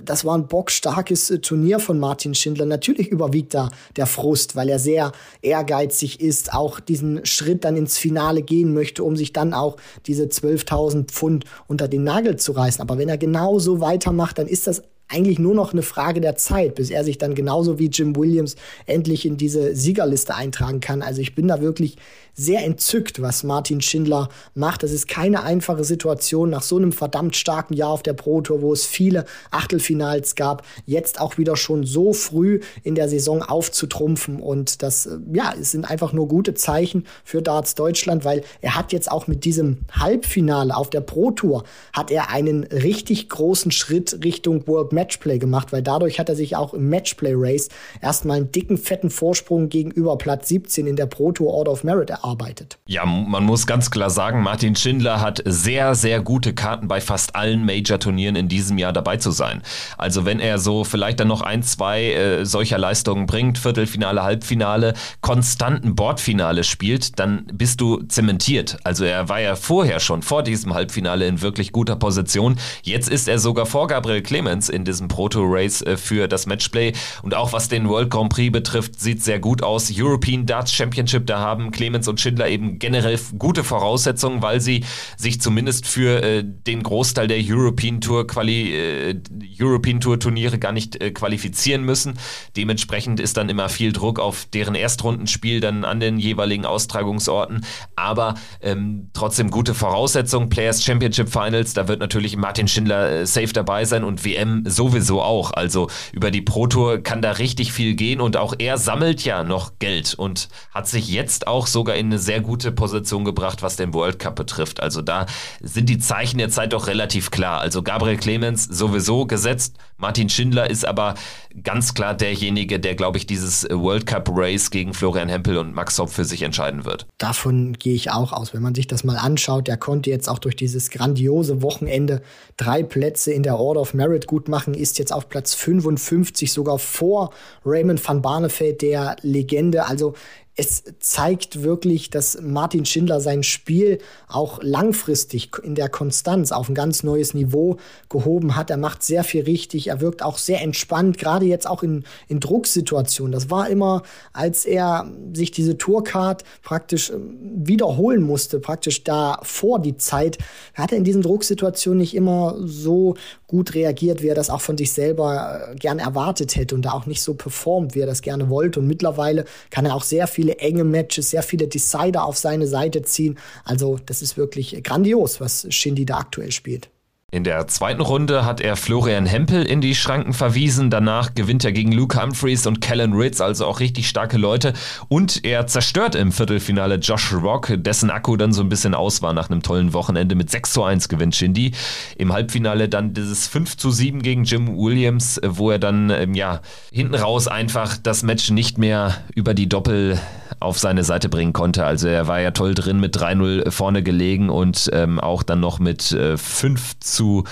Das 0.04 0.26
war 0.26 0.36
ein 0.36 0.46
bockstarkes 0.46 1.32
Turnier 1.40 1.80
von 1.80 1.98
Martin 1.98 2.34
Schindler. 2.34 2.66
Natürlich 2.66 3.08
überwiegt 3.08 3.54
da 3.54 3.70
der 3.96 4.06
Frust, 4.06 4.56
weil 4.56 4.68
er 4.68 4.78
sehr 4.78 5.12
ehrgeizig 5.40 6.20
ist, 6.20 6.52
auch 6.52 6.80
diesen 6.80 7.24
Schritt 7.24 7.64
dann 7.64 7.78
ins 7.78 7.96
Finale 7.96 8.42
gehen 8.42 8.74
möchte, 8.74 9.02
um 9.04 9.16
sich 9.16 9.32
dann 9.32 9.54
auch 9.54 9.78
diese 10.06 10.24
12.000 10.24 11.04
Pfund 11.04 11.46
unter 11.66 11.88
den 11.88 12.04
Nagel 12.04 12.36
zu 12.36 12.52
reißen. 12.52 12.82
Aber 12.82 12.98
wenn 12.98 13.08
er 13.08 13.16
genauso 13.16 13.80
weitermacht, 13.80 14.36
dann 14.36 14.46
ist 14.46 14.66
das 14.66 14.82
eigentlich 15.10 15.38
nur 15.38 15.54
noch 15.54 15.72
eine 15.72 15.82
Frage 15.82 16.20
der 16.20 16.36
Zeit, 16.36 16.76
bis 16.76 16.90
er 16.90 17.04
sich 17.04 17.18
dann 17.18 17.34
genauso 17.34 17.78
wie 17.78 17.88
Jim 17.88 18.16
Williams 18.16 18.56
endlich 18.86 19.26
in 19.26 19.36
diese 19.36 19.74
Siegerliste 19.74 20.34
eintragen 20.34 20.80
kann. 20.80 21.02
Also 21.02 21.20
ich 21.20 21.34
bin 21.34 21.48
da 21.48 21.60
wirklich 21.60 21.96
sehr 22.34 22.64
entzückt, 22.64 23.20
was 23.20 23.42
Martin 23.42 23.80
Schindler 23.80 24.28
macht. 24.54 24.82
Das 24.82 24.92
ist 24.92 25.08
keine 25.08 25.42
einfache 25.42 25.84
Situation 25.84 26.50
nach 26.50 26.62
so 26.62 26.76
einem 26.76 26.92
verdammt 26.92 27.36
starken 27.36 27.74
Jahr 27.74 27.90
auf 27.90 28.02
der 28.02 28.12
Pro 28.12 28.40
Tour, 28.40 28.62
wo 28.62 28.72
es 28.72 28.86
viele 28.86 29.24
Achtelfinals 29.50 30.34
gab, 30.34 30.64
jetzt 30.86 31.20
auch 31.20 31.38
wieder 31.38 31.56
schon 31.56 31.84
so 31.84 32.12
früh 32.12 32.60
in 32.82 32.94
der 32.94 33.08
Saison 33.08 33.42
aufzutrumpfen. 33.42 34.40
Und 34.40 34.82
das, 34.82 35.06
äh, 35.06 35.18
ja, 35.32 35.54
es 35.60 35.72
sind 35.72 35.90
einfach 35.90 36.12
nur 36.12 36.28
gute 36.28 36.54
Zeichen 36.54 37.06
für 37.24 37.42
Darts 37.42 37.74
Deutschland, 37.74 38.24
weil 38.24 38.42
er 38.60 38.76
hat 38.76 38.92
jetzt 38.92 39.10
auch 39.10 39.26
mit 39.26 39.44
diesem 39.44 39.78
Halbfinale 39.92 40.76
auf 40.76 40.90
der 40.90 41.00
Pro 41.00 41.30
Tour 41.30 41.64
hat 41.92 42.10
er 42.10 42.30
einen 42.30 42.64
richtig 42.64 43.28
großen 43.28 43.70
Schritt 43.70 44.20
Richtung 44.24 44.66
World 44.66 44.92
Matchplay 44.92 45.38
gemacht, 45.38 45.72
weil 45.72 45.82
dadurch 45.82 46.18
hat 46.18 46.28
er 46.28 46.36
sich 46.36 46.56
auch 46.56 46.74
im 46.74 46.88
Matchplay 46.88 47.32
Race 47.34 47.68
erstmal 48.00 48.38
einen 48.38 48.52
dicken, 48.52 48.78
fetten 48.78 49.10
Vorsprung 49.10 49.68
gegenüber 49.68 50.16
Platz 50.18 50.48
17 50.48 50.86
in 50.86 50.96
der 50.96 51.06
Pro 51.06 51.32
Tour 51.32 51.52
Order 51.52 51.72
of 51.72 51.84
Merit 51.84 52.19
erarbeitet. 52.22 52.78
Ja, 52.86 53.04
man 53.06 53.44
muss 53.44 53.66
ganz 53.66 53.90
klar 53.90 54.10
sagen, 54.10 54.42
Martin 54.42 54.76
Schindler 54.76 55.20
hat 55.20 55.42
sehr, 55.44 55.94
sehr 55.94 56.20
gute 56.20 56.54
Karten 56.54 56.88
bei 56.88 57.00
fast 57.00 57.34
allen 57.36 57.64
Major-Turnieren 57.64 58.36
in 58.36 58.48
diesem 58.48 58.78
Jahr 58.78 58.92
dabei 58.92 59.16
zu 59.16 59.30
sein. 59.30 59.62
Also 59.98 60.24
wenn 60.24 60.40
er 60.40 60.58
so 60.58 60.84
vielleicht 60.84 61.20
dann 61.20 61.28
noch 61.28 61.42
ein, 61.42 61.62
zwei 61.62 62.12
äh, 62.12 62.44
solcher 62.44 62.78
Leistungen 62.78 63.26
bringt, 63.26 63.58
Viertelfinale, 63.58 64.22
Halbfinale, 64.22 64.94
konstanten 65.20 65.94
Bordfinale 65.94 66.64
spielt, 66.64 67.18
dann 67.18 67.46
bist 67.52 67.80
du 67.80 68.02
zementiert. 68.04 68.78
Also 68.84 69.04
er 69.04 69.28
war 69.28 69.40
ja 69.40 69.56
vorher 69.56 70.00
schon 70.00 70.22
vor 70.22 70.42
diesem 70.42 70.74
Halbfinale 70.74 71.26
in 71.26 71.42
wirklich 71.42 71.72
guter 71.72 71.96
Position. 71.96 72.56
Jetzt 72.82 73.08
ist 73.08 73.28
er 73.28 73.38
sogar 73.38 73.66
vor 73.66 73.86
Gabriel 73.86 74.22
Clemens 74.22 74.68
in 74.68 74.84
diesem 74.84 75.08
Proto-Race 75.08 75.82
äh, 75.82 75.96
für 75.96 76.28
das 76.28 76.46
Matchplay. 76.46 76.92
Und 77.22 77.34
auch 77.34 77.52
was 77.52 77.68
den 77.68 77.88
World 77.88 78.10
Grand 78.10 78.30
Prix 78.30 78.52
betrifft, 78.52 79.00
sieht 79.00 79.22
sehr 79.22 79.38
gut 79.38 79.62
aus. 79.62 79.90
European 79.94 80.46
Darts 80.46 80.72
Championship, 80.72 81.26
da 81.26 81.38
haben 81.38 81.70
Clemens 81.70 82.08
und 82.10 82.20
Schindler 82.20 82.48
eben 82.48 82.78
generell 82.78 83.18
gute 83.38 83.64
Voraussetzungen, 83.64 84.42
weil 84.42 84.60
sie 84.60 84.84
sich 85.16 85.40
zumindest 85.40 85.86
für 85.86 86.22
äh, 86.22 86.44
den 86.44 86.82
Großteil 86.82 87.28
der 87.28 87.38
European 87.40 88.00
Tour 88.00 88.26
Quali 88.26 88.74
äh, 88.74 89.20
European 89.58 90.00
Tour 90.00 90.18
Turniere 90.18 90.58
gar 90.58 90.72
nicht 90.72 91.00
äh, 91.00 91.10
qualifizieren 91.10 91.84
müssen. 91.84 92.18
Dementsprechend 92.56 93.20
ist 93.20 93.36
dann 93.36 93.48
immer 93.48 93.68
viel 93.68 93.92
Druck 93.92 94.18
auf 94.18 94.46
deren 94.52 94.74
Erstrundenspiel 94.74 95.60
dann 95.60 95.84
an 95.84 96.00
den 96.00 96.18
jeweiligen 96.18 96.66
Austragungsorten. 96.66 97.64
Aber 97.96 98.34
ähm, 98.60 99.10
trotzdem 99.12 99.50
gute 99.50 99.74
Voraussetzungen. 99.74 100.48
Players 100.48 100.84
Championship 100.84 101.28
Finals, 101.28 101.74
da 101.74 101.88
wird 101.88 102.00
natürlich 102.00 102.36
Martin 102.36 102.68
Schindler 102.68 103.10
äh, 103.10 103.26
safe 103.26 103.52
dabei 103.52 103.84
sein 103.84 104.04
und 104.04 104.24
WM 104.24 104.64
sowieso 104.66 105.22
auch. 105.22 105.52
Also 105.52 105.88
über 106.12 106.30
die 106.30 106.42
Pro 106.42 106.66
Tour 106.66 107.02
kann 107.02 107.22
da 107.22 107.32
richtig 107.32 107.72
viel 107.72 107.94
gehen 107.94 108.20
und 108.20 108.36
auch 108.36 108.54
er 108.58 108.78
sammelt 108.78 109.24
ja 109.24 109.44
noch 109.44 109.78
Geld 109.78 110.14
und 110.14 110.48
hat 110.72 110.88
sich 110.88 111.08
jetzt 111.08 111.46
auch 111.46 111.66
sogar 111.66 111.96
in 112.00 112.06
eine 112.06 112.18
sehr 112.18 112.40
gute 112.40 112.72
Position 112.72 113.24
gebracht, 113.24 113.62
was 113.62 113.76
den 113.76 113.94
World 113.94 114.18
Cup 114.18 114.36
betrifft. 114.36 114.80
Also 114.80 115.02
da 115.02 115.26
sind 115.60 115.88
die 115.88 115.98
Zeichen 115.98 116.38
der 116.38 116.48
Zeit 116.48 116.72
doch 116.72 116.86
relativ 116.86 117.30
klar. 117.30 117.60
Also 117.60 117.82
Gabriel 117.82 118.16
Clemens 118.16 118.64
sowieso 118.64 119.26
gesetzt. 119.26 119.76
Martin 119.96 120.28
Schindler 120.28 120.68
ist 120.68 120.86
aber 120.86 121.14
ganz 121.62 121.94
klar 121.94 122.14
derjenige, 122.14 122.80
der, 122.80 122.94
glaube 122.94 123.18
ich, 123.18 123.26
dieses 123.26 123.68
World 123.70 124.06
Cup 124.06 124.30
Race 124.32 124.70
gegen 124.70 124.94
Florian 124.94 125.28
Hempel 125.28 125.58
und 125.58 125.74
Max 125.74 125.98
Hopp 125.98 126.10
für 126.10 126.24
sich 126.24 126.42
entscheiden 126.42 126.84
wird. 126.84 127.06
Davon 127.18 127.74
gehe 127.74 127.94
ich 127.94 128.10
auch 128.10 128.32
aus. 128.32 128.54
Wenn 128.54 128.62
man 128.62 128.74
sich 128.74 128.86
das 128.86 129.04
mal 129.04 129.16
anschaut, 129.16 129.68
der 129.68 129.76
konnte 129.76 130.10
jetzt 130.10 130.28
auch 130.28 130.38
durch 130.38 130.56
dieses 130.56 130.90
grandiose 130.90 131.62
Wochenende 131.62 132.22
drei 132.56 132.82
Plätze 132.82 133.32
in 133.32 133.42
der 133.42 133.58
Order 133.58 133.80
of 133.80 133.94
Merit 133.94 134.26
gut 134.26 134.48
machen, 134.48 134.74
ist 134.74 134.98
jetzt 134.98 135.12
auf 135.12 135.28
Platz 135.28 135.54
55, 135.54 136.52
sogar 136.52 136.78
vor 136.78 137.30
Raymond 137.64 138.06
van 138.06 138.22
Barneveld, 138.22 138.82
der 138.82 139.16
Legende. 139.22 139.86
Also 139.86 140.14
es 140.56 140.82
zeigt 140.98 141.62
wirklich, 141.62 142.10
dass 142.10 142.40
Martin 142.42 142.84
Schindler 142.84 143.20
sein 143.20 143.42
Spiel 143.42 143.98
auch 144.28 144.60
langfristig 144.62 145.50
in 145.62 145.74
der 145.74 145.88
Konstanz 145.88 146.52
auf 146.52 146.68
ein 146.68 146.74
ganz 146.74 147.02
neues 147.02 147.34
Niveau 147.34 147.78
gehoben 148.08 148.56
hat. 148.56 148.68
Er 148.70 148.76
macht 148.76 149.02
sehr 149.02 149.24
viel 149.24 149.44
richtig. 149.44 149.86
Er 149.86 150.00
wirkt 150.00 150.22
auch 150.22 150.38
sehr 150.38 150.60
entspannt, 150.60 151.18
gerade 151.18 151.46
jetzt 151.46 151.66
auch 151.66 151.82
in, 151.82 152.04
in 152.28 152.40
Drucksituationen. 152.40 153.32
Das 153.32 153.48
war 153.48 153.70
immer, 153.70 154.02
als 154.32 154.66
er 154.66 155.10
sich 155.32 155.50
diese 155.50 155.78
Tourcard 155.78 156.44
praktisch 156.62 157.10
ähm, 157.10 157.38
wiederholen 157.40 158.22
musste, 158.22 158.60
praktisch 158.60 159.04
da 159.04 159.38
vor 159.42 159.80
die 159.80 159.96
Zeit, 159.96 160.38
hat 160.74 160.92
er 160.92 160.98
in 160.98 161.04
diesen 161.04 161.22
Drucksituationen 161.22 162.00
nicht 162.00 162.14
immer 162.14 162.56
so 162.64 163.14
gut 163.50 163.74
reagiert, 163.74 164.22
wie 164.22 164.28
er 164.28 164.36
das 164.36 164.48
auch 164.48 164.60
von 164.60 164.78
sich 164.78 164.92
selber 164.92 165.70
äh, 165.72 165.74
gern 165.74 165.98
erwartet 165.98 166.54
hätte 166.54 166.76
und 166.76 166.82
da 166.82 166.92
auch 166.92 167.06
nicht 167.06 167.20
so 167.20 167.34
performt, 167.34 167.96
wie 167.96 168.00
er 168.00 168.06
das 168.06 168.22
gerne 168.22 168.48
wollte. 168.48 168.78
Und 168.78 168.86
mittlerweile 168.86 169.44
kann 169.70 169.86
er 169.86 169.96
auch 169.96 170.04
sehr 170.04 170.28
viele 170.28 170.58
enge 170.58 170.84
Matches, 170.84 171.30
sehr 171.30 171.42
viele 171.42 171.66
Decider 171.66 172.24
auf 172.24 172.38
seine 172.38 172.68
Seite 172.68 173.02
ziehen. 173.02 173.38
Also 173.64 173.98
das 174.06 174.22
ist 174.22 174.36
wirklich 174.36 174.80
grandios, 174.84 175.40
was 175.40 175.66
Shindy 175.68 176.06
da 176.06 176.18
aktuell 176.18 176.52
spielt. 176.52 176.90
In 177.32 177.44
der 177.44 177.68
zweiten 177.68 178.00
Runde 178.00 178.44
hat 178.44 178.60
er 178.60 178.74
Florian 178.74 179.24
Hempel 179.24 179.64
in 179.64 179.80
die 179.80 179.94
Schranken 179.94 180.32
verwiesen. 180.32 180.90
Danach 180.90 181.32
gewinnt 181.34 181.64
er 181.64 181.70
gegen 181.70 181.92
Luke 181.92 182.20
Humphreys 182.20 182.66
und 182.66 182.80
Kellen 182.80 183.12
Ritz, 183.12 183.40
also 183.40 183.66
auch 183.66 183.78
richtig 183.78 184.08
starke 184.08 184.36
Leute. 184.36 184.72
Und 185.08 185.44
er 185.44 185.68
zerstört 185.68 186.16
im 186.16 186.32
Viertelfinale 186.32 186.96
Josh 186.96 187.32
Rock, 187.32 187.72
dessen 187.76 188.10
Akku 188.10 188.36
dann 188.36 188.52
so 188.52 188.62
ein 188.62 188.68
bisschen 188.68 188.94
aus 188.94 189.22
war 189.22 189.32
nach 189.32 189.48
einem 189.48 189.62
tollen 189.62 189.92
Wochenende. 189.92 190.34
Mit 190.34 190.50
6 190.50 190.72
zu 190.72 190.82
1 190.82 191.08
gewinnt 191.08 191.36
Shindy. 191.36 191.70
Im 192.16 192.32
Halbfinale 192.32 192.88
dann 192.88 193.14
dieses 193.14 193.46
5 193.46 193.76
zu 193.76 193.92
7 193.92 194.22
gegen 194.22 194.42
Jim 194.42 194.76
Williams, 194.76 195.40
wo 195.44 195.70
er 195.70 195.78
dann, 195.78 196.10
ähm, 196.10 196.34
ja, 196.34 196.60
hinten 196.90 197.14
raus 197.14 197.46
einfach 197.46 197.96
das 197.96 198.24
Match 198.24 198.50
nicht 198.50 198.76
mehr 198.76 199.18
über 199.36 199.54
die 199.54 199.68
Doppel 199.68 200.18
auf 200.58 200.78
seine 200.78 201.04
Seite 201.04 201.28
bringen 201.28 201.52
konnte. 201.52 201.84
Also 201.84 202.08
er 202.08 202.26
war 202.26 202.40
ja 202.40 202.50
toll 202.50 202.74
drin 202.74 202.98
mit 202.98 203.16
3-0 203.16 203.70
vorne 203.70 204.02
gelegen 204.02 204.50
und 204.50 204.90
ähm, 204.92 205.20
auch 205.20 205.42
dann 205.42 205.60
noch 205.60 205.78
mit 205.78 206.12
äh, 206.12 206.36
5 206.36 206.98
zu 207.00 207.44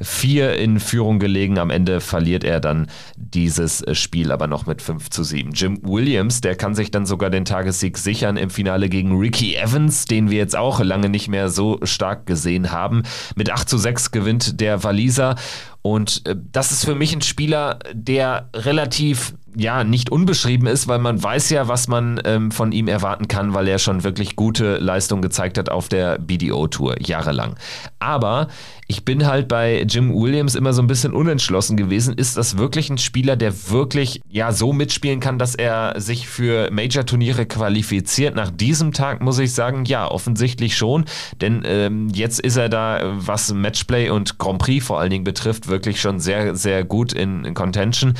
4 0.00 0.56
in 0.56 0.80
Führung 0.80 1.18
gelegen. 1.18 1.58
Am 1.58 1.70
Ende 1.70 2.00
verliert 2.00 2.44
er 2.44 2.60
dann 2.60 2.88
dieses 3.16 3.82
äh, 3.82 3.94
Spiel 3.94 4.30
aber 4.32 4.46
noch 4.46 4.66
mit 4.66 4.82
5 4.82 5.10
zu 5.10 5.24
7. 5.24 5.52
Jim 5.52 5.80
Williams, 5.82 6.40
der 6.40 6.54
kann 6.54 6.74
sich 6.74 6.90
dann 6.90 7.06
sogar 7.06 7.30
den 7.30 7.44
Tagessieg 7.44 7.98
sichern 7.98 8.36
im 8.36 8.50
Finale 8.50 8.88
gegen 8.88 9.16
Ricky 9.18 9.56
Evans, 9.56 10.04
den 10.04 10.30
wir 10.30 10.38
jetzt 10.38 10.56
auch 10.56 10.80
lange 10.80 11.08
nicht 11.08 11.28
mehr 11.28 11.48
so 11.48 11.78
stark 11.82 12.26
gesehen 12.26 12.70
haben. 12.70 13.02
Mit 13.34 13.50
8 13.50 13.68
zu 13.68 13.78
6 13.78 14.10
gewinnt 14.10 14.60
der 14.60 14.84
Waliser 14.84 15.36
und 15.82 16.26
äh, 16.26 16.34
das 16.52 16.72
ist 16.72 16.84
für 16.84 16.94
mich 16.94 17.14
ein 17.14 17.20
Spieler, 17.20 17.78
der 17.92 18.48
relativ 18.54 19.34
ja 19.56 19.84
nicht 19.84 20.10
unbeschrieben 20.10 20.66
ist, 20.66 20.88
weil 20.88 20.98
man 20.98 21.22
weiß 21.22 21.50
ja, 21.50 21.68
was 21.68 21.88
man 21.88 22.20
ähm, 22.24 22.50
von 22.50 22.72
ihm 22.72 22.88
erwarten 22.88 23.28
kann, 23.28 23.54
weil 23.54 23.68
er 23.68 23.78
schon 23.78 24.04
wirklich 24.04 24.36
gute 24.36 24.78
Leistung 24.78 25.22
gezeigt 25.22 25.58
hat 25.58 25.68
auf 25.68 25.88
der 25.88 26.18
BDO-Tour 26.18 26.96
jahrelang. 27.00 27.56
Aber 27.98 28.48
ich 28.86 29.04
bin 29.04 29.26
halt 29.26 29.48
bei 29.48 29.82
Jim 29.82 30.14
Williams 30.14 30.54
immer 30.54 30.72
so 30.72 30.82
ein 30.82 30.86
bisschen 30.86 31.12
unentschlossen 31.12 31.76
gewesen. 31.76 32.14
Ist 32.14 32.36
das 32.36 32.58
wirklich 32.58 32.90
ein 32.90 32.98
Spieler, 32.98 33.36
der 33.36 33.70
wirklich 33.70 34.20
ja 34.28 34.52
so 34.52 34.72
mitspielen 34.72 35.20
kann, 35.20 35.38
dass 35.38 35.54
er 35.54 35.98
sich 36.00 36.28
für 36.28 36.70
Major-Turniere 36.70 37.46
qualifiziert? 37.46 38.34
Nach 38.34 38.50
diesem 38.50 38.92
Tag 38.92 39.22
muss 39.22 39.38
ich 39.38 39.54
sagen, 39.54 39.84
ja, 39.86 40.10
offensichtlich 40.10 40.76
schon. 40.76 41.06
Denn 41.40 41.62
ähm, 41.64 42.08
jetzt 42.10 42.40
ist 42.40 42.56
er 42.56 42.68
da, 42.68 43.00
was 43.16 43.52
Matchplay 43.52 44.10
und 44.10 44.38
Grand 44.38 44.58
Prix 44.58 44.84
vor 44.84 45.00
allen 45.00 45.10
Dingen 45.10 45.24
betrifft, 45.24 45.68
wirklich 45.68 46.00
schon 46.00 46.20
sehr, 46.20 46.54
sehr 46.54 46.84
gut 46.84 47.12
in, 47.12 47.44
in 47.44 47.54
Contention. 47.54 48.14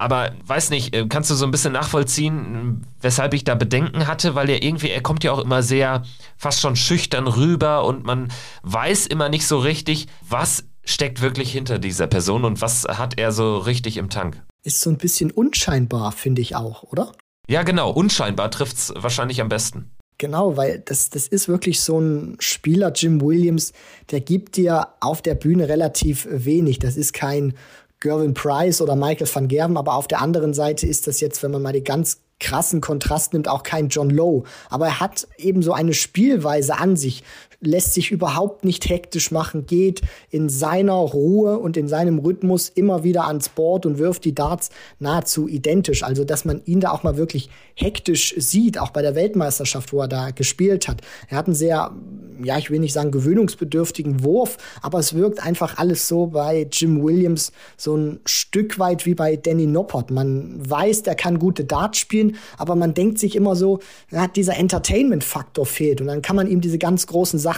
Aber 0.00 0.32
weiß 0.46 0.70
nicht, 0.70 0.96
äh, 0.96 1.06
kannst 1.06 1.30
du 1.30 1.34
so 1.34 1.44
ein 1.44 1.50
bisschen 1.50 1.74
nachvollziehen, 1.74 2.86
weshalb 3.02 3.34
ich 3.34 3.44
da 3.44 3.54
Bedenken 3.54 4.06
hatte, 4.06 4.34
weil 4.34 4.48
er 4.48 4.62
irgendwie, 4.62 4.88
er 4.88 5.02
kommt 5.02 5.24
ja 5.24 5.32
auch 5.32 5.40
immer 5.40 5.62
sehr 5.62 6.04
fast 6.38 6.62
schon 6.62 6.74
schüchtern 6.74 7.26
rüber 7.26 7.84
und 7.84 8.02
man 8.02 8.32
weiß 8.62 9.06
immer 9.08 9.28
nicht 9.28 9.46
so 9.46 9.58
richtig, 9.58 10.06
was 10.26 10.64
steckt 10.86 11.20
wirklich 11.20 11.52
hinter 11.52 11.78
dieser 11.78 12.06
Person 12.06 12.46
und 12.46 12.62
was 12.62 12.84
hat 12.88 13.18
er 13.18 13.30
so 13.30 13.58
richtig 13.58 13.98
im 13.98 14.08
Tank. 14.08 14.42
Ist 14.62 14.80
so 14.80 14.88
ein 14.88 14.96
bisschen 14.96 15.30
unscheinbar, 15.30 16.12
finde 16.12 16.40
ich 16.40 16.56
auch, 16.56 16.82
oder? 16.82 17.12
Ja, 17.46 17.62
genau, 17.62 17.90
unscheinbar 17.90 18.50
trifft 18.50 18.78
es 18.78 18.94
wahrscheinlich 18.96 19.42
am 19.42 19.50
besten. 19.50 19.90
Genau, 20.16 20.56
weil 20.56 20.80
das, 20.80 21.10
das 21.10 21.28
ist 21.28 21.46
wirklich 21.46 21.80
so 21.80 21.98
ein 21.98 22.36
Spieler, 22.40 22.90
Jim 22.94 23.20
Williams, 23.20 23.74
der 24.10 24.22
gibt 24.22 24.56
dir 24.56 24.88
auf 25.00 25.20
der 25.20 25.34
Bühne 25.34 25.68
relativ 25.68 26.26
wenig. 26.30 26.78
Das 26.78 26.96
ist 26.96 27.12
kein 27.12 27.52
Gervin 28.00 28.34
Price 28.34 28.80
oder 28.80 28.96
Michael 28.96 29.28
van 29.32 29.48
Gerven, 29.48 29.76
aber 29.76 29.94
auf 29.94 30.08
der 30.08 30.20
anderen 30.20 30.54
Seite 30.54 30.86
ist 30.86 31.06
das 31.06 31.20
jetzt, 31.20 31.42
wenn 31.42 31.50
man 31.50 31.62
mal 31.62 31.72
die 31.72 31.84
ganz 31.84 32.20
krassen 32.40 32.80
Kontrast 32.80 33.34
nimmt, 33.34 33.48
auch 33.48 33.62
kein 33.62 33.88
John 33.88 34.10
Lowe. 34.10 34.44
Aber 34.70 34.86
er 34.86 35.00
hat 35.00 35.28
eben 35.36 35.62
so 35.62 35.72
eine 35.72 35.92
Spielweise 35.92 36.78
an 36.78 36.96
sich, 36.96 37.22
lässt 37.60 37.92
sich 37.92 38.10
überhaupt 38.10 38.64
nicht 38.64 38.88
hektisch 38.88 39.30
machen, 39.30 39.66
geht 39.66 40.00
in 40.30 40.48
seiner 40.48 40.94
Ruhe 40.94 41.58
und 41.58 41.76
in 41.76 41.88
seinem 41.88 42.18
Rhythmus 42.18 42.70
immer 42.70 43.04
wieder 43.04 43.26
ans 43.26 43.50
Board 43.50 43.84
und 43.84 43.98
wirft 43.98 44.24
die 44.24 44.34
Darts 44.34 44.70
nahezu 44.98 45.46
identisch. 45.46 46.02
Also, 46.02 46.24
dass 46.24 46.44
man 46.44 46.62
ihn 46.64 46.80
da 46.80 46.90
auch 46.90 47.02
mal 47.02 47.18
wirklich 47.18 47.50
hektisch 47.74 48.34
sieht, 48.38 48.78
auch 48.78 48.90
bei 48.90 49.02
der 49.02 49.14
Weltmeisterschaft, 49.14 49.92
wo 49.92 50.00
er 50.00 50.08
da 50.08 50.30
gespielt 50.30 50.88
hat. 50.88 51.02
Er 51.28 51.36
hat 51.36 51.46
einen 51.46 51.54
sehr, 51.54 51.94
ja, 52.42 52.56
ich 52.56 52.70
will 52.70 52.78
nicht 52.78 52.94
sagen 52.94 53.10
gewöhnungsbedürftigen 53.10 54.24
Wurf, 54.24 54.56
aber 54.80 54.98
es 54.98 55.14
wirkt 55.14 55.44
einfach 55.44 55.76
alles 55.76 56.08
so 56.08 56.26
bei 56.26 56.66
Jim 56.70 57.02
Williams 57.02 57.52
so 57.76 57.94
ein 57.94 58.20
Stück 58.24 58.78
weit 58.78 59.04
wie 59.04 59.14
bei 59.14 59.36
Danny 59.36 59.66
Noppert. 59.66 60.10
Man 60.10 60.58
weiß, 60.68 61.02
der 61.02 61.14
kann 61.14 61.38
gute 61.38 61.64
Darts 61.64 61.98
spielen, 61.98 62.36
aber 62.56 62.74
man 62.74 62.94
denkt 62.94 63.18
sich 63.18 63.36
immer 63.36 63.54
so, 63.54 63.80
ja, 64.10 64.26
dieser 64.28 64.56
Entertainment-Faktor 64.56 65.66
fehlt 65.66 66.00
und 66.00 66.06
dann 66.06 66.22
kann 66.22 66.36
man 66.36 66.46
ihm 66.46 66.62
diese 66.62 66.78
ganz 66.78 67.06
großen 67.06 67.38
Sachen 67.38 67.49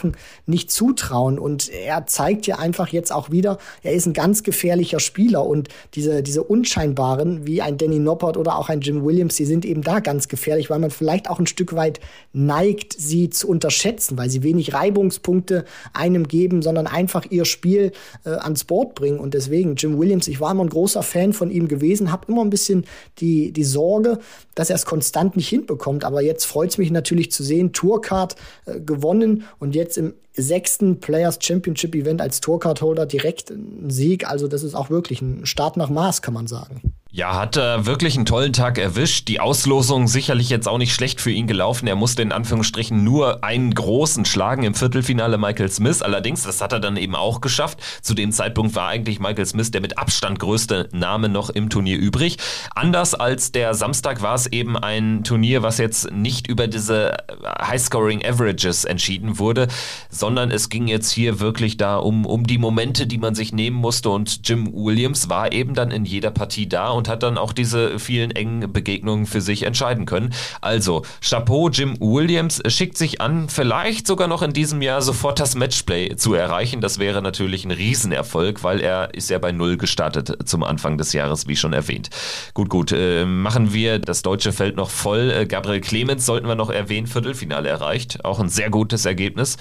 nicht 0.47 0.71
zutrauen. 0.71 1.39
Und 1.39 1.69
er 1.69 2.07
zeigt 2.07 2.47
ja 2.47 2.59
einfach 2.59 2.89
jetzt 2.89 3.13
auch 3.13 3.31
wieder, 3.31 3.59
er 3.83 3.93
ist 3.93 4.07
ein 4.07 4.13
ganz 4.13 4.43
gefährlicher 4.43 5.01
Spieler. 5.01 5.47
Und 5.47 5.69
diese, 5.95 6.23
diese 6.23 6.43
unscheinbaren, 6.43 7.47
wie 7.47 7.63
ein 7.63 7.79
Danny 7.79 7.99
Noppert 7.99 8.37
oder 8.37 8.59
auch 8.59 8.69
ein 8.69 8.81
Jim 8.81 9.05
Williams, 9.05 9.37
die 9.37 9.45
sind 9.45 9.65
eben 9.65 9.83
da 9.83 10.01
ganz 10.01 10.29
gefährlich, 10.29 10.71
weil 10.71 10.79
man 10.79 10.91
vielleicht 10.91 11.29
auch 11.29 11.39
ein 11.39 11.47
Stück 11.47 11.75
weit 11.75 12.01
neigt, 12.33 12.95
sie 12.99 13.31
zu 13.31 13.49
unterschätzen, 13.49 14.17
weil 14.19 14.31
sie 14.31 14.43
wenig 14.43 14.75
Reibungspunkte 14.75 15.65
einem 15.93 16.29
geben, 16.29 16.63
sondern 16.63 16.87
einfach 16.87 17.27
ihr 17.31 17.45
Spiel 17.45 17.93
äh, 18.25 18.31
ans 18.31 18.65
Board 18.65 18.95
bringen. 18.95 19.19
Und 19.19 19.35
deswegen 19.35 19.77
Jim 19.77 19.99
Williams, 19.99 20.29
ich 20.29 20.41
war 20.41 20.51
immer 20.51 20.65
ein 20.65 20.71
großer 20.71 21.03
Fan 21.03 21.33
von 21.33 21.51
ihm 21.51 21.69
gewesen, 21.69 22.13
habe 22.13 22.27
immer 22.29 22.43
ein 22.43 22.51
bisschen 22.51 22.85
die, 23.19 23.53
die 23.53 23.65
Sorge, 23.65 24.19
dass 24.55 24.71
er 24.71 24.77
es 24.77 24.87
konstant 24.87 25.37
nicht 25.37 25.49
hinbekommt, 25.49 26.05
aber 26.05 26.23
jetzt 26.23 26.45
freut 26.45 26.71
es 26.71 26.79
mich 26.79 26.91
natürlich 26.91 27.31
zu 27.33 27.43
sehen, 27.43 27.73
Tourcard 27.73 28.37
äh, 28.67 28.81
gewonnen. 28.81 29.45
Und 29.59 29.75
jetzt 29.75 29.82
im 29.97 30.15
sechsten 30.35 31.01
Players 31.01 31.39
Championship 31.41 31.95
Event 31.95 32.21
als 32.21 32.41
Tourcard-Holder 32.41 33.07
direkt 33.07 33.51
ein 33.51 33.91
Sieg. 33.91 34.29
Also 34.29 34.49
das 34.49 34.63
ist 34.63 34.75
auch 34.75 34.91
wirklich 34.91 35.21
ein 35.23 35.47
Start 35.47 35.77
nach 35.77 35.91
Maß, 35.91 36.23
kann 36.23 36.35
man 36.35 36.47
sagen. 36.47 36.95
Ja, 37.15 37.37
hat 37.37 37.59
äh, 37.59 37.85
wirklich 37.85 38.17
einen 38.17 38.25
tollen 38.25 38.55
Tag 38.55 38.79
erwischt. 38.79 39.29
Die 39.29 39.39
Auslosung 39.39 40.09
sicherlich 40.09 40.49
jetzt 40.49 40.67
auch 40.67 40.79
nicht 40.79 40.95
schlecht 40.95 41.21
für 41.21 41.31
ihn 41.31 41.47
gelaufen. 41.47 41.87
Er 41.87 41.95
musste 41.95 42.23
in 42.23 42.33
Anführungsstrichen 42.33 43.05
nur 43.05 43.45
einen 43.45 43.75
großen 43.75 44.25
schlagen 44.25 44.63
im 44.63 44.73
Viertelfinale 44.73 45.37
Michael 45.37 45.69
Smith. 45.69 46.01
Allerdings, 46.01 46.45
das 46.45 46.63
hat 46.63 46.73
er 46.73 46.81
dann 46.81 46.97
eben 46.97 47.15
auch 47.15 47.43
geschafft. 47.43 47.81
Zu 48.01 48.15
dem 48.15 48.33
Zeitpunkt 48.33 48.75
war 48.75 48.89
eigentlich 48.89 49.21
Michael 49.21 49.45
Smith 49.45 49.71
der 49.71 49.83
mit 49.83 49.99
Abstand 49.99 50.39
größte 50.39 50.89
Name 50.93 51.29
noch 51.29 51.51
im 51.51 51.69
Turnier 51.69 51.99
übrig. 51.99 52.39
Anders 52.75 53.13
als 53.13 53.53
der 53.53 53.75
Samstag 53.75 54.23
war 54.23 54.35
es 54.35 54.47
eben 54.47 54.79
ein 54.79 55.23
Turnier, 55.23 55.63
was 55.63 55.77
jetzt 55.77 56.13
nicht 56.13 56.47
über 56.47 56.67
diese 56.67 57.19
High-Scoring 57.61 58.25
Averages 58.25 58.87
entschieden 58.87 59.39
wurde, 59.39 59.69
sondern 60.09 60.51
es 60.51 60.71
ging 60.71 60.87
jetzt 60.87 61.11
hier 61.11 61.41
wirklich 61.41 61.77
da 61.77 61.99
um, 61.99 62.25
um 62.25 62.47
die 62.47 62.57
Momente, 62.57 63.07
die 63.07 63.19
man 63.19 63.35
sich 63.35 63.53
nehmen 63.53 63.77
musste. 63.77 64.09
Und 64.09 64.49
Jim 64.49 64.73
Williams 64.73 65.29
war 65.29 65.53
eben 65.53 65.75
dann 65.75 65.91
in 65.91 66.07
jeder 66.07 66.31
Partie 66.31 66.67
da 66.67 67.02
hat 67.09 67.23
dann 67.23 67.39
auch 67.39 67.53
diese 67.53 67.99
vielen 67.99 68.31
engen 68.31 68.73
Begegnungen 68.73 69.27
für 69.27 69.41
sich 69.41 69.65
entscheiden 69.65 70.07
können. 70.07 70.33
Also, 70.61 71.03
Chapeau, 71.21 71.69
Jim 71.69 71.97
Williams 72.01 72.63
schickt 72.67 72.97
sich 72.97 73.21
an, 73.21 73.49
vielleicht 73.49 74.07
sogar 74.07 74.29
noch 74.29 74.43
in 74.43 74.53
diesem 74.53 74.83
Jahr 74.83 75.03
sofort 75.03 75.41
das 75.41 75.55
Matchplay 75.55 76.17
zu 76.17 76.35
erreichen. 76.35 76.81
Das 76.81 76.99
wäre 76.99 77.23
natürlich 77.23 77.65
ein 77.65 77.71
Riesenerfolg, 77.71 78.63
weil 78.65 78.81
er 78.81 79.15
ist 79.15 79.31
ja 79.31 79.39
bei 79.39 79.53
Null 79.53 79.77
gestartet 79.77 80.49
zum 80.49 80.63
Anfang 80.63 80.99
des 80.99 81.13
Jahres, 81.13 81.47
wie 81.49 81.57
schon 81.57 81.73
erwähnt. 81.73 82.11
Gut, 82.55 82.69
gut, 82.69 82.93
äh, 82.93 83.25
machen 83.25 83.73
wir 83.73 83.99
das 83.99 84.23
deutsche 84.23 84.53
Feld 84.53 84.77
noch 84.77 84.91
voll. 84.91 85.31
Äh, 85.31 85.47
Gabriel 85.47 85.81
Clemens 85.81 86.27
sollten 86.27 86.47
wir 86.47 86.55
noch 86.55 86.71
erwähnen, 86.71 87.07
Viertelfinale 87.07 87.69
erreicht. 87.69 88.25
Auch 88.25 88.41
ein 88.41 88.49
sehr 88.49 88.71
gutes 88.71 89.05
Ergebnis 89.05 89.57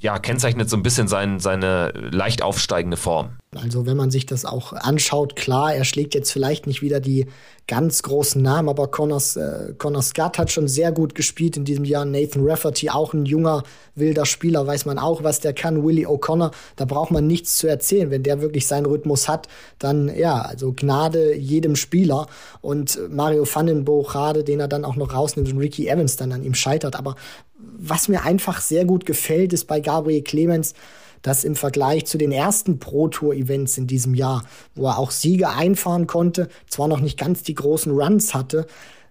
ja, 0.00 0.18
kennzeichnet 0.18 0.68
so 0.68 0.76
ein 0.76 0.82
bisschen 0.82 1.08
sein, 1.08 1.40
seine 1.40 1.92
leicht 2.10 2.42
aufsteigende 2.42 2.96
Form. 2.96 3.39
Also 3.56 3.84
wenn 3.84 3.96
man 3.96 4.12
sich 4.12 4.26
das 4.26 4.44
auch 4.44 4.72
anschaut, 4.72 5.34
klar, 5.34 5.74
er 5.74 5.82
schlägt 5.82 6.14
jetzt 6.14 6.30
vielleicht 6.30 6.68
nicht 6.68 6.82
wieder 6.82 7.00
die 7.00 7.26
ganz 7.66 8.04
großen 8.04 8.40
Namen, 8.40 8.68
aber 8.68 8.86
Connors, 8.86 9.34
äh, 9.34 9.74
Connor 9.76 10.02
Scott 10.02 10.38
hat 10.38 10.52
schon 10.52 10.68
sehr 10.68 10.92
gut 10.92 11.16
gespielt 11.16 11.56
in 11.56 11.64
diesem 11.64 11.84
Jahr. 11.84 12.04
Nathan 12.04 12.48
Rafferty, 12.48 12.90
auch 12.90 13.12
ein 13.12 13.26
junger, 13.26 13.64
wilder 13.96 14.24
Spieler, 14.24 14.68
weiß 14.68 14.86
man 14.86 15.00
auch, 15.00 15.24
was 15.24 15.40
der 15.40 15.52
kann. 15.52 15.84
Willie 15.84 16.06
O'Connor, 16.06 16.52
da 16.76 16.84
braucht 16.84 17.10
man 17.10 17.26
nichts 17.26 17.56
zu 17.56 17.66
erzählen. 17.66 18.12
Wenn 18.12 18.22
der 18.22 18.40
wirklich 18.40 18.68
seinen 18.68 18.86
Rhythmus 18.86 19.26
hat, 19.26 19.48
dann 19.80 20.16
ja, 20.16 20.42
also 20.42 20.72
Gnade 20.72 21.34
jedem 21.34 21.74
Spieler. 21.74 22.28
Und 22.60 23.00
Mario 23.10 23.44
Vandenbochade, 23.52 24.44
den 24.44 24.60
er 24.60 24.68
dann 24.68 24.84
auch 24.84 24.94
noch 24.94 25.12
rausnimmt 25.12 25.50
und 25.50 25.58
Ricky 25.58 25.88
Evans 25.88 26.14
dann 26.14 26.30
an 26.30 26.44
ihm 26.44 26.54
scheitert. 26.54 26.94
Aber 26.94 27.16
was 27.58 28.06
mir 28.06 28.22
einfach 28.22 28.60
sehr 28.60 28.84
gut 28.84 29.06
gefällt, 29.06 29.52
ist 29.52 29.66
bei 29.66 29.80
Gabriel 29.80 30.22
Clemens, 30.22 30.74
dass 31.22 31.44
im 31.44 31.54
Vergleich 31.54 32.06
zu 32.06 32.18
den 32.18 32.32
ersten 32.32 32.78
Pro 32.78 33.08
Tour 33.08 33.34
Events 33.34 33.78
in 33.78 33.86
diesem 33.86 34.14
Jahr, 34.14 34.44
wo 34.74 34.86
er 34.86 34.98
auch 34.98 35.10
Siege 35.10 35.48
einfahren 35.48 36.06
konnte, 36.06 36.48
zwar 36.68 36.88
noch 36.88 37.00
nicht 37.00 37.18
ganz 37.18 37.42
die 37.42 37.54
großen 37.54 37.92
Runs 37.92 38.34
hatte, 38.34 38.66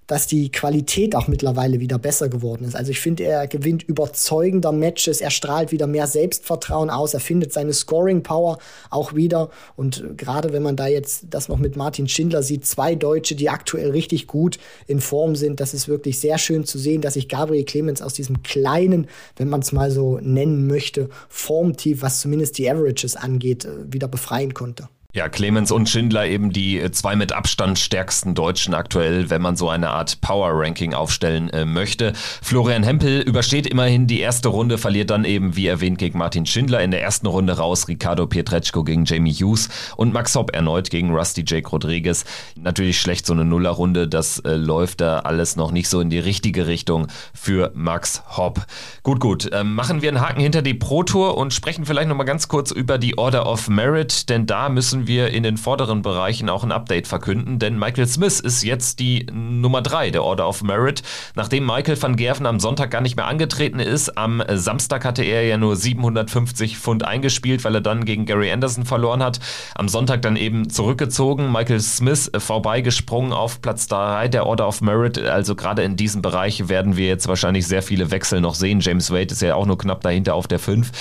dass 0.09 0.25
die 0.25 0.51
Qualität 0.51 1.15
auch 1.15 1.27
mittlerweile 1.27 1.79
wieder 1.79 1.99
besser 1.99 2.29
geworden 2.29 2.65
ist. 2.65 2.75
Also 2.75 2.89
ich 2.89 2.99
finde, 2.99 3.25
er 3.25 3.45
gewinnt 3.45 3.83
überzeugender 3.83 4.71
Matches, 4.71 5.21
er 5.21 5.29
strahlt 5.29 5.71
wieder 5.71 5.85
mehr 5.85 6.07
Selbstvertrauen 6.07 6.89
aus, 6.89 7.13
er 7.13 7.19
findet 7.19 7.53
seine 7.53 7.73
Scoring 7.73 8.23
Power 8.23 8.57
auch 8.89 9.13
wieder. 9.13 9.51
Und 9.75 10.17
gerade 10.17 10.51
wenn 10.51 10.63
man 10.63 10.75
da 10.75 10.87
jetzt 10.87 11.25
das 11.29 11.47
noch 11.47 11.59
mit 11.59 11.75
Martin 11.75 12.07
Schindler 12.07 12.41
sieht, 12.41 12.65
zwei 12.65 12.95
Deutsche, 12.95 13.35
die 13.35 13.49
aktuell 13.49 13.91
richtig 13.91 14.25
gut 14.25 14.57
in 14.87 14.99
Form 14.99 15.35
sind, 15.35 15.59
das 15.59 15.75
ist 15.75 15.87
wirklich 15.87 16.19
sehr 16.19 16.39
schön 16.39 16.65
zu 16.65 16.79
sehen, 16.79 17.01
dass 17.01 17.13
sich 17.13 17.29
Gabriel 17.29 17.63
Clemens 17.63 18.01
aus 18.01 18.15
diesem 18.15 18.41
kleinen, 18.41 19.07
wenn 19.35 19.47
man 19.47 19.59
es 19.59 19.71
mal 19.71 19.91
so 19.91 20.17
nennen 20.23 20.65
möchte, 20.65 21.09
Formtief, 21.29 22.01
was 22.01 22.19
zumindest 22.19 22.57
die 22.57 22.67
Averages 22.67 23.15
angeht, 23.15 23.65
äh, 23.65 23.93
wieder 23.93 24.07
befreien 24.07 24.55
konnte. 24.55 24.89
Ja, 25.15 25.27
Clemens 25.27 25.71
und 25.71 25.89
Schindler 25.89 26.27
eben 26.27 26.51
die 26.51 26.79
äh, 26.79 26.91
zwei 26.91 27.15
mit 27.15 27.33
Abstand 27.33 27.79
stärksten 27.79 28.35
Deutschen 28.35 28.75
aktuell, 28.75 29.31
wenn 29.31 29.41
man 29.41 29.55
so 29.55 29.67
eine 29.67 29.89
Art 29.89 30.21
Power-Ranking 30.21 30.93
aufstellen 30.93 31.49
äh, 31.49 31.65
möchte. 31.65 32.13
Florian 32.43 32.83
Hempel 32.83 33.21
übersteht 33.21 33.65
immerhin 33.65 34.05
die 34.05 34.19
erste 34.19 34.49
Runde, 34.49 34.77
verliert 34.77 35.09
dann 35.09 35.25
eben, 35.25 35.55
wie 35.55 35.65
erwähnt, 35.65 35.97
gegen 35.97 36.19
Martin 36.19 36.45
Schindler 36.45 36.83
in 36.83 36.91
der 36.91 37.01
ersten 37.01 37.25
Runde 37.25 37.57
raus, 37.57 37.87
Ricardo 37.87 38.27
Pietreczko 38.27 38.83
gegen 38.83 39.05
Jamie 39.05 39.33
Hughes 39.33 39.69
und 39.97 40.13
Max 40.13 40.35
Hopp 40.35 40.55
erneut 40.55 40.91
gegen 40.91 41.09
Rusty 41.09 41.43
Jake 41.43 41.67
Rodriguez. 41.71 42.23
Natürlich 42.55 43.01
schlecht 43.01 43.25
so 43.25 43.33
eine 43.33 43.45
Nullerrunde, 43.45 44.07
das 44.07 44.37
äh, 44.41 44.57
läuft 44.57 45.01
da 45.01 45.21
alles 45.21 45.55
noch 45.55 45.71
nicht 45.71 45.89
so 45.89 46.01
in 46.01 46.11
die 46.11 46.19
richtige 46.19 46.67
Richtung 46.67 47.07
für 47.33 47.71
Max 47.73 48.21
Hopp. 48.37 48.63
Gut, 49.01 49.19
gut, 49.19 49.49
ähm, 49.53 49.73
machen 49.73 50.03
wir 50.03 50.09
einen 50.09 50.21
Haken 50.21 50.39
hinter 50.39 50.61
die 50.61 50.75
Pro 50.75 51.01
Tour 51.01 51.35
und 51.35 51.51
sprechen 51.51 51.87
vielleicht 51.87 52.09
nochmal 52.09 52.27
ganz 52.27 52.47
kurz 52.47 52.69
über 52.69 52.99
die 52.99 53.17
Order 53.17 53.51
of 53.51 53.69
Merit, 53.69 54.29
denn 54.29 54.45
da 54.45 54.69
müssen 54.69 54.98
müssen 54.99 55.07
wir 55.07 55.29
in 55.29 55.43
den 55.43 55.57
vorderen 55.57 56.01
Bereichen 56.01 56.49
auch 56.49 56.63
ein 56.63 56.71
Update 56.73 57.07
verkünden, 57.07 57.57
denn 57.57 57.79
Michael 57.79 58.07
Smith 58.07 58.39
ist 58.39 58.63
jetzt 58.63 58.99
die 58.99 59.27
Nummer 59.31 59.81
3 59.81 60.11
der 60.11 60.23
Order 60.23 60.47
of 60.47 60.61
Merit. 60.61 61.03
Nachdem 61.35 61.65
Michael 61.65 62.01
van 62.01 62.17
Gerven 62.17 62.45
am 62.45 62.59
Sonntag 62.59 62.91
gar 62.91 62.99
nicht 62.99 63.15
mehr 63.15 63.27
angetreten 63.27 63.79
ist, 63.79 64.17
am 64.17 64.43
Samstag 64.49 65.05
hatte 65.05 65.23
er 65.23 65.43
ja 65.43 65.57
nur 65.57 65.75
750 65.77 66.77
Pfund 66.77 67.05
eingespielt, 67.05 67.63
weil 67.63 67.75
er 67.75 67.81
dann 67.81 68.03
gegen 68.03 68.25
Gary 68.25 68.51
Anderson 68.51 68.85
verloren 68.85 69.23
hat. 69.23 69.39
Am 69.75 69.87
Sonntag 69.87 70.21
dann 70.21 70.35
eben 70.35 70.69
zurückgezogen, 70.69 71.51
Michael 71.51 71.79
Smith 71.79 72.29
vorbeigesprungen 72.37 73.31
auf 73.31 73.61
Platz 73.61 73.87
3 73.87 74.27
der 74.27 74.45
Order 74.45 74.67
of 74.67 74.81
Merit. 74.81 75.17
Also 75.17 75.55
gerade 75.55 75.83
in 75.83 75.95
diesem 75.95 76.21
Bereich 76.21 76.67
werden 76.67 76.97
wir 76.97 77.07
jetzt 77.07 77.27
wahrscheinlich 77.27 77.67
sehr 77.67 77.83
viele 77.83 78.11
Wechsel 78.11 78.41
noch 78.41 78.55
sehen. 78.55 78.81
James 78.81 79.11
Wade 79.11 79.31
ist 79.31 79.41
ja 79.41 79.55
auch 79.55 79.65
nur 79.65 79.77
knapp 79.77 80.01
dahinter 80.01 80.35
auf 80.35 80.47
der 80.47 80.59
5. 80.59 80.91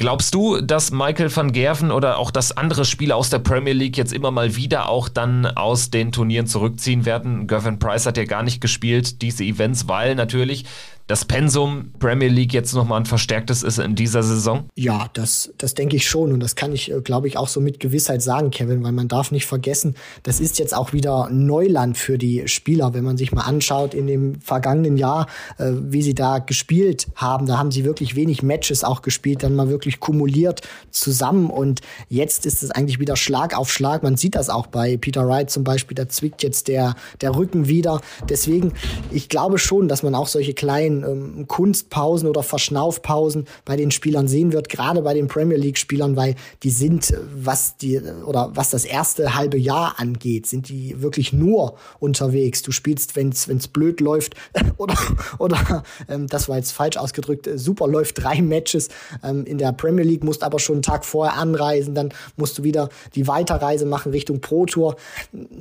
Glaubst 0.00 0.34
du, 0.34 0.62
dass 0.62 0.92
Michael 0.92 1.36
van 1.36 1.52
Gerven 1.52 1.90
oder 1.90 2.16
auch 2.16 2.30
dass 2.30 2.56
andere 2.56 2.86
Spieler 2.86 3.16
aus 3.16 3.28
der 3.28 3.38
Premier 3.38 3.74
League 3.74 3.98
jetzt 3.98 4.14
immer 4.14 4.30
mal 4.30 4.56
wieder 4.56 4.88
auch 4.88 5.10
dann 5.10 5.44
aus 5.44 5.90
den 5.90 6.10
Turnieren 6.10 6.46
zurückziehen 6.46 7.04
werden? 7.04 7.46
Gervin 7.46 7.78
Price 7.78 8.06
hat 8.06 8.16
ja 8.16 8.24
gar 8.24 8.42
nicht 8.42 8.62
gespielt, 8.62 9.20
diese 9.20 9.44
Events, 9.44 9.88
weil 9.88 10.14
natürlich 10.14 10.64
das 11.10 11.24
Pensum 11.24 11.90
Premier 11.98 12.28
League 12.28 12.54
jetzt 12.54 12.72
nochmal 12.72 13.00
ein 13.00 13.04
verstärktes 13.04 13.64
ist 13.64 13.80
in 13.80 13.96
dieser 13.96 14.22
Saison? 14.22 14.68
Ja, 14.76 15.08
das, 15.12 15.52
das 15.58 15.74
denke 15.74 15.96
ich 15.96 16.08
schon. 16.08 16.32
Und 16.32 16.38
das 16.38 16.54
kann 16.54 16.72
ich, 16.72 16.92
äh, 16.92 17.00
glaube 17.00 17.26
ich, 17.26 17.36
auch 17.36 17.48
so 17.48 17.60
mit 17.60 17.80
Gewissheit 17.80 18.22
sagen, 18.22 18.52
Kevin, 18.52 18.84
weil 18.84 18.92
man 18.92 19.08
darf 19.08 19.32
nicht 19.32 19.46
vergessen, 19.46 19.96
das 20.22 20.38
ist 20.38 20.60
jetzt 20.60 20.72
auch 20.72 20.92
wieder 20.92 21.28
Neuland 21.28 21.98
für 21.98 22.16
die 22.16 22.46
Spieler. 22.46 22.94
Wenn 22.94 23.02
man 23.02 23.16
sich 23.16 23.32
mal 23.32 23.42
anschaut 23.42 23.92
in 23.92 24.06
dem 24.06 24.40
vergangenen 24.40 24.96
Jahr, 24.96 25.26
äh, 25.58 25.72
wie 25.72 26.02
sie 26.02 26.14
da 26.14 26.38
gespielt 26.38 27.08
haben, 27.16 27.46
da 27.46 27.58
haben 27.58 27.72
sie 27.72 27.84
wirklich 27.84 28.14
wenig 28.14 28.44
Matches 28.44 28.84
auch 28.84 29.02
gespielt, 29.02 29.42
dann 29.42 29.56
mal 29.56 29.68
wirklich 29.68 29.98
kumuliert 29.98 30.60
zusammen. 30.92 31.50
Und 31.50 31.80
jetzt 32.08 32.46
ist 32.46 32.62
es 32.62 32.70
eigentlich 32.70 33.00
wieder 33.00 33.16
Schlag 33.16 33.58
auf 33.58 33.72
Schlag. 33.72 34.04
Man 34.04 34.16
sieht 34.16 34.36
das 34.36 34.48
auch 34.48 34.68
bei 34.68 34.96
Peter 34.96 35.26
Wright 35.26 35.50
zum 35.50 35.64
Beispiel, 35.64 35.96
da 35.96 36.08
zwickt 36.08 36.44
jetzt 36.44 36.68
der, 36.68 36.94
der 37.20 37.34
Rücken 37.34 37.66
wieder. 37.66 38.00
Deswegen, 38.28 38.74
ich 39.10 39.28
glaube 39.28 39.58
schon, 39.58 39.88
dass 39.88 40.04
man 40.04 40.14
auch 40.14 40.28
solche 40.28 40.54
kleinen 40.54 40.99
ähm, 41.04 41.48
Kunstpausen 41.48 42.28
oder 42.28 42.42
Verschnaufpausen 42.42 43.46
bei 43.64 43.76
den 43.76 43.90
Spielern 43.90 44.28
sehen 44.28 44.52
wird, 44.52 44.68
gerade 44.68 45.02
bei 45.02 45.14
den 45.14 45.28
Premier 45.28 45.58
League-Spielern, 45.58 46.16
weil 46.16 46.34
die 46.62 46.70
sind, 46.70 47.14
was 47.34 47.76
die 47.76 48.00
oder 48.26 48.50
was 48.54 48.70
das 48.70 48.84
erste 48.84 49.34
halbe 49.34 49.58
Jahr 49.58 49.94
angeht, 49.98 50.46
sind 50.46 50.68
die 50.68 51.00
wirklich 51.02 51.32
nur 51.32 51.74
unterwegs. 51.98 52.62
Du 52.62 52.72
spielst, 52.72 53.16
wenn 53.16 53.30
es 53.30 53.68
blöd 53.68 54.00
läuft 54.00 54.34
oder 54.76 54.96
oder 55.38 55.82
ähm, 56.08 56.26
das 56.26 56.48
war 56.48 56.56
jetzt 56.56 56.72
falsch 56.72 56.96
ausgedrückt, 56.96 57.46
äh, 57.46 57.58
super 57.58 57.86
läuft 57.86 58.22
drei 58.22 58.42
Matches 58.42 58.88
ähm, 59.22 59.44
in 59.44 59.58
der 59.58 59.72
Premier 59.72 60.04
League, 60.04 60.24
musst 60.24 60.42
aber 60.42 60.58
schon 60.58 60.76
einen 60.76 60.82
Tag 60.82 61.04
vorher 61.04 61.36
anreisen, 61.36 61.94
dann 61.94 62.10
musst 62.36 62.58
du 62.58 62.64
wieder 62.64 62.88
die 63.14 63.26
Weiterreise 63.26 63.86
machen 63.86 64.12
Richtung 64.12 64.40
Pro 64.40 64.66
Tour. 64.66 64.96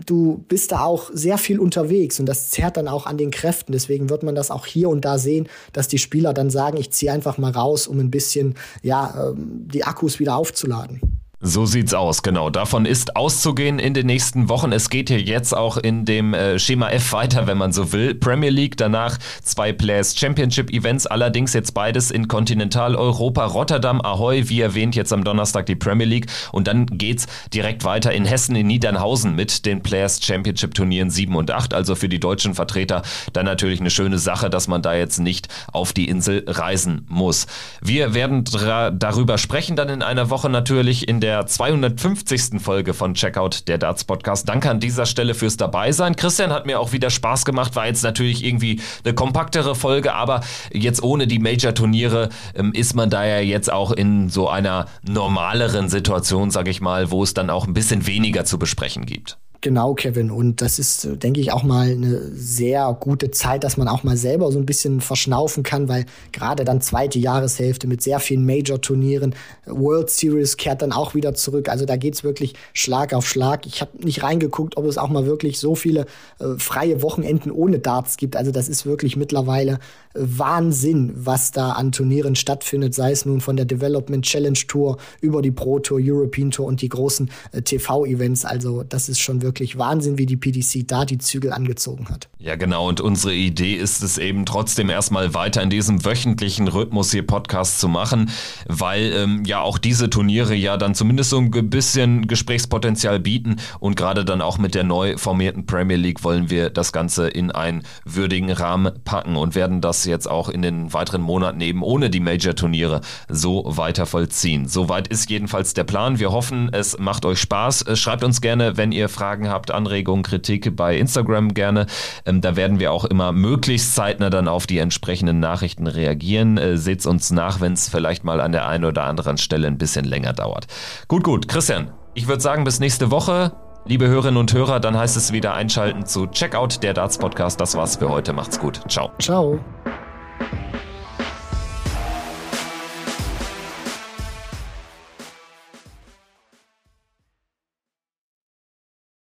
Du 0.06 0.44
bist 0.48 0.72
da 0.72 0.82
auch 0.82 1.10
sehr 1.14 1.38
viel 1.38 1.60
unterwegs 1.60 2.20
und 2.20 2.26
das 2.26 2.50
zerrt 2.50 2.78
dann 2.78 2.88
auch 2.88 3.06
an 3.06 3.18
den 3.18 3.32
Kräften. 3.32 3.72
Deswegen 3.72 4.10
wird 4.10 4.24
man 4.24 4.36
das 4.36 4.52
auch 4.52 4.66
hier 4.66 4.90
und 4.90 5.06
da 5.06 5.18
sehen, 5.20 5.48
dass 5.74 5.88
die 5.88 6.00
Spieler 6.00 6.34
dann 6.34 6.50
sagen, 6.50 6.78
ich 6.78 6.92
ziehe 6.92 7.12
einfach 7.12 7.38
mal 7.38 7.52
raus, 7.52 7.88
um 7.88 8.00
ein 8.00 8.12
bisschen 8.12 8.56
ja, 8.82 9.30
ähm, 9.30 9.68
die 9.68 9.84
Akkus 9.84 10.20
wieder 10.20 10.36
aufzuladen. 10.36 11.19
So 11.42 11.66
sieht's 11.66 11.94
aus, 11.94 12.22
genau. 12.22 12.50
Davon 12.50 12.86
ist 12.86 13.16
auszugehen 13.16 13.80
in 13.80 13.94
den 13.94 14.08
nächsten 14.08 14.50
Wochen. 14.50 14.74
Es 14.74 14.90
geht 14.90 15.08
hier 15.08 15.22
jetzt 15.22 15.56
auch 15.56 15.78
in 15.78 16.04
dem 16.04 16.34
äh, 16.34 16.60
Schema 16.60 16.90
F 16.90 17.14
weiter, 17.14 17.48
wenn 17.48 17.58
man 17.58 17.72
so 17.72 17.94
will. 17.94 18.14
Premier 18.14 18.50
League, 18.50 18.76
danach 18.76 19.18
zwei 19.42 19.72
Players 19.72 20.18
Championship 20.18 20.70
Events, 20.70 21.08
allerdings 21.08 21.54
jetzt 21.54 21.74
beides 21.74 22.12
in 22.12 22.28
Kontinentaleuropa. 22.28 23.46
Rotterdam, 23.46 24.02
Ahoy, 24.02 24.50
wie 24.50 24.60
erwähnt, 24.60 24.98
jetzt 24.98 25.14
am 25.14 25.24
Donnerstag 25.24 25.66
die 25.68 25.78
Premier 25.78 26.08
League. 26.08 26.26
Und 26.52 26.68
dann 26.68 26.86
geht's 26.88 27.26
direkt 27.54 27.86
weiter 27.86 28.12
in 28.12 28.26
Hessen, 28.26 28.58
in 28.58 28.68
Niedernhausen 28.68 29.34
mit 29.34 29.66
den 29.66 29.82
Players 29.82 30.22
Championship 30.22 30.74
Turnieren 30.74 31.10
7 31.10 31.34
und 31.38 31.52
8. 31.52 31.74
Also 31.74 31.96
für 31.96 32.10
die 32.10 32.20
deutschen 32.20 32.54
Vertreter 32.54 33.02
dann 33.32 33.46
natürlich 33.46 33.80
eine 33.80 33.92
schöne 33.92 34.20
Sache, 34.20 34.50
dass 34.50 34.68
man 34.68 34.82
da 34.82 34.94
jetzt 34.94 35.20
nicht 35.20 35.48
auf 35.72 35.94
die 35.94 36.10
Insel 36.10 36.44
reisen 36.48 37.06
muss. 37.08 37.48
Wir 37.82 38.14
werden 38.14 38.44
darüber 38.44 39.38
sprechen 39.38 39.78
dann 39.78 39.88
in 39.88 40.02
einer 40.02 40.30
Woche 40.30 40.50
natürlich 40.50 41.08
in 41.08 41.22
der 41.22 41.29
der 41.30 41.46
250. 41.46 42.60
Folge 42.60 42.96
von 42.96 43.14
Checkout, 43.14 43.68
der 43.68 43.78
Darts 43.78 44.04
Podcast. 44.04 44.50
Danke 44.50 44.68
an 44.68 44.80
dieser 44.80 45.06
Stelle 45.06 45.36
fürs 45.36 45.58
Dabeisein. 45.58 46.16
Christian 46.16 46.52
hat 46.52 46.66
mir 46.66 46.80
auch 46.80 46.92
wieder 46.92 47.12
Spaß 47.12 47.46
gemacht, 47.46 47.76
war 47.76 47.86
jetzt 47.86 48.02
natürlich 48.02 48.44
irgendwie 48.44 48.82
eine 49.06 49.14
kompaktere 49.14 49.76
Folge, 49.76 50.16
aber 50.16 50.42
jetzt 50.74 51.04
ohne 51.04 51.28
die 51.28 51.38
Major-Turniere 51.38 52.30
ähm, 52.56 52.74
ist 52.74 52.96
man 52.96 53.12
da 53.12 53.24
ja 53.24 53.42
jetzt 53.42 53.72
auch 53.72 53.92
in 53.92 54.30
so 54.30 54.50
einer 54.50 54.88
normaleren 55.08 55.88
Situation, 55.88 56.50
sag 56.50 56.68
ich 56.68 56.82
mal, 56.82 57.12
wo 57.12 57.22
es 57.22 57.36
dann 57.36 57.52
auch 57.52 57.68
ein 57.68 57.76
bisschen 57.76 58.08
weniger 58.08 58.44
zu 58.44 58.58
besprechen 58.58 59.06
gibt. 59.06 59.38
Genau, 59.62 59.94
Kevin. 59.94 60.32
Und 60.32 60.62
das 60.62 60.80
ist, 60.80 61.04
äh, 61.04 61.18
denke 61.18 61.42
ich, 61.42 61.52
auch 61.52 61.64
mal 61.64 61.90
eine 61.90 62.32
sehr 62.34 62.96
gute 62.98 63.30
Zeit, 63.32 63.66
dass 63.66 63.76
man 63.76 63.90
auch 63.90 64.04
mal 64.04 64.16
selber 64.16 64.50
so 64.54 64.58
ein 64.58 64.66
bisschen 64.66 65.02
verschnaufen 65.02 65.64
kann, 65.64 65.90
weil 65.90 66.06
gerade 66.32 66.64
dann 66.64 66.80
zweite 66.80 67.20
Jahreshälfte 67.20 67.86
mit 67.86 68.02
sehr 68.02 68.22
vielen 68.22 68.46
Major-Turnieren, 68.46 69.36
World 69.66 70.10
Series 70.10 70.56
kehrt 70.56 70.82
dann 70.82 70.94
auch 70.94 71.14
wieder 71.14 71.34
zurück. 71.34 71.68
Also 71.68 71.86
da 71.86 71.98
geht's 71.98 72.24
wirklich 72.24 72.54
Schlag 72.74 73.14
auf 73.14 73.28
Schlag. 73.28 73.66
Ich 73.66 73.82
habe 73.82 73.92
nicht 74.02 74.24
reingeguckt, 74.24 74.78
ob 74.78 74.86
es 74.86 74.98
auch 74.98 75.10
mal 75.10 75.26
wirklich 75.26 75.60
so 75.60 75.76
viele 75.76 76.06
äh, 76.40 76.58
freie 76.58 77.02
Wochenenden 77.02 77.52
ohne 77.52 77.80
Darts 77.80 78.16
gibt. 78.16 78.38
Also 78.38 78.52
das 78.52 78.70
ist 78.70 78.86
wirklich 78.86 79.18
mittlerweile 79.18 79.80
äh, 80.09 80.09
Wahnsinn, 80.14 81.12
was 81.16 81.52
da 81.52 81.74
an 81.74 81.92
Turnieren 81.92 82.36
stattfindet, 82.36 82.94
sei 82.96 83.12
es 83.12 83.26
nun 83.26 83.42
von 83.42 83.56
der 83.56 83.66
Development 83.66 84.26
Challenge 84.26 84.58
Tour 84.68 84.98
über 85.22 85.42
die 85.42 85.52
Pro 85.52 85.80
Tour, 85.80 86.00
European 86.02 86.52
Tour 86.52 86.66
und 86.66 86.82
die 86.82 86.90
großen 86.90 87.30
äh, 87.52 87.62
TV-Events. 87.62 88.46
Also 88.46 88.84
das 88.84 89.10
ist 89.10 89.20
schon 89.20 89.42
wirklich 89.42 89.78
Wahnsinn, 89.78 90.18
wie 90.18 90.26
die 90.26 90.38
PDC 90.38 90.88
da 90.88 91.06
die 91.06 91.20
Zügel 91.20 91.54
angezogen 91.54 92.10
hat. 92.10 92.28
Ja, 92.40 92.56
genau. 92.56 92.88
Und 92.88 93.02
unsere 93.02 93.34
Idee 93.34 93.76
ist 93.76 94.02
es 94.02 94.18
eben 94.18 94.46
trotzdem 94.46 94.90
erstmal 94.90 95.34
weiter 95.34 95.62
in 95.62 95.70
diesem 95.70 96.04
wöchentlichen 96.06 96.68
Rhythmus 96.68 97.12
hier 97.12 97.26
Podcast 97.26 97.80
zu 97.80 97.88
machen, 97.88 98.32
weil 98.68 99.12
ähm, 99.14 99.44
ja 99.46 99.62
auch 99.62 99.78
diese 99.78 100.10
Turniere 100.10 100.56
ja 100.56 100.78
dann 100.78 100.96
zumindest 100.96 101.30
so 101.30 101.38
ein 101.38 101.70
bisschen 101.70 102.28
Gesprächspotenzial 102.28 103.20
bieten 103.20 103.58
und 103.80 103.96
gerade 103.96 104.26
dann 104.26 104.42
auch 104.42 104.58
mit 104.58 104.74
der 104.74 104.84
neu 104.84 105.18
formierten 105.18 105.66
Premier 105.66 105.98
League 105.98 106.24
wollen 106.24 106.50
wir 106.50 106.70
das 106.70 106.92
Ganze 106.92 107.28
in 107.28 107.52
einen 107.52 107.84
würdigen 108.06 108.52
Rahmen 108.52 108.92
packen 109.04 109.36
und 109.36 109.56
werden 109.56 109.82
das 109.82 109.99
jetzt 110.06 110.30
auch 110.30 110.50
in 110.50 110.62
den 110.62 110.94
weiteren 110.94 111.22
Monaten 111.22 111.62
eben 111.62 111.82
ohne 111.82 112.10
die 112.10 112.20
Major-Turniere 112.20 113.02
so 113.30 113.64
weiter 113.66 114.06
vollziehen. 114.06 114.68
Soweit 114.68 115.08
ist 115.08 115.30
jedenfalls 115.30 115.74
der 115.74 115.86
Plan. 115.86 116.20
Wir 116.20 116.32
hoffen, 116.32 116.70
es 116.74 116.98
macht 117.00 117.26
euch 117.26 117.40
Spaß. 117.40 117.86
Schreibt 117.94 118.24
uns 118.24 118.42
gerne, 118.42 118.78
wenn 118.78 118.92
ihr 118.92 119.10
Fragen 119.10 119.30
Fragen 119.30 119.50
habt, 119.50 119.72
Anregungen, 119.72 120.24
Kritik 120.24 120.76
bei 120.76 120.98
Instagram 120.98 121.54
gerne. 121.54 121.86
Ähm, 122.26 122.42
da 122.42 122.56
werden 122.56 122.80
wir 122.80 122.92
auch 122.92 123.06
immer 123.06 123.32
möglichst 123.32 123.94
zeitnah 123.94 124.30
dann 124.30 124.48
auf 124.48 124.66
die 124.66 124.80
entsprechenden 124.80 125.40
Nachrichten 125.40 125.88
reagieren. 125.88 126.58
Äh, 126.58 126.78
Seht 126.78 127.06
uns 127.06 127.30
nach, 127.32 127.62
wenn 127.62 127.74
es 127.74 127.90
vielleicht 127.90 128.24
mal 128.24 128.42
an 128.42 128.52
der 128.52 128.68
einen 128.68 128.86
oder 128.86 129.04
anderen 129.04 129.38
Stelle 129.38 129.68
ein 129.68 129.78
bisschen 129.78 130.06
länger 130.06 130.34
dauert. 130.34 130.66
Gut, 131.08 131.24
gut. 131.24 131.48
Christian, 131.48 131.92
ich 132.16 132.28
würde 132.28 132.42
sagen, 132.42 132.64
bis 132.64 132.80
nächste 132.80 133.12
Woche. 133.12 133.52
Liebe 133.86 134.08
Hörerinnen 134.08 134.38
und 134.38 134.54
Hörer, 134.54 134.80
dann 134.80 134.98
heißt 134.98 135.18
es 135.18 135.32
wieder 135.32 135.54
einschalten 135.54 136.06
zu 136.06 136.28
Checkout 136.28 136.84
der 136.84 136.94
Darts 136.94 137.18
Podcast. 137.18 137.60
Das 137.60 137.76
war's 137.76 137.96
für 137.96 138.10
heute. 138.10 138.34
Macht's 138.34 138.60
gut. 138.60 138.82
Ciao. 138.88 139.12
Ciao. 139.20 139.60